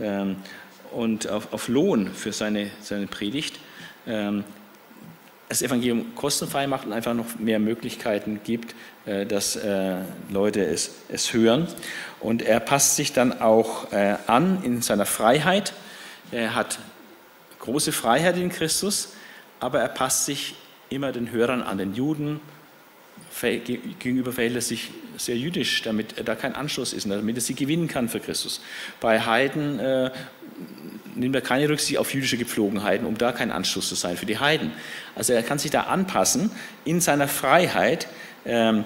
[0.00, 0.36] ähm,
[0.92, 3.58] und auf, auf, Lohn für seine, seine Predigt
[4.06, 4.44] ähm,
[5.48, 8.74] das Evangelium kostenfrei macht und einfach noch mehr Möglichkeiten gibt,
[9.04, 9.98] äh, dass äh,
[10.30, 11.68] Leute es, es hören.
[12.20, 15.72] Und er passt sich dann auch äh, an in seiner Freiheit.
[16.32, 16.78] Er hat
[17.60, 19.12] große Freiheit in Christus,
[19.60, 20.54] aber er passt sich
[20.90, 22.40] immer den Hörern an, den Juden.
[23.40, 27.54] Gegenüber verhält er sich sehr jüdisch, damit er da kein Anschluss ist, damit er sie
[27.54, 28.60] gewinnen kann für Christus.
[29.00, 30.10] Bei Heiden äh,
[31.14, 34.38] nimmt er keine Rücksicht auf jüdische Gepflogenheiten, um da kein Anschluss zu sein für die
[34.38, 34.72] Heiden.
[35.14, 36.50] Also er kann sich da anpassen
[36.84, 38.08] in seiner Freiheit.
[38.44, 38.84] Ähm,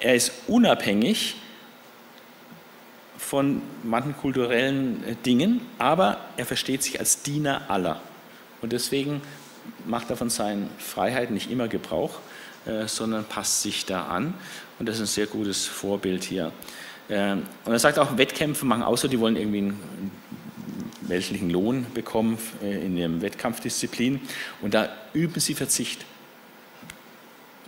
[0.00, 1.36] er ist unabhängig
[3.16, 8.00] von manchen kulturellen äh, Dingen, aber er versteht sich als Diener aller.
[8.60, 9.22] Und deswegen
[9.86, 12.18] macht er von seinen Freiheiten nicht immer Gebrauch,
[12.66, 14.34] äh, sondern passt sich da an.
[14.78, 16.52] Und das ist ein sehr gutes Vorbild hier.
[17.10, 20.10] Ähm, und er sagt auch, Wettkämpfe machen außer, die wollen irgendwie einen
[21.02, 24.20] weltlichen Lohn bekommen äh, in ihrem Wettkampfdisziplin
[24.60, 26.04] und da üben sie Verzicht.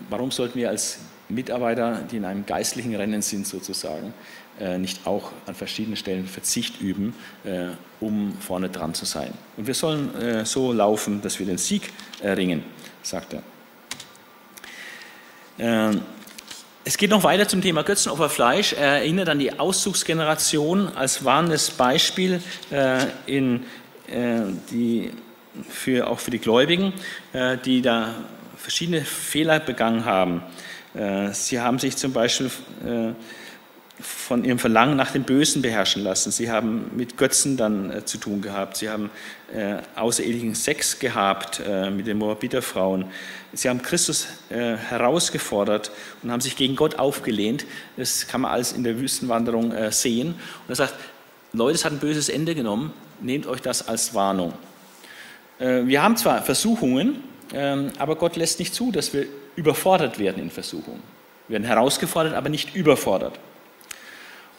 [0.08, 0.98] Warum sollten wir als
[1.28, 4.12] Mitarbeiter, die in einem geistlichen Rennen sind sozusagen,
[4.78, 7.14] nicht auch an verschiedenen Stellen Verzicht üben,
[7.44, 7.68] äh,
[7.98, 9.32] um vorne dran zu sein?
[9.56, 11.90] Und wir sollen so laufen, dass wir den Sieg
[12.22, 12.62] erringen,
[13.02, 13.42] sagt er.
[15.58, 16.00] Ähm,
[16.82, 18.72] es geht noch weiter zum Thema Götzenopferfleisch.
[18.72, 22.40] Er erinnert an die Auszugsgeneration als warnendes Beispiel
[22.70, 23.64] äh, in,
[24.06, 24.40] äh,
[24.70, 25.10] die
[25.68, 26.94] für, auch für die Gläubigen,
[27.34, 28.14] äh, die da
[28.56, 30.42] verschiedene Fehler begangen haben.
[30.94, 32.50] Äh, sie haben sich zum Beispiel
[32.86, 33.12] äh,
[34.00, 36.30] von ihrem Verlangen nach dem Bösen beherrschen lassen.
[36.30, 38.78] Sie haben mit Götzen dann äh, zu tun gehabt.
[38.78, 39.10] Sie haben
[39.54, 43.06] äh, außerehelichen Sex gehabt äh, mit den Moabiterfrauen.
[43.52, 45.90] Sie haben Christus äh, herausgefordert
[46.22, 47.66] und haben sich gegen Gott aufgelehnt.
[47.96, 50.28] Das kann man alles in der Wüstenwanderung äh, sehen.
[50.28, 50.94] Und er sagt,
[51.52, 52.92] Leute, es hat ein böses Ende genommen.
[53.20, 54.54] Nehmt euch das als Warnung.
[55.58, 57.22] Äh, wir haben zwar Versuchungen,
[57.52, 61.02] ähm, aber Gott lässt nicht zu, dass wir überfordert werden in Versuchungen.
[61.48, 63.38] Wir werden herausgefordert, aber nicht überfordert.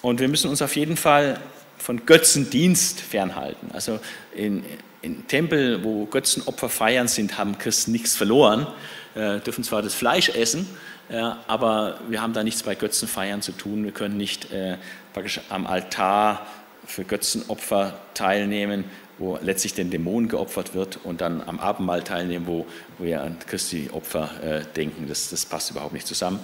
[0.02, 1.40] Und wir müssen uns auf jeden Fall
[1.78, 3.69] von Götzendienst fernhalten.
[3.73, 3.99] Also
[4.36, 4.64] in,
[5.02, 8.68] in Tempel, wo Götzenopfer feiern sind, haben Christen nichts verloren,
[9.15, 10.68] äh, dürfen zwar das Fleisch essen,
[11.10, 11.18] äh,
[11.48, 13.84] aber wir haben da nichts bei Götzenfeiern zu tun.
[13.84, 14.78] Wir können nicht äh,
[15.14, 16.45] praktisch am Altar
[16.86, 18.86] für Götzenopfer teilnehmen,
[19.18, 22.66] wo letztlich den Dämonen geopfert wird und dann am Abendmahl teilnehmen, wo,
[22.98, 25.08] wir an Christi Opfer äh, denken.
[25.08, 26.40] Das, das, passt überhaupt nicht zusammen.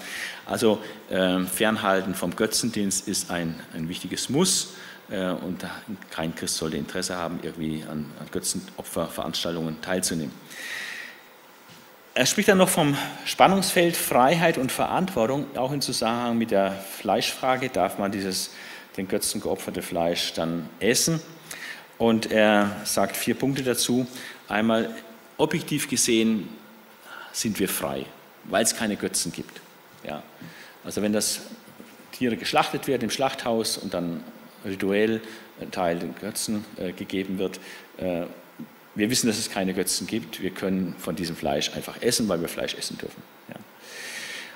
[0.46, 0.80] Also
[1.10, 4.74] äh, Fernhalten vom Götzendienst ist ein, ein wichtiges Muss
[5.10, 5.66] äh, und
[6.12, 10.34] kein Christ sollte Interesse haben, irgendwie an, an Götzenopferveranstaltungen teilzunehmen.
[12.18, 17.70] Er spricht dann noch vom Spannungsfeld Freiheit und Verantwortung, auch im Zusammenhang mit der Fleischfrage.
[17.70, 18.50] Darf man dieses
[18.98, 21.22] den Götzen geopferte Fleisch dann essen?
[21.98, 24.06] Und er sagt vier Punkte dazu.
[24.48, 24.94] Einmal,
[25.38, 26.48] objektiv gesehen
[27.32, 28.06] sind wir frei,
[28.46, 29.62] weil es keine Götzen gibt.
[30.04, 30.24] Ja.
[30.84, 31.42] Also wenn das
[32.12, 34.24] Tiere geschlachtet werden im Schlachthaus und dann
[34.66, 35.22] rituell
[35.60, 37.60] ein Teil den Götzen äh, gegeben wird,
[37.98, 38.26] äh,
[38.96, 40.42] wir wissen, dass es keine Götzen gibt.
[40.42, 43.22] Wir können von diesem Fleisch einfach essen, weil wir Fleisch essen dürfen.
[43.50, 43.56] Ja.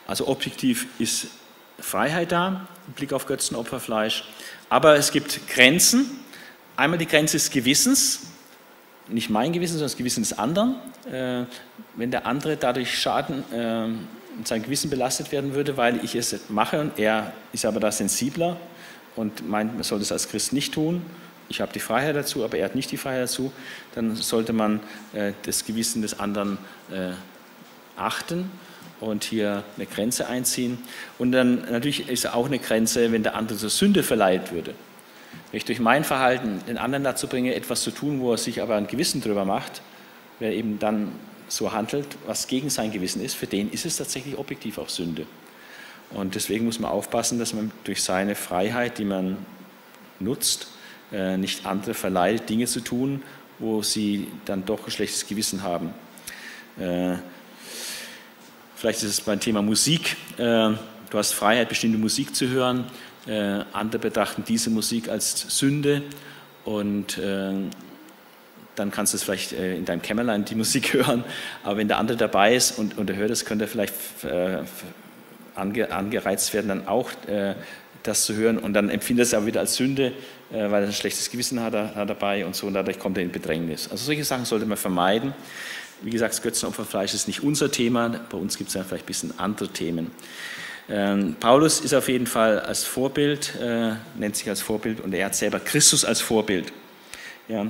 [0.07, 1.27] Also objektiv ist
[1.79, 4.25] Freiheit da, im Blick auf Götzenopferfleisch.
[4.69, 6.19] Aber es gibt Grenzen,
[6.75, 8.21] Einmal die Grenze des Gewissens,
[9.07, 10.75] nicht mein Gewissen, sondern das Gewissen des anderen.
[11.11, 11.45] Äh,
[11.95, 13.87] wenn der andere dadurch Schaden äh,
[14.45, 18.57] sein Gewissen belastet werden würde, weil ich es mache und er ist aber da sensibler
[19.15, 21.01] und meint, man soll das als Christ nicht tun,
[21.51, 23.51] ich habe die Freiheit dazu, aber er hat nicht die Freiheit dazu,
[23.93, 24.79] dann sollte man
[25.13, 26.57] äh, das Gewissen des anderen
[26.89, 27.11] äh,
[27.97, 28.49] achten
[29.01, 30.77] und hier eine Grenze einziehen.
[31.19, 34.73] Und dann natürlich ist auch eine Grenze, wenn der andere zur Sünde verleiht würde.
[35.51, 38.61] Wenn ich durch mein Verhalten den anderen dazu bringe, etwas zu tun, wo er sich
[38.61, 39.81] aber ein Gewissen drüber macht,
[40.39, 41.11] wer eben dann
[41.49, 45.25] so handelt, was gegen sein Gewissen ist, für den ist es tatsächlich objektiv auch Sünde.
[46.11, 49.37] Und deswegen muss man aufpassen, dass man durch seine Freiheit, die man
[50.19, 50.67] nutzt,
[51.11, 53.21] äh, nicht andere verleitet, Dinge zu tun,
[53.59, 55.93] wo sie dann doch ein schlechtes Gewissen haben.
[56.79, 57.15] Äh,
[58.75, 60.15] vielleicht ist es beim Thema Musik.
[60.37, 60.77] Äh, du
[61.13, 62.85] hast Freiheit, bestimmte Musik zu hören.
[63.27, 66.01] Äh, andere betrachten diese Musik als Sünde
[66.65, 67.53] und äh,
[68.75, 71.23] dann kannst du es vielleicht äh, in deinem Kämmerlein die Musik hören.
[71.63, 73.93] Aber wenn der andere dabei ist und, und er hört es, könnte er vielleicht
[74.23, 74.59] äh,
[75.55, 77.55] ange, angereizt werden, dann auch äh,
[78.03, 78.57] das zu hören.
[78.57, 80.13] Und dann empfindet er es auch wieder als Sünde,
[80.49, 82.65] weil er ein schlechtes Gewissen hat, hat dabei und so.
[82.65, 83.89] Und dadurch kommt er in Bedrängnis.
[83.91, 85.35] Also solche Sachen sollte man vermeiden.
[86.01, 88.09] Wie gesagt, das Götzenopferfleisch ist nicht unser Thema.
[88.09, 90.09] Bei uns gibt es ja vielleicht ein bisschen andere Themen.
[90.93, 95.27] Ähm, Paulus ist auf jeden Fall als Vorbild, äh, nennt sich als Vorbild und er
[95.27, 96.73] hat selber Christus als Vorbild.
[97.47, 97.65] Ja,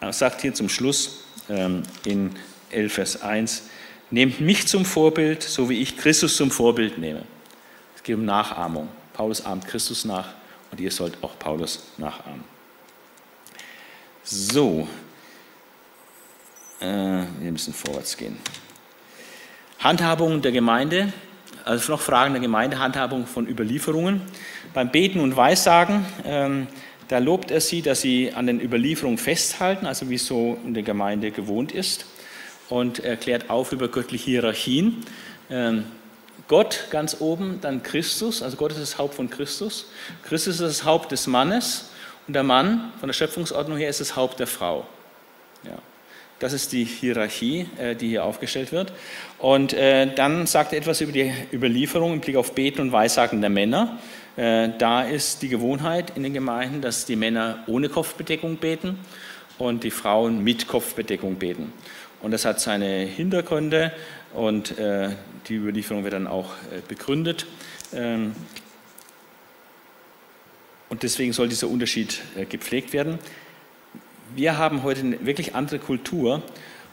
[0.00, 2.36] er sagt hier zum Schluss ähm, in
[2.70, 3.64] 11 Vers 1,
[4.12, 7.24] nehmt mich zum Vorbild, so wie ich Christus zum Vorbild nehme.
[7.96, 8.88] Es geht um Nachahmung.
[9.12, 10.28] Paulus ahmt Christus nach
[10.70, 12.44] und ihr sollt auch Paulus nachahmen.
[14.22, 14.86] So,
[16.78, 18.38] äh, wir müssen vorwärts gehen.
[19.80, 21.12] Handhabung der Gemeinde,
[21.64, 24.22] also noch Fragen der Gemeinde, Handhabung von Überlieferungen.
[24.74, 26.66] Beim Beten und Weissagen, ähm,
[27.08, 30.74] da lobt er sie, dass sie an den Überlieferungen festhalten, also wie es so in
[30.74, 32.06] der Gemeinde gewohnt ist,
[32.68, 35.04] und er klärt auf über göttliche Hierarchien.
[35.50, 35.84] Ähm,
[36.46, 39.86] Gott ganz oben, dann Christus, also Gott ist das Haupt von Christus.
[40.24, 41.90] Christus ist das Haupt des Mannes
[42.26, 44.86] und der Mann von der Schöpfungsordnung her ist das Haupt der Frau.
[45.64, 45.78] Ja.
[46.40, 48.94] Das ist die Hierarchie, äh, die hier aufgestellt wird.
[49.38, 53.42] Und äh, dann sagt er etwas über die Überlieferung im Blick auf Beten und Weissagen
[53.42, 53.98] der Männer.
[54.36, 58.98] Äh, da ist die Gewohnheit in den Gemeinden, dass die Männer ohne Kopfbedeckung beten
[59.58, 61.74] und die Frauen mit Kopfbedeckung beten.
[62.22, 63.92] Und das hat seine Hintergründe
[64.34, 64.74] und
[65.48, 66.50] die Überlieferung wird dann auch
[66.86, 67.46] begründet.
[67.94, 68.34] Ähm,
[70.90, 73.18] und deswegen soll dieser Unterschied gepflegt werden
[74.34, 76.42] wir haben heute eine wirklich andere Kultur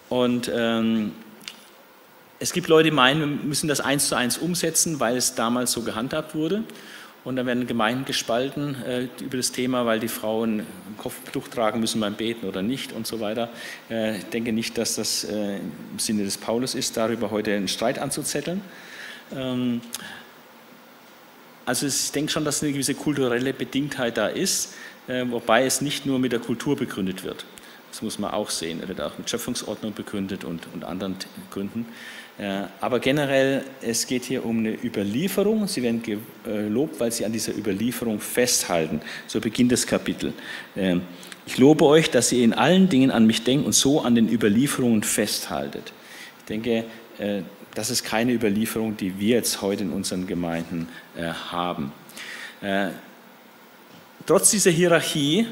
[0.10, 1.12] und ähm,
[2.40, 5.72] es gibt Leute, die meinen, wir müssen das eins zu eins umsetzen, weil es damals
[5.72, 6.64] so gehandhabt wurde.
[7.24, 10.66] Und dann werden Gemeinden gespalten äh, über das Thema, weil die Frauen ein
[10.98, 13.50] Kopftuch tragen müssen beim Beten oder nicht und so weiter.
[13.90, 17.68] Äh, ich denke nicht, dass das äh, im Sinne des Paulus ist, darüber heute einen
[17.68, 18.62] Streit anzuzetteln.
[19.36, 19.82] Ähm,
[21.66, 24.74] also ich denke schon, dass eine gewisse kulturelle Bedingtheit da ist.
[25.08, 27.46] Äh, wobei es nicht nur mit der Kultur begründet wird.
[27.92, 28.82] Das muss man auch sehen.
[28.82, 31.16] Er wird auch mit Schöpfungsordnung begründet und, und anderen
[31.50, 31.86] Gründen.
[32.38, 35.68] Äh, aber generell, es geht hier um eine Überlieferung.
[35.68, 39.02] Sie werden gelobt, weil Sie an dieser Überlieferung festhalten.
[39.26, 40.34] So beginnt das Kapitel.
[40.76, 40.98] Äh,
[41.46, 44.30] ich lobe euch, dass ihr in allen Dingen an mich denkt und so an den
[44.30, 45.94] Überlieferungen festhaltet.
[46.40, 46.84] Ich denke,
[47.74, 50.90] das ist keine Überlieferung, die wir jetzt heute in unseren Gemeinden
[51.50, 51.94] haben.
[54.28, 55.48] Trotz dieser Hierarchie,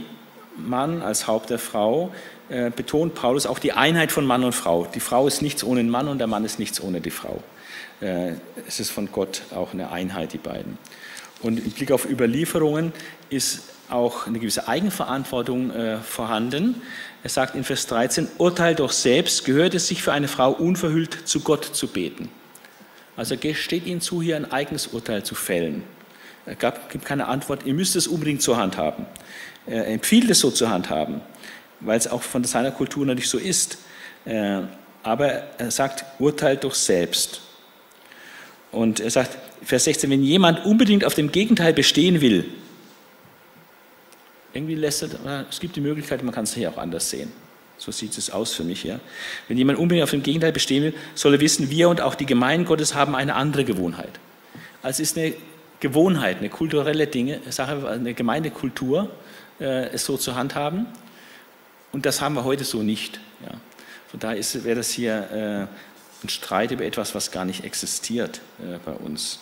[0.58, 2.14] Mann als Haupt der Frau,
[2.50, 4.86] äh, betont Paulus auch die Einheit von Mann und Frau.
[4.94, 7.42] Die Frau ist nichts ohne den Mann und der Mann ist nichts ohne die Frau.
[8.02, 8.34] Äh,
[8.68, 10.78] es ist von Gott auch eine Einheit, die beiden.
[11.42, 12.92] Und im Blick auf Überlieferungen
[13.30, 16.82] ist auch eine gewisse Eigenverantwortung äh, vorhanden.
[17.24, 21.26] Er sagt in Vers 13, Urteil doch selbst, gehört es sich für eine Frau unverhüllt
[21.26, 22.28] zu Gott zu beten.
[23.16, 25.95] Also steht ihnen zu, hier ein eigenes Urteil zu fällen.
[26.46, 29.06] Er gab, gibt keine Antwort, ihr müsst es unbedingt zur Hand haben.
[29.66, 31.22] Er empfiehlt es so zur Hand haben,
[31.80, 33.80] weil es auch von seiner Kultur natürlich so ist.
[34.26, 34.62] Äh,
[35.02, 35.28] aber
[35.58, 37.42] er sagt, urteilt doch selbst.
[38.72, 42.46] Und er sagt, Vers 16, wenn jemand unbedingt auf dem Gegenteil bestehen will,
[44.54, 47.32] irgendwie lässt er, es gibt die Möglichkeit, man kann es hier auch anders sehen.
[47.78, 48.84] So sieht es aus für mich.
[48.84, 49.00] Ja.
[49.48, 52.26] Wenn jemand unbedingt auf dem Gegenteil bestehen will, soll er wissen, wir und auch die
[52.26, 54.20] Gemeinden Gottes haben eine andere Gewohnheit.
[54.82, 55.34] Also es ist eine
[55.80, 59.10] Gewohnheit, eine kulturelle Dinge, Sache, eine Gemeindekultur,
[59.60, 60.88] äh, es so zu handhaben.
[61.92, 63.20] Und das haben wir heute so nicht.
[63.44, 63.58] Ja.
[64.10, 68.78] Von daher wäre das hier äh, ein Streit über etwas, was gar nicht existiert äh,
[68.84, 69.40] bei uns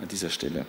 [0.00, 0.66] an dieser Stelle.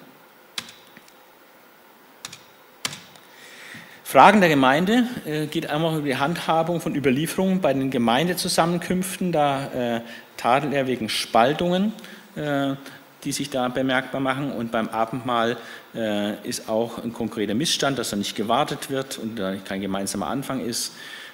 [4.04, 9.32] Fragen der Gemeinde äh, geht einmal über die Handhabung von Überlieferungen bei den Gemeindezusammenkünften.
[9.32, 10.02] Da äh,
[10.38, 11.92] tadelt er wegen Spaltungen.
[13.26, 14.52] Die sich da bemerkbar machen.
[14.52, 15.58] Und beim Abendmahl
[15.96, 20.28] äh, ist auch ein konkreter Missstand, dass da nicht gewartet wird und da kein gemeinsamer
[20.28, 20.94] Anfang ist.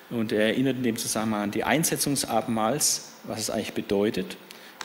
[0.10, 4.38] Und er erinnert in dem Zusammenhang an die Einsetzung des Abendmahls, was es eigentlich bedeutet.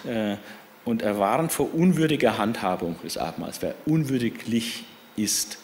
[0.05, 0.37] Äh,
[0.85, 4.85] und er warnt vor unwürdiger Handhabung des Abendmahls, wer unwürdiglich
[5.16, 5.59] ist.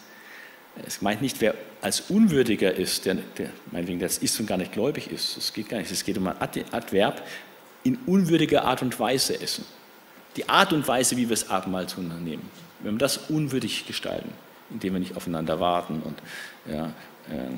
[0.85, 4.71] Es meint nicht, wer als unwürdiger ist, der, der meinetwegen das ist und gar nicht
[4.71, 5.37] gläubig ist.
[5.37, 5.91] Es geht gar nicht.
[5.91, 6.35] Es geht um ein
[6.71, 7.21] Adverb
[7.83, 9.65] in unwürdiger Art und Weise essen
[10.35, 12.49] die Art und Weise, wie wir das Abendmahl zu nehmen.
[12.79, 14.29] Wenn wir das unwürdig gestalten,
[14.69, 16.19] indem wir nicht aufeinander warten und
[16.71, 16.87] ja,
[17.29, 17.49] äh,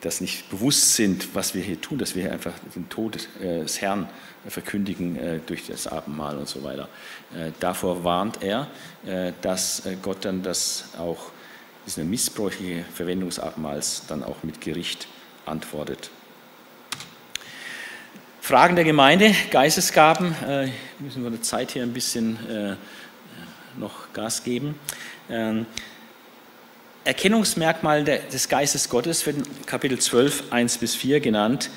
[0.00, 3.80] das nicht bewusst sind, was wir hier tun, dass wir hier einfach den Tod des
[3.80, 4.08] Herrn
[4.46, 6.88] verkündigen durch das Abendmahl und so weiter.
[7.60, 8.66] Davor warnt er,
[9.40, 11.30] dass Gott dann das auch,
[11.86, 15.06] diese missbräuchliche Verwendung des Abendmahls dann auch mit Gericht
[15.46, 16.10] antwortet.
[18.46, 20.68] Fragen der Gemeinde, Geistesgaben, äh,
[21.00, 22.76] müssen wir der Zeit hier ein bisschen äh,
[23.76, 24.78] noch Gas geben.
[25.28, 25.66] Ähm,
[27.02, 31.70] Erkennungsmerkmal des Geistes Gottes wird in Kapitel 12, 1 bis 4 genannt.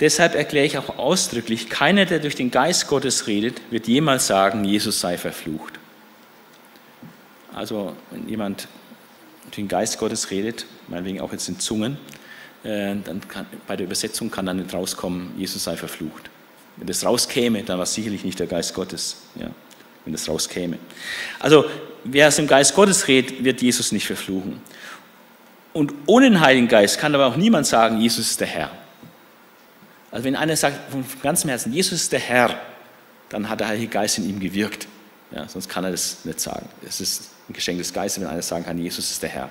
[0.00, 4.64] Deshalb erkläre ich auch ausdrücklich, keiner, der durch den Geist Gottes redet, wird jemals sagen,
[4.64, 5.78] Jesus sei verflucht.
[7.52, 8.68] Also wenn jemand
[9.42, 11.98] durch den Geist Gottes redet, meinetwegen auch jetzt in Zungen,
[12.66, 16.30] dann kann, bei der Übersetzung kann dann nicht rauskommen, Jesus sei verflucht.
[16.76, 19.48] Wenn das rauskäme, dann war es sicherlich nicht der Geist Gottes, ja,
[20.04, 20.78] wenn das rauskäme.
[21.38, 21.64] Also
[22.04, 24.60] wer aus dem Geist Gottes redet, wird Jesus nicht verfluchen.
[25.72, 28.70] Und ohne den Heiligen Geist kann aber auch niemand sagen, Jesus ist der Herr.
[30.10, 32.58] Also wenn einer sagt von ganzem Herzen, Jesus ist der Herr,
[33.28, 34.86] dann hat der Heilige Geist in ihm gewirkt.
[35.30, 36.68] Ja, sonst kann er das nicht sagen.
[36.86, 39.50] Es ist ein Geschenk des Geistes, wenn einer sagen kann, Jesus ist der Herr.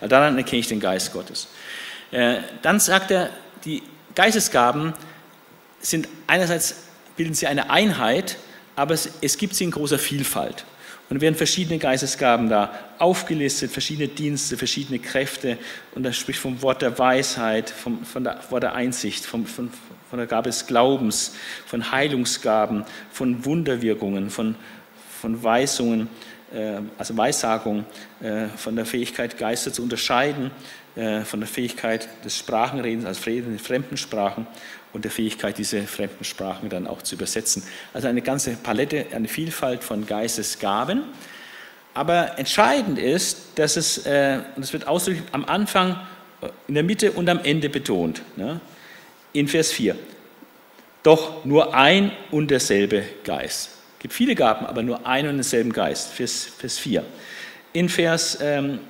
[0.00, 1.48] Also dann erkenne ich den Geist Gottes.
[2.12, 3.30] Äh, dann sagt er,
[3.64, 3.82] die
[4.14, 4.94] Geistesgaben
[5.80, 6.84] sind einerseits
[7.16, 8.36] bilden sie eine Einheit,
[8.76, 10.64] aber es, es gibt sie in großer Vielfalt.
[11.08, 15.58] Und werden verschiedene Geistesgaben da aufgelistet, verschiedene Dienste, verschiedene Kräfte.
[15.94, 19.70] Und das spricht vom Wort der Weisheit, vom, von der Wort der Einsicht, vom, von,
[20.08, 21.34] von der Gabe des Glaubens,
[21.66, 24.54] von Heilungsgaben, von Wunderwirkungen, von,
[25.20, 26.08] von Weisungen,
[26.54, 27.84] äh, also Weissagung,
[28.22, 30.50] äh, von der Fähigkeit, Geister zu unterscheiden,
[30.94, 34.46] von der Fähigkeit des Sprachenredens, also Reden in fremden Sprachen
[34.92, 37.62] und der Fähigkeit, diese fremden Sprachen dann auch zu übersetzen.
[37.94, 41.04] Also eine ganze Palette, eine Vielfalt von Geistesgaben.
[41.94, 45.98] Aber entscheidend ist, dass es, äh, und es wird ausdrücklich am Anfang,
[46.40, 48.60] äh, in der Mitte und am Ende betont, ne?
[49.32, 49.96] in Vers 4.
[51.02, 53.70] Doch nur ein und derselbe Geist.
[53.94, 56.12] Es gibt viele Gaben, aber nur ein und derselben Geist.
[56.12, 57.04] Vers, Vers 4.
[57.72, 58.80] In Vers ähm,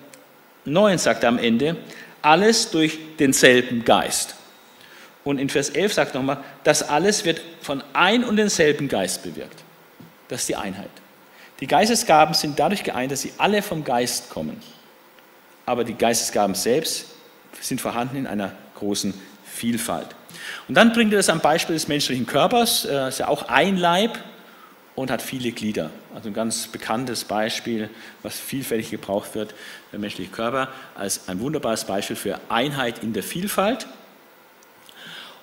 [0.65, 1.77] 9 sagt er am Ende,
[2.21, 4.37] alles durch denselben Geist.
[5.25, 9.23] Und in Vers 11 sagt er nochmal, das alles wird von ein und denselben Geist
[9.23, 9.63] bewirkt.
[10.29, 10.91] Das ist die Einheit.
[11.61, 14.61] Die Geistesgaben sind dadurch geeint, dass sie alle vom Geist kommen.
[15.65, 17.07] Aber die Geistesgaben selbst
[17.61, 19.15] sind vorhanden in einer großen
[19.45, 20.09] Vielfalt.
[20.67, 22.83] Und dann bringt er das am Beispiel des menschlichen Körpers.
[22.83, 24.19] Das ist ja auch ein Leib,
[24.95, 25.91] und hat viele Glieder.
[26.15, 27.89] Also ein ganz bekanntes Beispiel,
[28.23, 29.55] was vielfältig gebraucht wird,
[29.93, 33.87] der menschliche Körper, als ein wunderbares Beispiel für Einheit in der Vielfalt.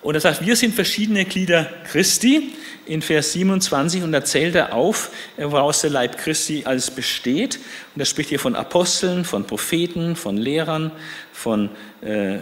[0.02, 2.54] Und das heißt, wir sind verschiedene Glieder Christi
[2.86, 7.60] in Vers 27 und da zählt er auf, woraus der Leib Christi alles besteht.
[7.96, 10.92] Und er spricht hier von Aposteln, von Propheten, von Lehrern,
[11.34, 11.70] von
[12.02, 12.38] äh,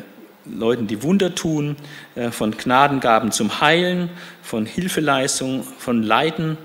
[0.45, 1.77] Leuten, die Wunder tun,
[2.15, 4.09] äh, von Gnadengaben zum Heilen,
[4.43, 6.57] von Hilfeleistung, von Leiden,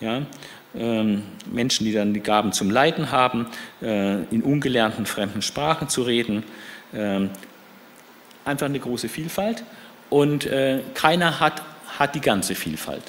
[0.00, 0.22] ja,
[0.74, 3.46] Menschen, die dann die Gaben zum Leiten haben,
[3.80, 6.42] äh, in ungelernten fremden Sprachen zu reden.
[6.92, 7.30] Ähm,
[8.44, 9.64] einfach eine große Vielfalt
[10.10, 11.62] und äh, keiner hat,
[11.98, 13.02] hat die ganze Vielfalt.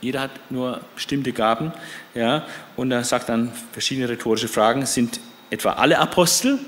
[0.00, 1.72] Jeder hat nur bestimmte Gaben.
[2.14, 2.46] Ja,
[2.76, 4.86] und er sagt dann verschiedene rhetorische Fragen.
[4.86, 5.20] Sind
[5.50, 6.58] etwa alle Apostel?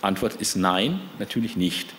[0.00, 1.90] Antwort ist nein, natürlich nicht.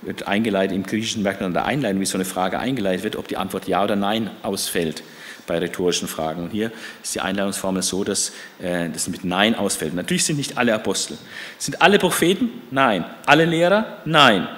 [0.00, 3.36] Wird eingeleitet im Griechischen an der Einleitung, wie so eine Frage eingeleitet wird, ob die
[3.36, 5.02] Antwort ja oder nein ausfällt
[5.46, 6.42] bei rhetorischen Fragen.
[6.42, 6.70] Und hier
[7.02, 9.94] ist die Einleitungsformel so, dass äh, das mit Nein ausfällt.
[9.94, 11.18] Natürlich sind nicht alle Apostel.
[11.58, 12.50] Sind alle Propheten?
[12.70, 13.04] Nein.
[13.26, 13.98] Alle Lehrer?
[14.04, 14.48] Nein.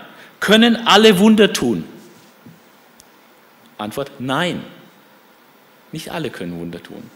[0.41, 1.85] Können alle Wunder tun?
[3.79, 4.63] Antwort: Nein.
[5.93, 7.11] Nicht alle können Wunder tun.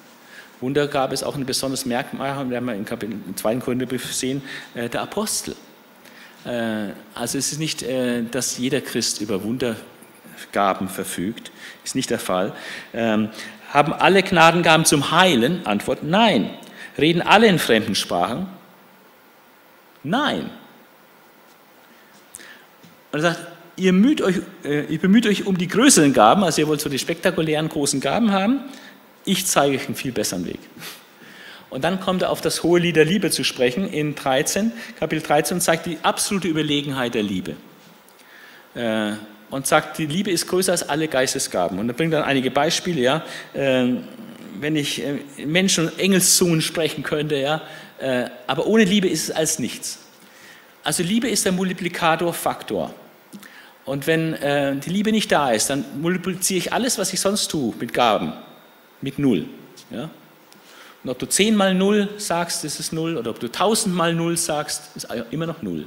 [0.61, 4.43] Wunder gab es auch ein besonderes Merkmal, haben wir im, Kapitel, im zweiten Korintherbrief gesehen,
[4.74, 5.55] äh, der Apostel.
[6.45, 11.53] Äh, also es ist nicht, äh, dass jeder Christ über Wundergaben verfügt,
[11.85, 12.55] ist nicht der Fall.
[12.93, 13.31] Ähm,
[13.69, 15.66] haben alle Gnadengaben zum Heilen?
[15.66, 16.51] Antwort nein.
[16.97, 18.49] Reden alle in fremden Sprachen?
[20.03, 20.51] Nein.
[23.12, 23.47] Und er sagt,
[23.77, 26.89] ihr, müht euch, äh, ihr bemüht euch um die größeren Gaben, also ihr wollt so
[26.89, 28.61] die spektakulären großen Gaben haben.
[29.24, 30.61] Ich zeige euch einen viel besseren Weg.
[31.70, 35.23] Und dann kommt er auf das hohe Lied der Liebe zu sprechen in 13, Kapitel
[35.23, 37.57] 13 und zeigt die absolute Überlegenheit der Liebe.
[38.74, 39.12] Äh,
[39.50, 41.78] und sagt, die Liebe ist größer als alle Geistesgaben.
[41.78, 43.24] Und er bringt dann einige Beispiele, ja.
[43.54, 44.04] Ähm,
[44.60, 47.62] wenn ich äh, Menschen und Engelszungen sprechen könnte, ja,
[47.98, 50.00] äh, aber ohne Liebe ist es als nichts.
[50.82, 52.94] Also Liebe ist der Multiplikatorfaktor.
[53.84, 57.48] Und wenn äh, die Liebe nicht da ist, dann multipliziere ich alles, was ich sonst
[57.48, 58.32] tue, mit Gaben,
[59.00, 59.46] mit Null.
[59.90, 60.10] Ja?
[61.02, 64.14] Und ob du 10 mal Null sagst, ist es Null, oder ob du 1000 mal
[64.14, 65.86] Null sagst, ist immer noch Null.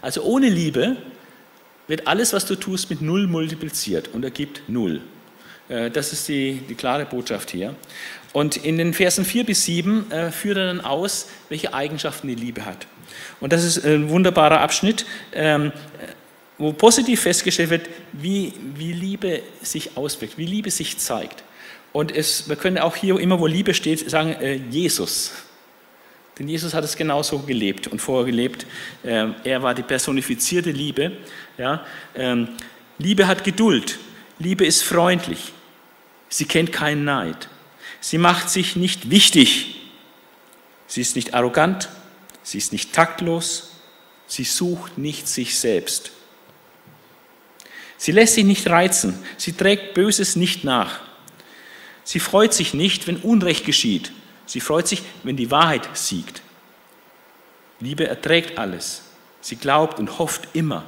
[0.00, 0.96] Also ohne Liebe
[1.92, 5.02] wird alles, was du tust, mit Null multipliziert und ergibt Null.
[5.68, 7.74] Äh, das ist die, die klare Botschaft hier.
[8.32, 12.34] Und in den Versen 4 bis 7 äh, führt er dann aus, welche Eigenschaften die
[12.34, 12.86] Liebe hat.
[13.40, 15.04] Und das ist ein wunderbarer Abschnitt,
[15.34, 15.70] ähm,
[16.56, 21.44] wo positiv festgestellt wird, wie, wie Liebe sich auswirkt, wie Liebe sich zeigt.
[21.92, 25.32] Und es, wir können auch hier immer, wo Liebe steht, sagen, äh, Jesus.
[26.38, 28.66] Denn Jesus hat es genauso gelebt und vorher gelebt.
[29.04, 31.12] Ähm, er war die personifizierte Liebe.
[32.14, 32.48] Ähm,
[32.98, 33.98] Liebe hat Geduld.
[34.38, 35.52] Liebe ist freundlich.
[36.28, 37.48] Sie kennt keinen Neid.
[38.00, 39.76] Sie macht sich nicht wichtig.
[40.86, 41.88] Sie ist nicht arrogant.
[42.42, 43.72] Sie ist nicht taktlos.
[44.26, 46.12] Sie sucht nicht sich selbst.
[47.98, 49.18] Sie lässt sich nicht reizen.
[49.36, 51.00] Sie trägt Böses nicht nach.
[52.04, 54.10] Sie freut sich nicht, wenn Unrecht geschieht.
[54.46, 56.42] Sie freut sich, wenn die Wahrheit siegt.
[57.80, 59.02] Liebe erträgt alles.
[59.40, 60.84] Sie glaubt und hofft immer.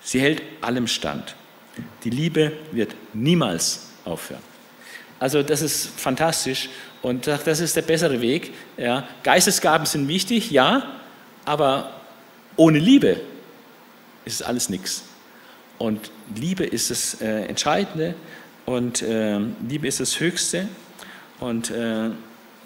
[0.00, 1.34] Sie hält allem stand.
[2.04, 4.42] Die Liebe wird niemals aufhören.
[5.18, 6.68] Also das ist fantastisch
[7.02, 8.52] und das ist der bessere Weg.
[8.76, 9.08] Ja.
[9.22, 11.00] Geistesgaben sind wichtig, ja,
[11.44, 11.92] aber
[12.56, 13.20] ohne Liebe
[14.24, 15.04] ist alles nichts.
[15.78, 18.14] Und Liebe ist das äh, Entscheidende
[18.66, 20.68] und äh, Liebe ist das Höchste.
[21.40, 22.10] Und äh,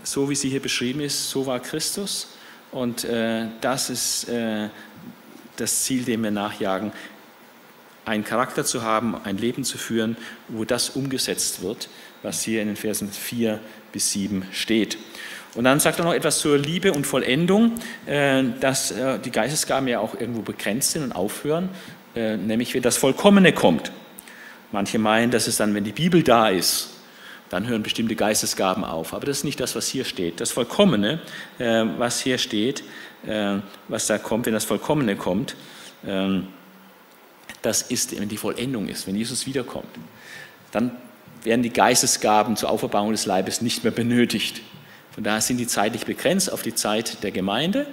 [0.02, 2.28] so wie sie hier beschrieben ist, so war Christus.
[2.70, 4.68] Und äh, das ist äh,
[5.56, 6.92] das Ziel, dem wir nachjagen,
[8.04, 10.16] einen Charakter zu haben, ein Leben zu führen,
[10.48, 11.88] wo das umgesetzt wird,
[12.22, 13.60] was hier in den Versen 4
[13.92, 14.98] bis 7 steht.
[15.54, 17.72] Und dann sagt er noch etwas zur Liebe und Vollendung,
[18.06, 21.68] äh, dass äh, die Geistesgaben ja auch irgendwo begrenzt sind und aufhören,
[22.16, 23.92] äh, nämlich wenn das Vollkommene kommt.
[24.72, 26.91] Manche meinen, dass es dann, wenn die Bibel da ist,
[27.52, 29.12] dann hören bestimmte Geistesgaben auf.
[29.12, 30.40] Aber das ist nicht das, was hier steht.
[30.40, 31.20] Das Vollkommene,
[31.58, 32.82] äh, was hier steht,
[33.26, 33.58] äh,
[33.88, 35.54] was da kommt, wenn das Vollkommene kommt,
[36.06, 36.48] ähm,
[37.60, 39.84] das ist, wenn die Vollendung ist, wenn Jesus wiederkommt.
[40.70, 40.92] Dann
[41.44, 44.62] werden die Geistesgaben zur Auferbauung des Leibes nicht mehr benötigt.
[45.10, 47.86] Von daher sind die zeitlich begrenzt auf die Zeit der Gemeinde.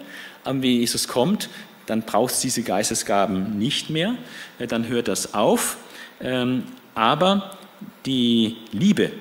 [0.45, 1.49] Aber wenn Jesus kommt,
[1.85, 4.15] dann braucht es diese Geistesgaben nicht mehr.
[4.57, 5.75] Dann hört das auf.
[6.21, 6.63] Ähm,
[6.95, 7.57] aber
[8.05, 9.11] die Liebe,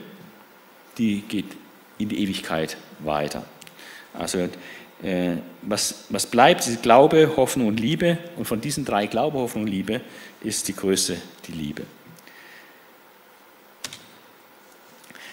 [0.99, 1.47] die geht
[1.99, 3.45] in die Ewigkeit weiter.
[4.13, 4.49] Also
[5.03, 8.19] äh, was, was bleibt, ist Glaube, Hoffnung und Liebe.
[8.37, 10.01] Und von diesen drei Glaube, Hoffnung und Liebe
[10.43, 11.17] ist die größte
[11.47, 11.83] die Liebe.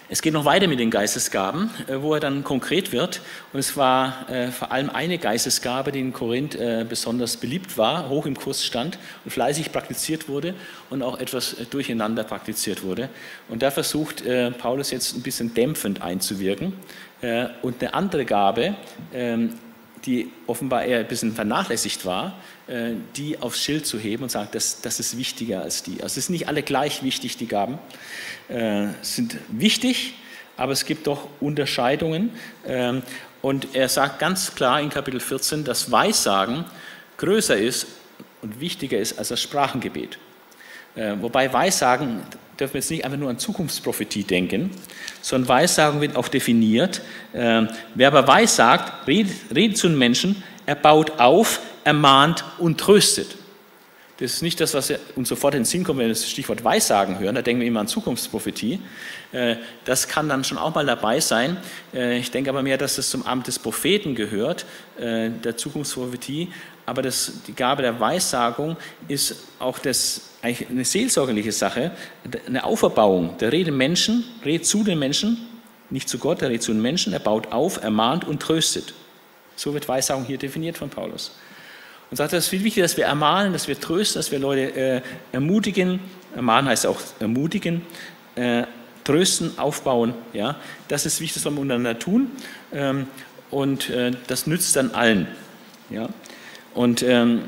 [0.07, 3.22] Es geht noch weiter mit den Geistesgaben, äh, wo er dann konkret wird.
[3.53, 8.07] Und es war äh, vor allem eine Geistesgabe, die in Korinth äh, besonders beliebt war,
[8.07, 10.53] hoch im Kurs stand und fleißig praktiziert wurde
[10.91, 13.10] und auch etwas durcheinander praktiziert wurde.
[13.49, 14.23] Und da versucht
[14.57, 16.73] Paulus jetzt ein bisschen dämpfend einzuwirken.
[17.61, 18.76] Und eine andere Gabe,
[19.14, 19.56] ähm,
[20.06, 22.36] die offenbar eher ein bisschen vernachlässigt war,
[23.15, 26.01] die aufs Schild zu heben und sagen, das, das ist wichtiger als die.
[26.01, 27.77] Also es sind nicht alle gleich wichtig, die Gaben
[28.47, 30.15] äh, sind wichtig,
[30.57, 32.31] aber es gibt doch Unterscheidungen.
[32.65, 33.03] Ähm,
[33.41, 36.65] und er sagt ganz klar in Kapitel 14, dass Weissagen
[37.17, 37.87] größer ist
[38.41, 40.17] und wichtiger ist als das Sprachengebet.
[40.95, 42.21] Äh, wobei Weissagen
[42.59, 44.71] dürfen wir jetzt nicht einfach nur an Zukunftsprophetie denken,
[45.21, 47.01] sondern Weissagen wird auch definiert.
[47.33, 53.37] Äh, wer aber Weissagt, redet, redet zu den Menschen, er baut auf, ermahnt und tröstet.
[54.17, 56.63] Das ist nicht das, was uns sofort in den Sinn kommt, wenn wir das Stichwort
[56.63, 57.35] Weissagen hören.
[57.35, 58.79] Da denken wir immer an Zukunftsprophetie.
[59.33, 61.57] Äh, das kann dann schon auch mal dabei sein.
[61.93, 64.65] Äh, ich denke aber mehr, dass es zum Amt des Propheten gehört,
[64.97, 66.47] äh, der Zukunftsprophetie.
[66.85, 68.77] Aber das, die Gabe der Weissagung
[69.09, 71.91] ist auch das, eigentlich eine seelsorgerliche Sache,
[72.47, 73.37] eine Auferbauung.
[73.39, 75.45] Der redet Menschen, redet zu den Menschen,
[75.89, 78.93] nicht zu Gott, er redet zu den Menschen, er baut auf, ermahnt und tröstet.
[79.57, 81.31] So wird Weissagung hier definiert von Paulus.
[82.11, 84.76] Und sagt, es ist viel wichtiger, dass wir ermahnen, dass wir trösten, dass wir Leute
[84.76, 85.02] äh,
[85.32, 85.99] ermutigen.
[86.36, 87.82] Ermahnen heißt auch ermutigen,
[88.36, 88.64] äh,
[89.03, 90.14] trösten, aufbauen.
[90.34, 90.56] Ja?
[90.88, 92.32] Das ist wichtig, das wir untereinander tun.
[92.73, 93.07] Ähm,
[93.49, 95.27] und äh, das nützt dann allen.
[95.90, 96.10] Ja?
[96.73, 97.44] Und ähm,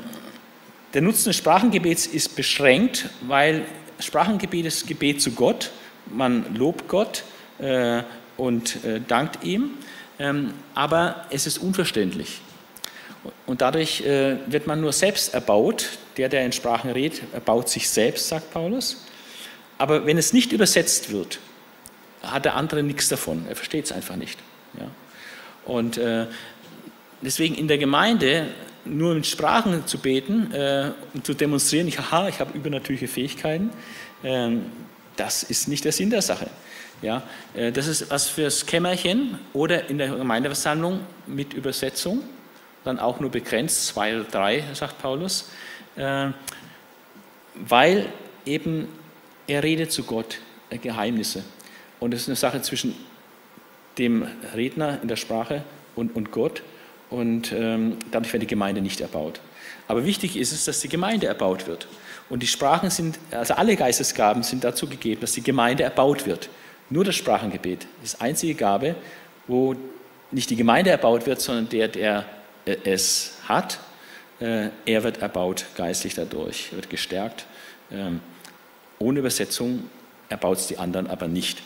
[0.94, 3.66] der Nutzen des Sprachengebets ist beschränkt, weil
[4.00, 5.72] Sprachengebet ist Gebet zu Gott.
[6.10, 7.24] Man lobt Gott
[7.60, 8.04] äh,
[8.38, 9.72] und äh, dankt ihm.
[10.20, 12.42] Ähm, aber es ist unverständlich.
[13.46, 15.90] Und dadurch äh, wird man nur selbst erbaut.
[16.18, 19.06] Der, der in Sprachen redet, erbaut sich selbst, sagt Paulus.
[19.78, 21.40] Aber wenn es nicht übersetzt wird,
[22.24, 23.46] hat der andere nichts davon.
[23.48, 24.40] Er versteht es einfach nicht.
[24.80, 24.90] Ja?
[25.66, 26.26] Und äh,
[27.22, 28.48] deswegen in der Gemeinde
[28.86, 33.70] nur mit Sprachen zu beten äh, und zu demonstrieren, ich, haha, ich habe übernatürliche Fähigkeiten,
[34.24, 34.52] äh,
[35.16, 36.50] das ist nicht der Sinn der Sache.
[37.02, 37.22] Ja,
[37.54, 42.22] äh, das ist was fürs Kämmerchen oder in der Gemeindeversammlung mit Übersetzung
[42.88, 45.50] dann auch nur begrenzt, zwei oder drei, sagt Paulus.
[45.96, 46.30] Äh,
[47.56, 48.08] weil
[48.46, 48.88] eben
[49.48, 50.40] er redet zu Gott
[50.70, 51.44] äh, Geheimnisse.
[52.00, 52.96] Und es ist eine Sache zwischen
[53.98, 55.64] dem Redner in der Sprache
[55.96, 56.62] und, und Gott.
[57.10, 59.40] Und ähm, dadurch wird die Gemeinde nicht erbaut.
[59.88, 61.88] Aber wichtig ist es, dass die Gemeinde erbaut wird.
[62.30, 66.50] Und die Sprachen sind, also alle Geistesgaben sind dazu gegeben, dass die Gemeinde erbaut wird.
[66.90, 68.96] Nur das Sprachengebet ist die einzige Gabe,
[69.48, 69.76] wo
[70.32, 72.26] nicht die Gemeinde erbaut wird, sondern der, der
[72.68, 73.80] es hat,
[74.40, 77.46] äh, er wird erbaut geistlich dadurch, wird gestärkt.
[77.92, 78.22] Ähm,
[79.00, 79.90] ohne Übersetzung
[80.30, 81.62] erbaut es die anderen aber nicht.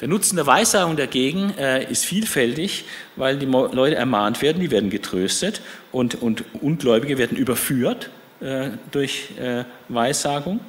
[0.00, 2.84] Der Nutzen der Weissagung dagegen äh, ist vielfältig,
[3.16, 5.62] weil die Leute ermahnt werden, die werden getröstet
[5.92, 8.10] und, und Ungläubige werden überführt
[8.40, 10.60] äh, durch äh, Weissagung,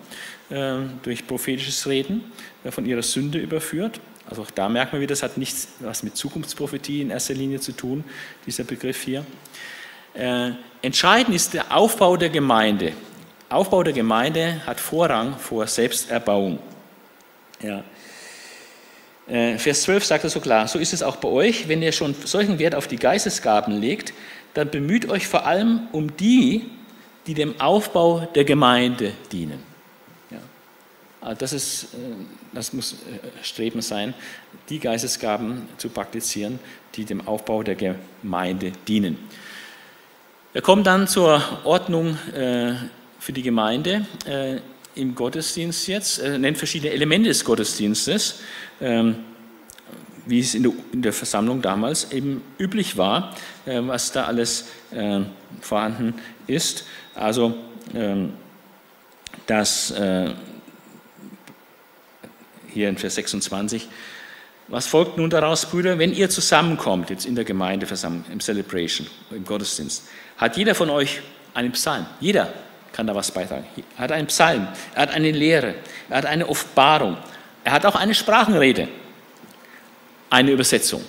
[0.50, 2.24] äh, durch prophetisches Reden,
[2.64, 4.00] äh, von ihrer Sünde überführt.
[4.28, 7.60] Also auch da merkt man wieder, das hat nichts was mit Zukunftsprophetie in erster Linie
[7.60, 8.04] zu tun,
[8.46, 9.26] dieser Begriff hier.
[10.16, 10.52] Äh,
[10.82, 12.94] entscheidend ist der Aufbau der Gemeinde.
[13.50, 16.60] Aufbau der Gemeinde hat Vorrang vor Selbsterbauung.
[17.62, 17.84] Ja.
[19.28, 21.92] Äh, Vers 12 sagt er so klar, so ist es auch bei euch, wenn ihr
[21.92, 24.14] schon solchen Wert auf die Geistesgaben legt,
[24.54, 26.70] dann bemüht euch vor allem um die,
[27.28, 29.60] die dem Aufbau der Gemeinde dienen.
[30.32, 30.38] Ja.
[31.22, 31.98] Also das, ist, äh,
[32.54, 34.14] das muss äh, Streben sein,
[34.70, 36.60] die Geistesgaben zu praktizieren,
[36.96, 39.18] die dem Aufbau der Gemeinde dienen.
[40.56, 42.18] Wir kommen dann zur Ordnung
[43.20, 44.06] für die Gemeinde
[44.96, 48.40] im Gottesdienst jetzt, nennt verschiedene Elemente des Gottesdienstes.
[48.80, 49.16] Ähm,
[50.26, 54.70] wie es in der, in der, Versammlung damals eben üblich war, äh, was da alles
[54.92, 55.20] äh,
[55.60, 56.14] vorhanden
[56.48, 56.86] ist.
[57.16, 57.54] Also
[57.94, 58.32] ähm,
[59.48, 60.32] das äh,
[62.70, 63.90] hier in Vers 26.
[64.70, 66.00] Was folgt nun daraus, Brüder?
[66.00, 70.06] Wenn ihr zusammenkommt, jetzt in der Gemeindeversammlung, im Celebration, im Gottesdienst,
[70.38, 71.22] hat jeder von euch
[71.54, 72.06] einen Psalm.
[72.20, 72.54] Jeder
[72.92, 73.66] kann da was beitragen.
[73.98, 75.76] Er hat einen Psalm, er hat eine Lehre,
[76.10, 77.18] er hat eine Offenbarung,
[77.64, 78.88] er hat auch eine Sprachenrede,
[80.30, 81.04] eine Übersetzung.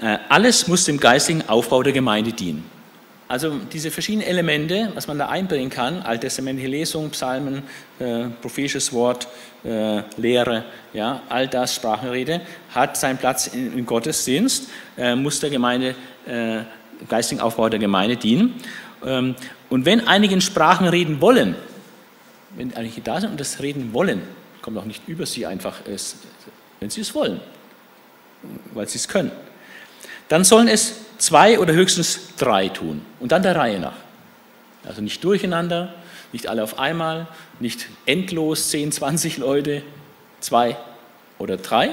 [0.00, 2.68] Äh, alles muss dem geistigen Aufbau der Gemeinde dienen.
[3.28, 7.62] Also diese verschiedenen Elemente, was man da einbringen kann, alttestamentliche Lesung, Psalmen,
[7.98, 9.28] äh, prophetisches Wort,
[9.64, 10.64] äh, Lehre,
[10.94, 12.40] ja, all das, Sprachenrede,
[12.74, 15.94] hat seinen Platz im, Gottesdienst, äh, muss der Gemeinde,
[16.26, 16.60] äh,
[17.08, 18.54] geistigen Aufbau der Gemeinde dienen.
[19.04, 19.34] Ähm,
[19.70, 21.54] und wenn einige in Sprachen reden wollen,
[22.56, 24.22] wenn einige da sind und das reden wollen,
[24.62, 25.80] kommt auch nicht über sie einfach,
[26.80, 27.40] wenn sie es wollen,
[28.72, 29.30] weil sie es können.
[30.28, 33.96] Dann sollen es zwei oder höchstens drei tun und dann der Reihe nach.
[34.84, 35.94] Also nicht durcheinander,
[36.32, 37.26] nicht alle auf einmal,
[37.60, 39.82] nicht endlos 10, 20 Leute,
[40.40, 40.76] zwei
[41.38, 41.90] oder drei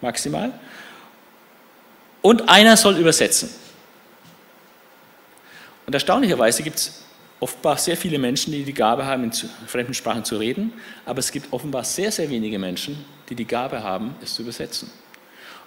[0.00, 0.52] maximal.
[2.22, 3.50] Und einer soll übersetzen.
[5.94, 7.04] Und erstaunlicherweise gibt es
[7.38, 10.72] offenbar sehr viele Menschen, die die Gabe haben, in fremden Sprachen zu reden,
[11.06, 14.90] aber es gibt offenbar sehr, sehr wenige Menschen, die die Gabe haben, es zu übersetzen.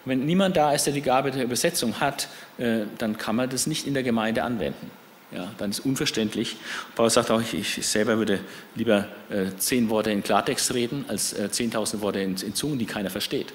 [0.04, 2.28] Und wenn niemand da ist, der die Gabe der Übersetzung hat,
[2.58, 4.92] äh, dann kann man das nicht in der Gemeinde anwenden.
[5.32, 6.58] Ja, dann ist es unverständlich.
[6.94, 8.42] Paulus sagt auch, ich selber würde
[8.76, 12.86] lieber äh, zehn Worte in Klartext reden, als äh, zehntausend Worte in, in Zungen, die
[12.86, 13.54] keiner versteht.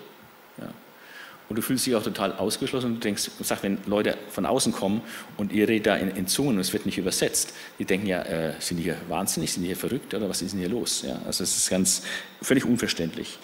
[1.53, 4.73] Und du fühlst dich auch total ausgeschlossen und du denkst, sag, wenn Leute von außen
[4.73, 5.03] kommen
[5.37, 8.23] und ihr redet da in, in Zungen und es wird nicht übersetzt, die denken ja,
[8.23, 11.03] äh, sind die hier wahnsinnig, sind die hier verrückt oder was ist denn hier los?
[11.07, 12.05] Ja, also es ist ganz
[12.41, 13.39] völlig unverständlich.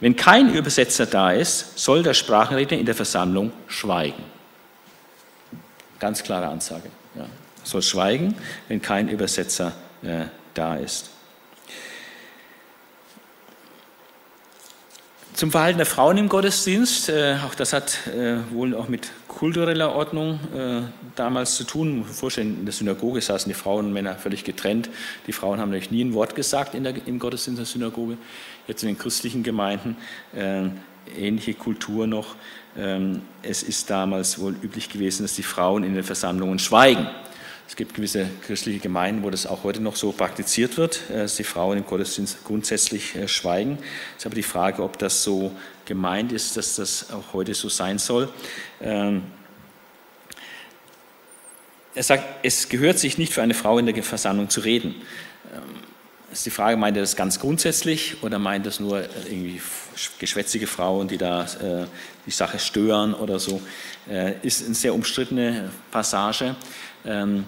[0.00, 4.24] Wenn kein Übersetzer da ist, soll der Sprachenredner in der Versammlung schweigen.
[5.98, 6.90] Ganz klare Ansage.
[7.14, 7.24] Ja.
[7.64, 8.34] Soll schweigen,
[8.68, 11.08] wenn kein Übersetzer äh, da ist.
[15.34, 19.94] Zum Verhalten der Frauen im Gottesdienst, äh, auch das hat äh, wohl auch mit kultureller
[19.94, 20.82] Ordnung äh,
[21.16, 22.00] damals zu tun.
[22.00, 24.90] Muss vorstellen, in der Synagoge saßen die Frauen und Männer völlig getrennt.
[25.26, 28.18] Die Frauen haben natürlich nie ein Wort gesagt in der, im Gottesdienst der Synagoge.
[28.68, 29.96] Jetzt in den christlichen Gemeinden
[30.36, 30.64] äh,
[31.18, 32.36] ähnliche Kultur noch.
[32.76, 37.08] Ähm, es ist damals wohl üblich gewesen, dass die Frauen in den Versammlungen schweigen.
[37.72, 41.36] Es gibt gewisse christliche Gemeinden, wo das auch heute noch so praktiziert wird, äh, dass
[41.36, 43.78] die Frauen im Gottesdienst grundsätzlich äh, schweigen.
[44.10, 45.52] Es ist aber die Frage, ob das so
[45.86, 48.28] gemeint ist, dass das auch heute so sein soll.
[48.82, 49.22] Ähm,
[51.94, 54.94] er sagt, es gehört sich nicht für eine Frau in der Versammlung zu reden.
[55.54, 55.62] Ähm,
[56.30, 59.62] ist die Frage, meint er das ganz grundsätzlich oder meint das nur irgendwie
[60.18, 61.86] geschwätzige Frauen, die da äh,
[62.26, 63.62] die Sache stören oder so?
[64.42, 66.56] ist eine sehr umstrittene Passage.
[67.04, 67.46] Ähm,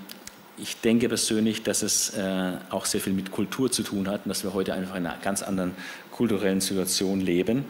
[0.57, 4.29] ich denke persönlich, dass es äh, auch sehr viel mit Kultur zu tun hat und
[4.29, 5.73] dass wir heute einfach in einer ganz anderen
[6.13, 7.65] kulturellen Situation leben.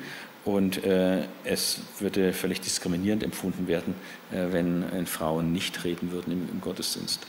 [0.44, 3.94] Und äh, es würde völlig diskriminierend empfunden werden,
[4.30, 7.26] äh, wenn Frauen nicht reden würden im, Gottesdienst.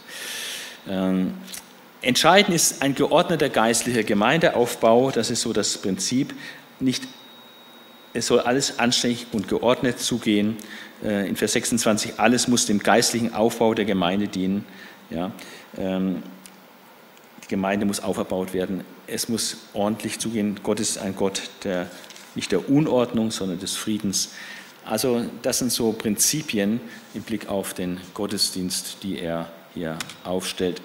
[0.90, 1.34] Ähm,
[2.02, 5.12] entscheidend ist ein geordneter geistlicher Gemeindeaufbau.
[5.12, 6.34] Das ist so das Prinzip.
[6.82, 7.08] Nicht,
[8.14, 10.58] es soll alles anständig und geordnet zugehen.
[11.02, 14.66] Äh, in Vers 26, alles muss dem geistlichen Aufbau der Gemeinde dienen.
[15.10, 15.32] Ja,
[15.78, 16.24] ähm,
[17.44, 18.84] die Gemeinde muss aufgebaut werden.
[19.08, 20.60] Es muss ordentlich zugehen.
[20.64, 21.90] Gott ist ein Gott der,
[22.34, 24.32] nicht der Unordnung, sondern des Friedens.
[24.84, 26.80] Also das sind so Prinzipien
[27.14, 30.82] im Blick auf den Gottesdienst, die er hier aufstellt.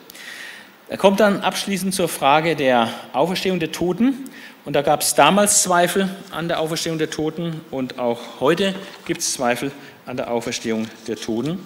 [0.88, 4.28] Er kommt dann abschließend zur Frage der Auferstehung der Toten.
[4.64, 8.74] Und da gab es damals Zweifel an der Auferstehung der Toten und auch heute
[9.06, 9.70] gibt es Zweifel
[10.04, 11.58] an der Auferstehung der Toten.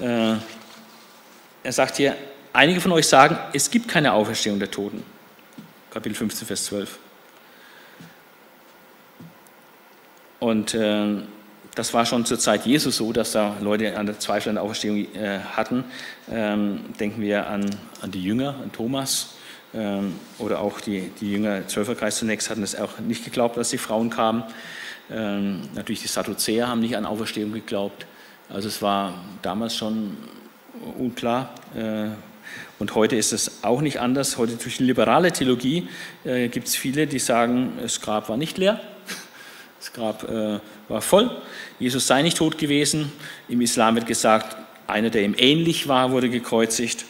[0.00, 0.34] Äh,
[1.62, 2.16] er sagt hier,
[2.52, 5.02] einige von euch sagen, es gibt keine Auferstehung der Toten.
[5.90, 6.98] Kapitel 15, Vers 12.
[10.40, 11.22] Und äh,
[11.74, 14.64] das war schon zur Zeit Jesus so, dass da Leute an der Zweifel an der
[14.64, 15.84] Auferstehung äh, hatten.
[16.30, 17.70] Ähm, denken wir an,
[18.00, 19.34] an die Jünger, an Thomas
[19.72, 23.78] ähm, oder auch die, die Jünger Zwölferkreis zunächst hatten es auch nicht geglaubt, dass die
[23.78, 24.44] Frauen kamen.
[25.10, 28.06] Ähm, natürlich die Sadduzäer haben nicht an Auferstehung geglaubt.
[28.48, 30.16] Also es war damals schon
[30.98, 31.54] unklar.
[31.74, 32.08] Äh,
[32.78, 34.38] und heute ist es auch nicht anders.
[34.38, 35.88] Heute durch die liberale Theologie
[36.24, 38.80] äh, gibt es viele, die sagen, das Grab war nicht leer
[39.78, 41.30] das Grab äh, war voll.
[41.78, 43.12] Jesus sei nicht tot gewesen.
[43.48, 44.56] Im Islam wird gesagt,
[44.86, 47.04] einer, der ihm ähnlich war, wurde gekreuzigt.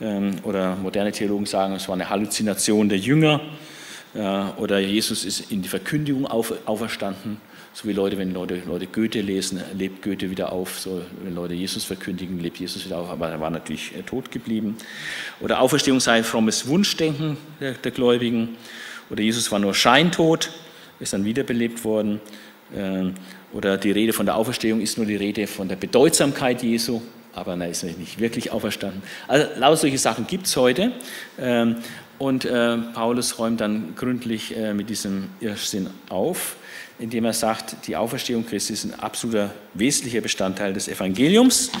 [0.00, 3.40] Ähm, oder moderne Theologen sagen, es war eine Halluzination der Jünger.
[4.56, 7.40] Oder Jesus ist in die Verkündigung auf, auferstanden.
[7.72, 10.80] So wie Leute, wenn Leute, Leute Goethe lesen, lebt Goethe wieder auf.
[10.80, 13.08] So, wenn Leute Jesus verkündigen, lebt Jesus wieder auf.
[13.08, 14.76] Aber er war natürlich äh, tot geblieben.
[15.40, 18.56] Oder Auferstehung sei frommes Wunschdenken der, der Gläubigen.
[19.08, 20.50] Oder Jesus war nur scheintot
[21.00, 22.20] ist dann wiederbelebt worden.
[22.76, 23.14] Ähm,
[23.52, 27.00] oder die Rede von der Auferstehung ist nur die Rede von der Bedeutsamkeit Jesu,
[27.32, 29.02] aber er ist nicht wirklich auferstanden.
[29.26, 30.92] Also lauter solche Sachen gibt es heute.
[31.38, 31.76] Ähm,
[32.18, 36.56] und äh, Paulus räumt dann gründlich äh, mit diesem Irrsinn auf,
[37.00, 41.72] indem er sagt, die Auferstehung Christi ist ein absoluter wesentlicher Bestandteil des Evangeliums.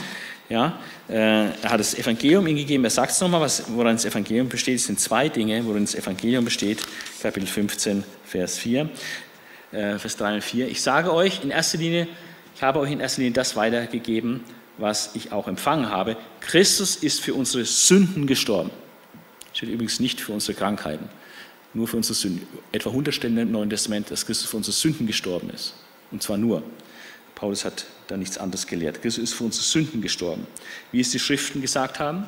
[0.48, 2.82] Ja, äh, er hat das Evangelium ihm gegeben.
[2.82, 4.76] Er sagt es nochmal, woran das Evangelium besteht.
[4.76, 6.82] Es sind zwei Dinge, worin das Evangelium besteht.
[7.22, 8.88] Kapitel 15, Vers 4,
[9.70, 10.68] äh, Vers 3 und 4.
[10.68, 12.08] Ich sage euch in erster Linie,
[12.56, 14.42] ich habe euch in erster Linie das weitergegeben,
[14.78, 16.16] was ich auch empfangen habe.
[16.40, 18.70] Christus ist für unsere Sünden gestorben.
[19.52, 21.08] Steht übrigens nicht für unsere Krankheiten,
[21.74, 22.46] nur für unsere Sünden.
[22.72, 25.74] Etwa 100 Stellen im Neuen Testament, dass Christus für unsere Sünden gestorben ist.
[26.10, 26.62] Und zwar nur.
[27.34, 29.00] Paulus hat da nichts anderes gelehrt.
[29.00, 30.46] Christus ist für unsere Sünden gestorben,
[30.92, 32.26] wie es die Schriften gesagt haben.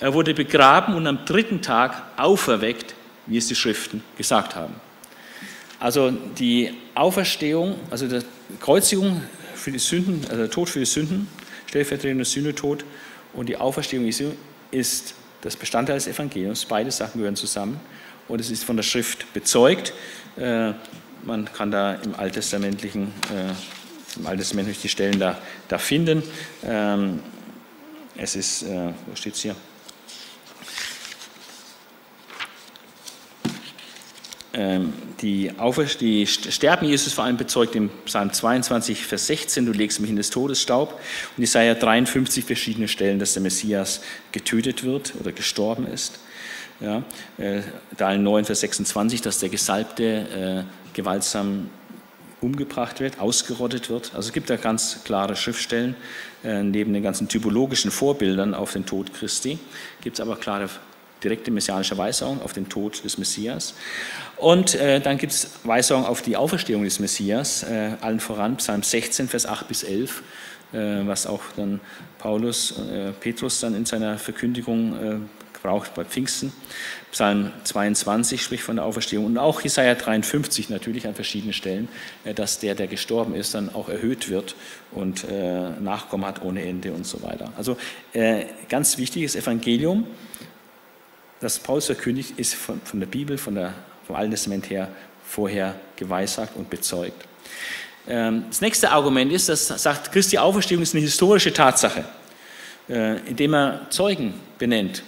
[0.00, 2.94] Er wurde begraben und am dritten Tag auferweckt,
[3.26, 4.74] wie es die Schriften gesagt haben.
[5.78, 8.20] Also die Auferstehung, also die
[8.60, 9.22] Kreuzigung
[9.54, 11.28] für die Sünden, also der Tod für die Sünden,
[11.66, 12.84] stellvertretender Sühnetod
[13.34, 14.10] und die Auferstehung
[14.70, 16.64] ist das Bestandteil des Evangeliums.
[16.64, 17.78] Beide Sachen gehören zusammen
[18.28, 19.92] und es ist von der Schrift bezeugt.
[20.36, 20.72] Äh,
[21.24, 23.52] man kann da im alttestamentlichen äh,
[24.16, 25.38] im Alten Testament die Stellen da,
[25.68, 26.22] da finden.
[26.64, 27.20] Ähm,
[28.16, 29.56] es ist, äh, wo steht es hier?
[34.54, 35.52] Ähm, die,
[36.00, 40.16] die Sterben Jesus vor allem bezeugt im Psalm 22, Vers 16, du legst mich in
[40.16, 40.98] das Todesstaub.
[41.36, 44.00] Und Jesaja 53 verschiedene Stellen, dass der Messias
[44.32, 46.18] getötet wird oder gestorben ist.
[46.80, 47.02] Ja,
[47.38, 47.62] äh,
[47.96, 51.70] Daniel 9, Vers 26, dass der Gesalbte äh, gewaltsam
[52.42, 54.12] umgebracht wird, ausgerottet wird.
[54.14, 55.96] Also es gibt da ganz klare Schriftstellen.
[56.44, 59.58] Äh, neben den ganzen typologischen Vorbildern auf den Tod Christi
[60.02, 60.68] gibt es aber klare
[61.24, 63.74] direkte messianische Weisungen auf den Tod des Messias.
[64.36, 68.82] Und äh, dann gibt es Weisungen auf die Auferstehung des Messias, äh, allen voran Psalm
[68.82, 70.22] 16, Vers 8 bis 11,
[70.72, 71.80] äh, was auch dann
[72.18, 75.28] Paulus, äh, Petrus dann in seiner Verkündigung
[75.66, 76.52] äh, braucht bei Pfingsten.
[77.12, 81.88] Psalm 22 spricht von der Auferstehung und auch Jesaja 53 natürlich an verschiedenen Stellen,
[82.24, 84.54] äh, dass der, der gestorben ist, dann auch erhöht wird
[84.92, 87.52] und äh, Nachkommen hat ohne Ende und so weiter.
[87.56, 87.76] Also
[88.12, 90.06] äh, ganz wichtiges Evangelium,
[91.40, 93.74] das Paulus verkündigt, ist von, von der Bibel, von der,
[94.06, 94.88] vom Alten Testament her
[95.24, 97.24] vorher geweissagt und bezeugt.
[98.08, 102.04] Ähm, das nächste Argument ist, dass sagt, Christi Auferstehung ist eine historische Tatsache,
[102.88, 105.02] indem er Zeugen benennt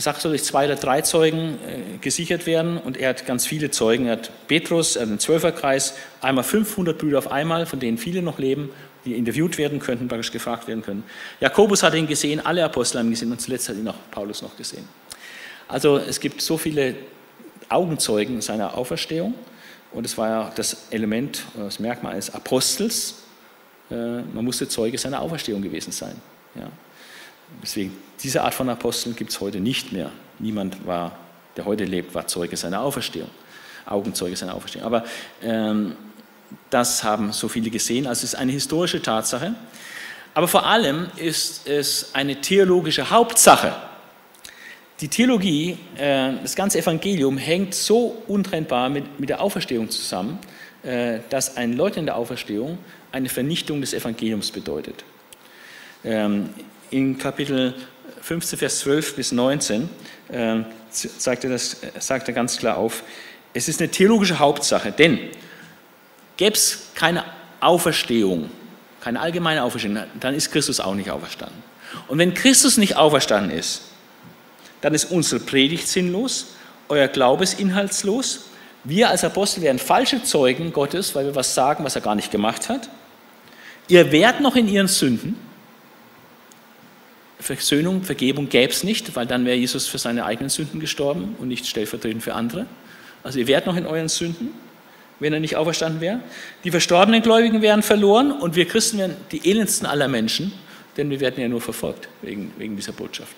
[0.00, 3.70] sagt, soll durch zwei oder drei Zeugen äh, gesichert werden und er hat ganz viele
[3.70, 4.06] Zeugen.
[4.06, 8.22] Er hat Petrus, er hat einen Zwölferkreis, einmal 500 Brüder auf einmal, von denen viele
[8.22, 8.70] noch leben,
[9.04, 11.04] die interviewt werden könnten, praktisch gefragt werden können.
[11.40, 14.42] Jakobus hat ihn gesehen, alle Apostel haben ihn gesehen und zuletzt hat ihn auch Paulus
[14.42, 14.88] noch gesehen.
[15.68, 16.96] Also es gibt so viele
[17.68, 19.34] Augenzeugen seiner Auferstehung
[19.92, 23.22] und es war ja das Element, das Merkmal eines Apostels.
[23.90, 26.16] Äh, man musste Zeuge seiner Auferstehung gewesen sein.
[26.54, 26.68] Ja.
[27.62, 30.10] Deswegen, diese Art von Aposteln gibt es heute nicht mehr.
[30.38, 31.18] Niemand war,
[31.56, 33.30] der heute lebt, war Zeuge seiner Auferstehung,
[33.86, 34.86] Augenzeuge seiner Auferstehung.
[34.86, 35.04] Aber
[35.42, 35.94] ähm,
[36.70, 38.06] das haben so viele gesehen.
[38.06, 39.54] Also es ist eine historische Tatsache.
[40.34, 43.74] Aber vor allem ist es eine theologische Hauptsache.
[45.00, 50.38] Die Theologie, äh, das ganze Evangelium hängt so untrennbar mit, mit der Auferstehung zusammen,
[50.82, 52.78] äh, dass ein Leugnen der Auferstehung
[53.12, 55.04] eine Vernichtung des Evangeliums bedeutet.
[56.04, 56.50] Ähm,
[56.94, 57.74] in Kapitel
[58.22, 59.88] 15, Vers 12 bis 19
[60.28, 60.56] äh,
[60.90, 63.02] sagt er, das, sagt er ganz klar auf,
[63.52, 65.18] es ist eine theologische Hauptsache, denn
[66.36, 67.24] gäbe es keine
[67.60, 68.48] Auferstehung,
[69.00, 71.62] keine allgemeine Auferstehung, dann ist Christus auch nicht auferstanden.
[72.06, 73.82] Und wenn Christus nicht auferstanden ist,
[74.80, 76.54] dann ist unsere Predigt sinnlos,
[76.88, 78.46] euer Glaube ist inhaltslos.
[78.84, 82.30] Wir als Apostel wären falsche Zeugen Gottes, weil wir was sagen, was er gar nicht
[82.30, 82.88] gemacht hat.
[83.88, 85.43] Ihr wärt noch in ihren Sünden.
[87.44, 91.48] Versöhnung, Vergebung gäbe es nicht, weil dann wäre Jesus für seine eigenen Sünden gestorben und
[91.48, 92.66] nicht stellvertretend für andere.
[93.22, 94.50] Also ihr wärt noch in euren Sünden
[95.20, 96.20] wenn er nicht auferstanden wäre.
[96.64, 100.52] Die verstorbenen Gläubigen wären verloren und wir Christen wären die elendsten aller Menschen,
[100.96, 103.34] denn wir werden ja nur verfolgt wegen, wegen dieser Botschaft.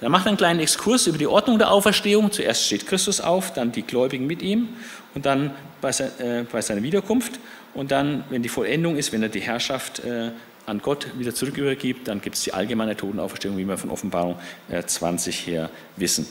[0.00, 2.30] Er macht einen kleinen Exkurs über die Ordnung der Auferstehung.
[2.30, 4.68] Zuerst steht Christus auf, dann die Gläubigen mit ihm
[5.14, 7.38] und dann bei, äh, seiner Wiederkunft.
[7.72, 10.30] Und dann, wenn die Vollendung ist, wenn er die Herrschaft äh,
[10.66, 14.38] an Gott wieder zurück übergibt, dann gibt es die allgemeine Totenauferstehung, wie wir von Offenbarung
[14.68, 16.26] äh, 20 her wissen.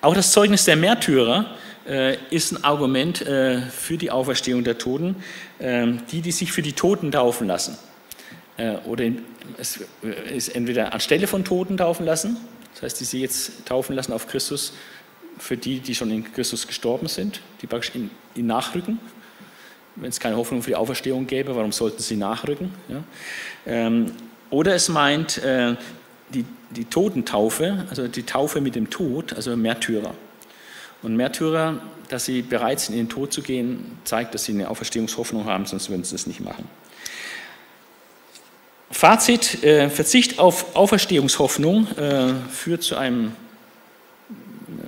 [0.00, 1.54] Auch das Zeugnis der Märtyrer
[1.86, 5.16] äh, ist ein Argument äh, für die Auferstehung der Toten.
[5.60, 7.78] Ähm, die, die sich für die Toten taufen lassen,
[8.56, 9.04] äh, oder
[9.58, 9.80] es
[10.34, 12.36] ist entweder anstelle von Toten taufen lassen,
[12.74, 14.72] das heißt, die sie jetzt taufen lassen auf Christus,
[15.38, 18.98] für die, die schon in Christus gestorben sind, die praktisch ihn, ihn nachrücken.
[19.96, 22.72] Wenn es keine Hoffnung für die Auferstehung gäbe, warum sollten sie nachrücken?
[22.88, 23.02] Ja?
[23.66, 24.12] Ähm,
[24.50, 25.40] oder es meint
[26.34, 30.14] die, die Totentaufe, also die Taufe mit dem Tod, also Märtyrer.
[31.02, 34.68] Und Märtyrer, dass sie bereit sind, in den Tod zu gehen, zeigt, dass sie eine
[34.68, 36.68] Auferstehungshoffnung haben, sonst würden sie es nicht machen.
[38.90, 43.32] Fazit, äh, Verzicht auf Auferstehungshoffnung äh, führt zu einem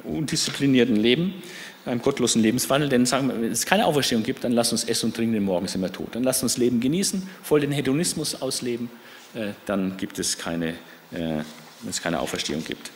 [0.05, 1.43] undisziplinierten Leben,
[1.87, 2.89] einem gottlosen Lebenswandel.
[2.89, 5.45] Denn sagen wir, wenn es keine Auferstehung gibt, dann lass uns essen und trinken, denn
[5.45, 6.15] morgen sind wir tot.
[6.15, 8.91] Dann lass uns Leben genießen, voll den Hedonismus ausleben,
[9.35, 10.75] äh, dann gibt es keine, äh,
[11.13, 12.91] wenn es keine Auferstehung gibt.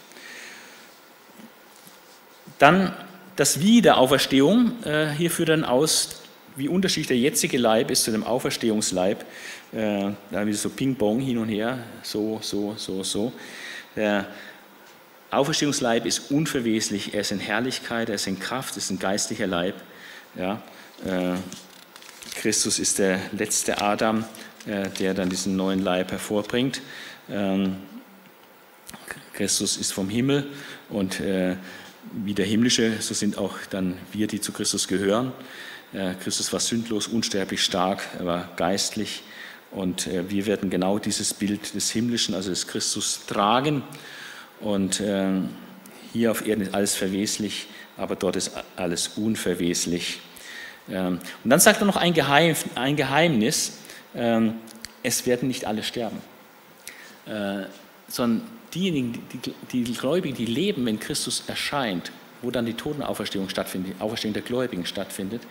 [2.58, 2.92] Dann
[3.36, 6.22] das Wie der Auferstehung, äh, hier führt dann aus,
[6.56, 9.24] wie unterschiedlich der jetzige Leib ist zu dem Auferstehungsleib.
[9.72, 13.32] Äh, da wieder so Ping-Pong hin und her, so, so, so, so.
[13.94, 14.26] Der
[15.30, 19.46] Auferstehungsleib ist unverweslich, er ist in Herrlichkeit, er ist in Kraft, er ist ein geistlicher
[19.46, 19.74] Leib.
[20.36, 20.62] Ja,
[21.04, 21.34] äh,
[22.34, 24.24] Christus ist der letzte Adam,
[24.66, 26.80] äh, der dann diesen neuen Leib hervorbringt.
[27.28, 27.76] Ähm,
[29.34, 30.46] Christus ist vom Himmel
[30.88, 31.56] und äh,
[32.12, 35.32] wie der himmlische, so sind auch dann wir, die zu Christus gehören.
[35.92, 39.22] Äh, Christus war sündlos, unsterblich stark, er war geistlich
[39.70, 43.82] und äh, wir werden genau dieses Bild des himmlischen, also des Christus tragen.
[44.60, 45.26] Und äh,
[46.12, 50.20] hier auf Erden ist alles verweslich, aber dort ist alles unverweslich.
[50.90, 53.78] Ähm, und dann sagt er noch ein, Geheim, ein Geheimnis,
[54.14, 54.54] ähm,
[55.02, 56.18] es werden nicht alle sterben,
[58.08, 58.42] sondern
[58.74, 59.22] diejenigen,
[59.70, 62.10] die, die Gläubigen, die leben, wenn Christus erscheint,
[62.42, 65.42] wo dann die Totenauferstehung stattfindet, die Auferstehung der Gläubigen stattfindet,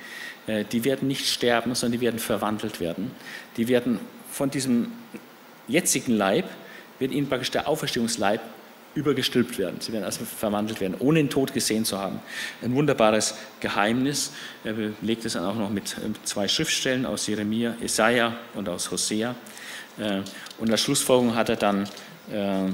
[0.48, 3.12] äh, die werden nicht sterben, sondern die werden verwandelt werden.
[3.58, 4.00] Die werden
[4.32, 4.92] von diesem
[5.68, 6.50] jetzigen Leib,
[7.00, 8.42] wird ihnen praktisch der Auferstehungsleib
[8.98, 9.78] übergestülpt werden.
[9.80, 12.20] Sie werden also verwandelt werden, ohne den Tod gesehen zu haben.
[12.62, 14.32] Ein wunderbares Geheimnis.
[14.64, 19.36] Er belegt es dann auch noch mit zwei Schriftstellen aus Jeremia, Jesaja und aus Hosea.
[19.98, 20.22] Äh,
[20.60, 21.88] und als Schlussfolgerung hat er dann
[22.32, 22.70] äh,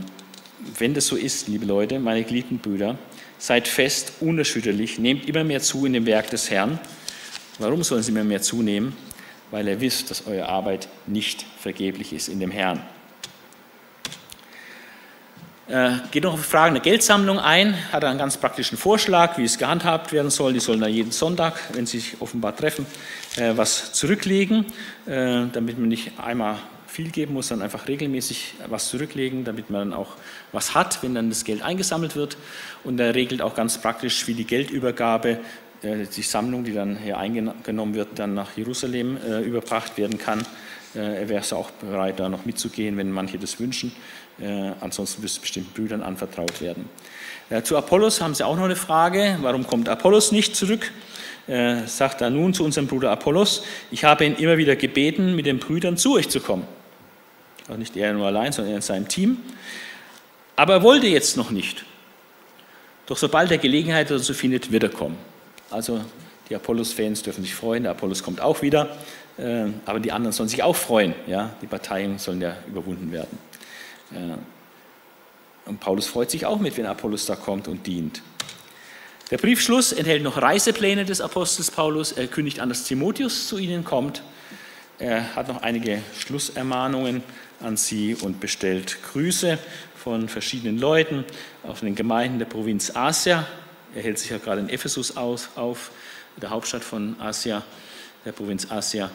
[0.78, 2.98] wenn das so ist, liebe Leute, meine geliebten Brüder,
[3.38, 6.80] seid fest, unerschütterlich, nehmt immer mehr zu in dem Werk des Herrn.
[7.60, 8.96] Warum sollen sie immer mehr zunehmen?
[9.52, 12.82] Weil ihr wisst, dass eure Arbeit nicht vergeblich ist in dem Herrn.
[15.74, 19.58] Äh, geht noch auf Fragen der Geldsammlung ein, hat einen ganz praktischen Vorschlag, wie es
[19.58, 20.54] gehandhabt werden soll.
[20.54, 22.86] Die sollen da jeden Sonntag, wenn sie sich offenbar treffen,
[23.38, 24.68] äh, was zurücklegen,
[25.08, 29.90] äh, damit man nicht einmal viel geben muss, dann einfach regelmäßig was zurücklegen, damit man
[29.90, 30.10] dann auch
[30.52, 32.38] was hat, wenn dann das Geld eingesammelt wird.
[32.84, 35.40] Und er regelt auch ganz praktisch, wie die Geldübergabe,
[35.82, 40.46] die Sammlung, die dann hier eingenommen wird, dann nach Jerusalem überbracht werden kann.
[40.94, 43.92] Er wäre auch bereit, da noch mitzugehen, wenn manche das wünschen.
[44.82, 46.90] Ansonsten wird es bestimmten Brüdern anvertraut werden.
[47.64, 49.38] Zu Apollos haben Sie auch noch eine Frage.
[49.42, 50.92] Warum kommt Apollos nicht zurück?
[51.86, 55.60] sagt er nun zu unserem Bruder Apollos, ich habe ihn immer wieder gebeten, mit den
[55.60, 56.66] Brüdern zu euch zu kommen.
[57.70, 59.38] auch nicht er nur allein, sondern er in seinem Team.
[60.56, 61.84] Aber er wollte jetzt noch nicht.
[63.06, 65.18] Doch sobald er Gelegenheit dazu findet, wird er kommen.
[65.70, 66.02] Also
[66.50, 68.96] die Apollos-Fans dürfen sich freuen, der Apollos kommt auch wieder,
[69.38, 71.14] äh, aber die anderen sollen sich auch freuen.
[71.28, 71.52] Ja?
[71.62, 73.38] Die Parteien sollen ja überwunden werden.
[75.66, 78.22] Und Paulus freut sich auch mit, wenn Apollos da kommt und dient.
[79.32, 82.12] Der Briefschluss enthält noch Reisepläne des Apostels Paulus.
[82.12, 84.22] Er kündigt an, dass Timotheus zu ihnen kommt.
[85.00, 87.24] Er hat noch einige Schlussermahnungen
[87.62, 89.58] an sie und bestellt Grüße
[89.96, 91.24] von verschiedenen Leuten
[91.64, 93.48] auf den Gemeinden der Provinz Asia.
[93.96, 95.92] Er hält sich ja gerade in Ephesus auf,
[96.42, 97.64] der Hauptstadt von Asia,
[98.26, 99.10] der Provinz Asia.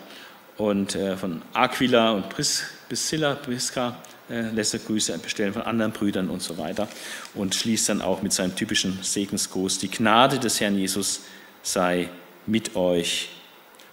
[0.56, 3.96] Und äh, von Aquila und Priscilla, Prisca
[4.28, 6.88] lässt er Grüße bestellen von anderen Brüdern und so weiter.
[7.34, 11.20] Und schließt dann auch mit seinem typischen Segensgruß, die Gnade des Herrn Jesus
[11.62, 12.08] sei
[12.46, 13.30] mit euch.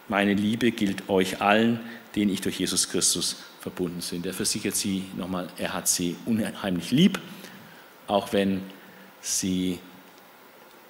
[0.08, 1.80] Meine Liebe gilt euch allen,
[2.16, 4.24] denen ich durch Jesus Christus verbunden bin.
[4.24, 7.20] Er versichert sie nochmal, er hat sie unheimlich lieb,
[8.08, 8.62] auch wenn
[9.22, 9.80] sie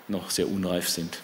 [0.08, 1.20] noch sehr unreif sind.